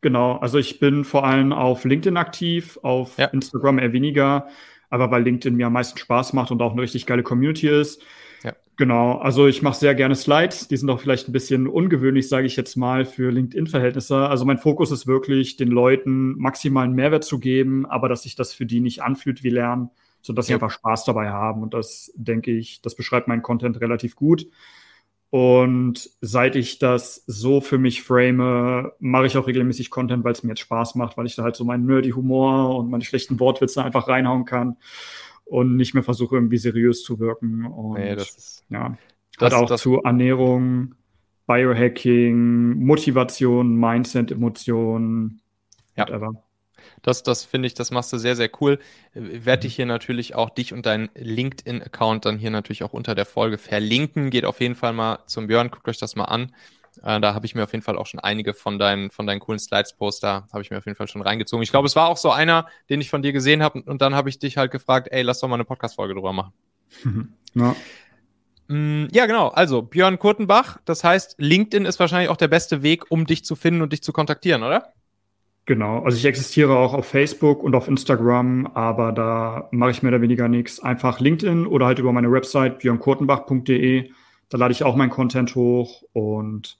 Genau, 0.00 0.36
also 0.36 0.58
ich 0.58 0.80
bin 0.80 1.04
vor 1.04 1.26
allem 1.26 1.52
auf 1.52 1.84
LinkedIn 1.84 2.16
aktiv, 2.16 2.78
auf 2.82 3.18
ja. 3.18 3.26
Instagram 3.26 3.78
eher 3.78 3.92
weniger, 3.92 4.48
aber 4.88 5.10
weil 5.10 5.22
LinkedIn 5.22 5.56
mir 5.56 5.66
am 5.66 5.74
meisten 5.74 5.98
Spaß 5.98 6.32
macht 6.32 6.50
und 6.50 6.62
auch 6.62 6.72
eine 6.72 6.82
richtig 6.82 7.04
geile 7.04 7.22
Community 7.22 7.68
ist. 7.68 8.02
Ja. 8.42 8.54
Genau, 8.76 9.18
also 9.18 9.46
ich 9.46 9.60
mache 9.60 9.78
sehr 9.78 9.94
gerne 9.94 10.14
Slides, 10.14 10.68
die 10.68 10.76
sind 10.78 10.88
auch 10.88 11.00
vielleicht 11.00 11.28
ein 11.28 11.32
bisschen 11.32 11.66
ungewöhnlich, 11.66 12.30
sage 12.30 12.46
ich 12.46 12.56
jetzt 12.56 12.76
mal, 12.76 13.04
für 13.04 13.30
LinkedIn-Verhältnisse. 13.30 14.16
Also 14.16 14.46
mein 14.46 14.56
Fokus 14.56 14.90
ist 14.90 15.06
wirklich, 15.06 15.56
den 15.56 15.68
Leuten 15.68 16.38
maximalen 16.38 16.94
Mehrwert 16.94 17.24
zu 17.24 17.38
geben, 17.38 17.84
aber 17.84 18.08
dass 18.08 18.22
sich 18.22 18.36
das 18.36 18.54
für 18.54 18.64
die 18.64 18.80
nicht 18.80 19.02
anfühlt 19.02 19.44
wie 19.44 19.50
Lernen, 19.50 19.90
sodass 20.22 20.48
ja. 20.48 20.52
sie 20.52 20.54
einfach 20.54 20.74
Spaß 20.74 21.04
dabei 21.04 21.28
haben. 21.28 21.62
Und 21.62 21.74
das 21.74 22.10
denke 22.14 22.52
ich, 22.52 22.80
das 22.80 22.94
beschreibt 22.94 23.28
meinen 23.28 23.42
Content 23.42 23.82
relativ 23.82 24.16
gut. 24.16 24.46
Und 25.30 26.10
seit 26.20 26.56
ich 26.56 26.80
das 26.80 27.22
so 27.26 27.60
für 27.60 27.78
mich 27.78 28.02
frame, 28.02 28.90
mache 28.98 29.26
ich 29.26 29.36
auch 29.36 29.46
regelmäßig 29.46 29.90
Content, 29.90 30.24
weil 30.24 30.32
es 30.32 30.42
mir 30.42 30.50
jetzt 30.50 30.60
Spaß 30.60 30.96
macht, 30.96 31.16
weil 31.16 31.26
ich 31.26 31.36
da 31.36 31.44
halt 31.44 31.54
so 31.54 31.64
meinen 31.64 31.86
nerdy 31.86 32.10
Humor 32.10 32.76
und 32.76 32.90
meine 32.90 33.04
schlechten 33.04 33.38
Wortwitze 33.38 33.84
einfach 33.84 34.08
reinhauen 34.08 34.44
kann 34.44 34.76
und 35.44 35.76
nicht 35.76 35.94
mehr 35.94 36.02
versuche, 36.02 36.34
irgendwie 36.34 36.58
seriös 36.58 37.04
zu 37.04 37.20
wirken. 37.20 37.64
Und 37.64 38.00
nee, 38.00 38.16
das 38.16 38.36
ist, 38.36 38.64
ja, 38.70 38.98
das, 39.38 39.54
hat 39.54 39.62
auch 39.62 39.68
das, 39.68 39.80
zu 39.80 40.00
Ernährung, 40.02 40.96
Biohacking, 41.46 42.84
Motivation, 42.84 43.76
Mindset, 43.76 44.32
Emotionen, 44.32 45.40
ja. 45.96 46.08
whatever. 46.08 46.42
Das, 47.02 47.22
das 47.22 47.44
finde 47.44 47.66
ich, 47.66 47.74
das 47.74 47.90
machst 47.90 48.12
du 48.12 48.18
sehr, 48.18 48.36
sehr 48.36 48.50
cool. 48.60 48.78
Werde 49.14 49.66
ich 49.66 49.76
hier 49.76 49.86
natürlich 49.86 50.34
auch 50.34 50.50
dich 50.50 50.72
und 50.72 50.86
deinen 50.86 51.08
LinkedIn-Account 51.14 52.24
dann 52.24 52.38
hier 52.38 52.50
natürlich 52.50 52.82
auch 52.82 52.92
unter 52.92 53.14
der 53.14 53.26
Folge 53.26 53.58
verlinken. 53.58 54.30
Geht 54.30 54.44
auf 54.44 54.60
jeden 54.60 54.74
Fall 54.74 54.92
mal 54.92 55.20
zum 55.26 55.46
Björn, 55.46 55.70
guckt 55.70 55.88
euch 55.88 55.98
das 55.98 56.16
mal 56.16 56.24
an. 56.24 56.52
Äh, 57.02 57.20
da 57.20 57.34
habe 57.34 57.46
ich 57.46 57.54
mir 57.54 57.64
auf 57.64 57.72
jeden 57.72 57.84
Fall 57.84 57.96
auch 57.96 58.06
schon 58.06 58.20
einige 58.20 58.54
von 58.54 58.78
deinen, 58.78 59.10
von 59.10 59.26
deinen 59.26 59.40
coolen 59.40 59.58
Slides-Poster, 59.58 60.46
habe 60.52 60.62
ich 60.62 60.70
mir 60.70 60.78
auf 60.78 60.86
jeden 60.86 60.96
Fall 60.96 61.08
schon 61.08 61.22
reingezogen. 61.22 61.62
Ich 61.62 61.70
glaube, 61.70 61.86
es 61.86 61.96
war 61.96 62.08
auch 62.08 62.16
so 62.16 62.30
einer, 62.30 62.66
den 62.88 63.00
ich 63.00 63.10
von 63.10 63.22
dir 63.22 63.32
gesehen 63.32 63.62
habe 63.62 63.82
und 63.82 64.02
dann 64.02 64.14
habe 64.14 64.28
ich 64.28 64.38
dich 64.38 64.56
halt 64.56 64.70
gefragt, 64.70 65.08
ey, 65.10 65.22
lass 65.22 65.40
doch 65.40 65.48
mal 65.48 65.54
eine 65.54 65.64
Podcast-Folge 65.64 66.14
drüber 66.14 66.32
machen. 66.32 66.52
ja. 67.54 67.76
Mm, 68.68 69.08
ja, 69.12 69.26
genau. 69.26 69.48
Also 69.48 69.82
Björn 69.82 70.18
Kurtenbach. 70.18 70.78
Das 70.84 71.04
heißt, 71.04 71.36
LinkedIn 71.38 71.86
ist 71.86 71.98
wahrscheinlich 72.00 72.28
auch 72.28 72.36
der 72.36 72.48
beste 72.48 72.82
Weg, 72.82 73.10
um 73.10 73.26
dich 73.26 73.44
zu 73.44 73.56
finden 73.56 73.82
und 73.82 73.92
dich 73.92 74.02
zu 74.02 74.12
kontaktieren, 74.12 74.62
oder? 74.62 74.92
Genau, 75.70 76.02
also 76.02 76.16
ich 76.16 76.24
existiere 76.24 76.76
auch 76.76 76.94
auf 76.94 77.06
Facebook 77.06 77.62
und 77.62 77.76
auf 77.76 77.86
Instagram, 77.86 78.66
aber 78.74 79.12
da 79.12 79.68
mache 79.70 79.92
ich 79.92 80.02
mehr 80.02 80.10
oder 80.10 80.20
weniger 80.20 80.48
nichts. 80.48 80.80
Einfach 80.80 81.20
LinkedIn 81.20 81.64
oder 81.64 81.86
halt 81.86 82.00
über 82.00 82.10
meine 82.10 82.32
Website 82.32 82.80
björnkurtenbach.de. 82.80 84.10
Da 84.48 84.58
lade 84.58 84.72
ich 84.72 84.82
auch 84.82 84.96
mein 84.96 85.10
Content 85.10 85.54
hoch 85.54 86.02
und 86.12 86.76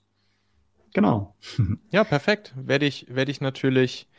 genau. 0.93 1.37
Ja, 1.91 2.03
perfekt. 2.03 2.53
Werde 2.57 2.85
ich, 2.85 3.05
werde 3.07 3.31
ich 3.31 3.39
natürlich 3.39 4.09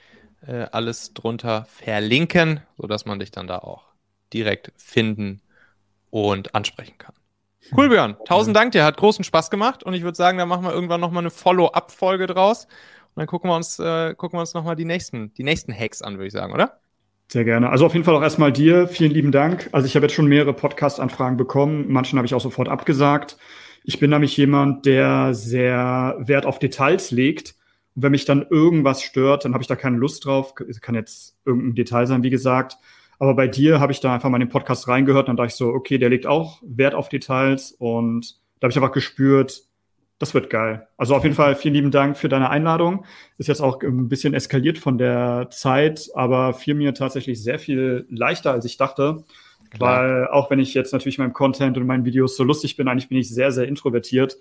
äh, 0.46 0.64
alles 0.72 1.12
drunter 1.12 1.66
verlinken, 1.68 2.62
sodass 2.78 3.04
man 3.04 3.18
dich 3.18 3.30
dann 3.30 3.48
da 3.48 3.58
auch 3.58 3.84
direkt 4.32 4.72
finden 4.78 5.42
und 6.08 6.54
ansprechen 6.54 6.96
kann. 6.96 7.14
Cool, 7.76 7.90
Björn. 7.90 8.16
Tausend 8.24 8.56
Dank 8.56 8.72
dir. 8.72 8.84
Hat 8.84 8.96
großen 8.96 9.22
Spaß 9.22 9.50
gemacht 9.50 9.82
und 9.82 9.92
ich 9.92 10.02
würde 10.02 10.16
sagen, 10.16 10.38
da 10.38 10.46
machen 10.46 10.64
wir 10.64 10.72
irgendwann 10.72 11.02
nochmal 11.02 11.24
eine 11.24 11.30
Follow-up-Folge 11.30 12.26
draus. 12.26 12.66
Und 13.14 13.20
dann 13.20 13.26
gucken 13.26 13.50
wir 13.50 13.56
uns, 13.56 13.78
äh, 13.78 14.14
gucken 14.14 14.38
wir 14.38 14.40
uns 14.40 14.54
nochmal 14.54 14.76
die 14.76 14.84
nächsten, 14.84 15.32
die 15.34 15.44
nächsten 15.44 15.72
Hacks 15.72 16.00
an, 16.02 16.14
würde 16.14 16.26
ich 16.26 16.32
sagen, 16.32 16.52
oder? 16.52 16.80
Sehr 17.28 17.44
gerne. 17.44 17.70
Also 17.70 17.86
auf 17.86 17.94
jeden 17.94 18.04
Fall 18.04 18.14
auch 18.14 18.22
erstmal 18.22 18.52
dir 18.52 18.88
vielen 18.88 19.10
lieben 19.10 19.32
Dank. 19.32 19.68
Also 19.72 19.86
ich 19.86 19.96
habe 19.96 20.04
jetzt 20.04 20.14
schon 20.14 20.26
mehrere 20.26 20.52
Podcast-Anfragen 20.52 21.36
bekommen. 21.36 21.86
Manchen 21.88 22.18
habe 22.18 22.26
ich 22.26 22.34
auch 22.34 22.40
sofort 22.40 22.68
abgesagt. 22.68 23.38
Ich 23.84 23.98
bin 23.98 24.10
nämlich 24.10 24.36
jemand, 24.36 24.86
der 24.86 25.34
sehr 25.34 26.16
Wert 26.20 26.46
auf 26.46 26.58
Details 26.58 27.10
legt. 27.10 27.54
Und 27.94 28.02
wenn 28.02 28.12
mich 28.12 28.24
dann 28.24 28.46
irgendwas 28.48 29.02
stört, 29.02 29.44
dann 29.44 29.54
habe 29.54 29.62
ich 29.62 29.68
da 29.68 29.76
keine 29.76 29.96
Lust 29.96 30.24
drauf. 30.24 30.54
Kann 30.54 30.94
jetzt 30.94 31.36
irgendein 31.44 31.74
Detail 31.74 32.06
sein, 32.06 32.22
wie 32.22 32.30
gesagt. 32.30 32.76
Aber 33.18 33.34
bei 33.34 33.48
dir 33.48 33.80
habe 33.80 33.92
ich 33.92 34.00
da 34.00 34.14
einfach 34.14 34.28
mal 34.28 34.36
in 34.36 34.48
den 34.48 34.52
Podcast 34.52 34.88
reingehört 34.88 35.28
und 35.28 35.36
dachte 35.36 35.48
ich 35.48 35.54
so, 35.54 35.68
okay, 35.68 35.96
der 35.96 36.10
legt 36.10 36.26
auch 36.26 36.60
Wert 36.62 36.94
auf 36.94 37.08
Details. 37.08 37.72
Und 37.72 38.36
da 38.60 38.66
habe 38.66 38.72
ich 38.72 38.76
einfach 38.76 38.92
gespürt, 38.92 39.62
das 40.22 40.34
wird 40.34 40.50
geil. 40.50 40.86
Also 40.96 41.16
auf 41.16 41.24
jeden 41.24 41.34
Fall 41.34 41.56
vielen 41.56 41.74
lieben 41.74 41.90
Dank 41.90 42.16
für 42.16 42.28
deine 42.28 42.48
Einladung. 42.48 43.04
Ist 43.38 43.48
jetzt 43.48 43.60
auch 43.60 43.82
ein 43.82 44.08
bisschen 44.08 44.34
eskaliert 44.34 44.78
von 44.78 44.96
der 44.96 45.48
Zeit, 45.50 46.10
aber 46.14 46.54
fiel 46.54 46.74
mir 46.74 46.94
tatsächlich 46.94 47.42
sehr 47.42 47.58
viel 47.58 48.06
leichter, 48.08 48.52
als 48.52 48.64
ich 48.64 48.76
dachte. 48.76 49.24
Klar. 49.70 50.00
Weil 50.00 50.28
auch 50.28 50.48
wenn 50.48 50.60
ich 50.60 50.74
jetzt 50.74 50.92
natürlich 50.92 51.18
meinem 51.18 51.32
Content 51.32 51.76
und 51.76 51.86
meinen 51.86 52.04
Videos 52.04 52.36
so 52.36 52.44
lustig 52.44 52.76
bin, 52.76 52.86
eigentlich 52.86 53.08
bin 53.08 53.18
ich 53.18 53.34
sehr, 53.34 53.50
sehr 53.50 53.66
introvertiert. 53.66 54.38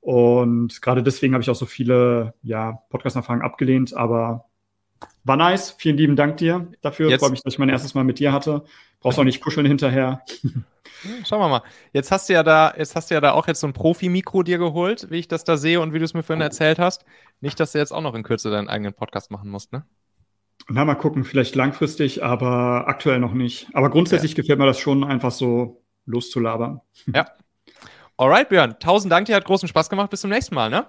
Und 0.00 0.80
gerade 0.82 1.02
deswegen 1.02 1.34
habe 1.34 1.42
ich 1.42 1.50
auch 1.50 1.56
so 1.56 1.66
viele 1.66 2.34
ja, 2.44 2.84
Podcast-Anfragen 2.88 3.42
abgelehnt, 3.42 3.96
aber 3.96 4.44
war 5.28 5.36
nice. 5.36 5.74
Vielen 5.78 5.96
lieben 5.96 6.16
Dank 6.16 6.38
dir 6.38 6.66
dafür. 6.80 7.10
Jetzt. 7.10 7.20
Freue 7.20 7.30
mich, 7.30 7.42
dass 7.42 7.52
ich 7.52 7.58
mein 7.58 7.68
erstes 7.68 7.94
Mal 7.94 8.04
mit 8.04 8.18
dir 8.18 8.32
hatte. 8.32 8.64
Brauchst 9.00 9.18
auch 9.18 9.24
nicht 9.24 9.40
kuscheln 9.40 9.66
hinterher. 9.66 10.22
Schauen 11.24 11.40
wir 11.40 11.48
mal. 11.48 11.62
Jetzt 11.92 12.10
hast 12.10 12.28
du 12.28 12.32
ja 12.32 12.42
da, 12.42 12.74
jetzt 12.76 12.96
hast 12.96 13.10
du 13.10 13.14
ja 13.14 13.20
da 13.20 13.32
auch 13.32 13.46
jetzt 13.46 13.60
so 13.60 13.68
ein 13.68 13.72
Profi-Mikro 13.72 14.42
dir 14.42 14.58
geholt, 14.58 15.06
wie 15.10 15.18
ich 15.18 15.28
das 15.28 15.44
da 15.44 15.56
sehe 15.56 15.80
und 15.80 15.92
wie 15.92 16.00
du 16.00 16.04
es 16.04 16.14
mir 16.14 16.24
vorhin 16.24 16.40
erzählt 16.40 16.80
hast. 16.80 17.04
Nicht, 17.40 17.60
dass 17.60 17.72
du 17.72 17.78
jetzt 17.78 17.92
auch 17.92 18.00
noch 18.00 18.14
in 18.14 18.24
Kürze 18.24 18.50
deinen 18.50 18.68
eigenen 18.68 18.94
Podcast 18.94 19.30
machen 19.30 19.50
musst, 19.50 19.72
ne? 19.72 19.84
Na, 20.68 20.84
mal 20.84 20.96
gucken, 20.96 21.24
vielleicht 21.24 21.54
langfristig, 21.54 22.24
aber 22.24 22.88
aktuell 22.88 23.20
noch 23.20 23.32
nicht. 23.32 23.68
Aber 23.74 23.90
grundsätzlich 23.90 24.32
ja. 24.32 24.42
gefällt 24.42 24.58
mir 24.58 24.66
das 24.66 24.80
schon, 24.80 25.04
einfach 25.04 25.30
so 25.30 25.82
loszulabern. 26.04 26.80
Ja. 27.14 27.26
Alright, 28.16 28.48
Björn. 28.48 28.74
Tausend 28.80 29.12
Dank, 29.12 29.26
dir 29.26 29.36
hat 29.36 29.44
großen 29.44 29.68
Spaß 29.68 29.88
gemacht. 29.88 30.10
Bis 30.10 30.22
zum 30.22 30.30
nächsten 30.30 30.54
Mal, 30.54 30.68
ne? 30.68 30.86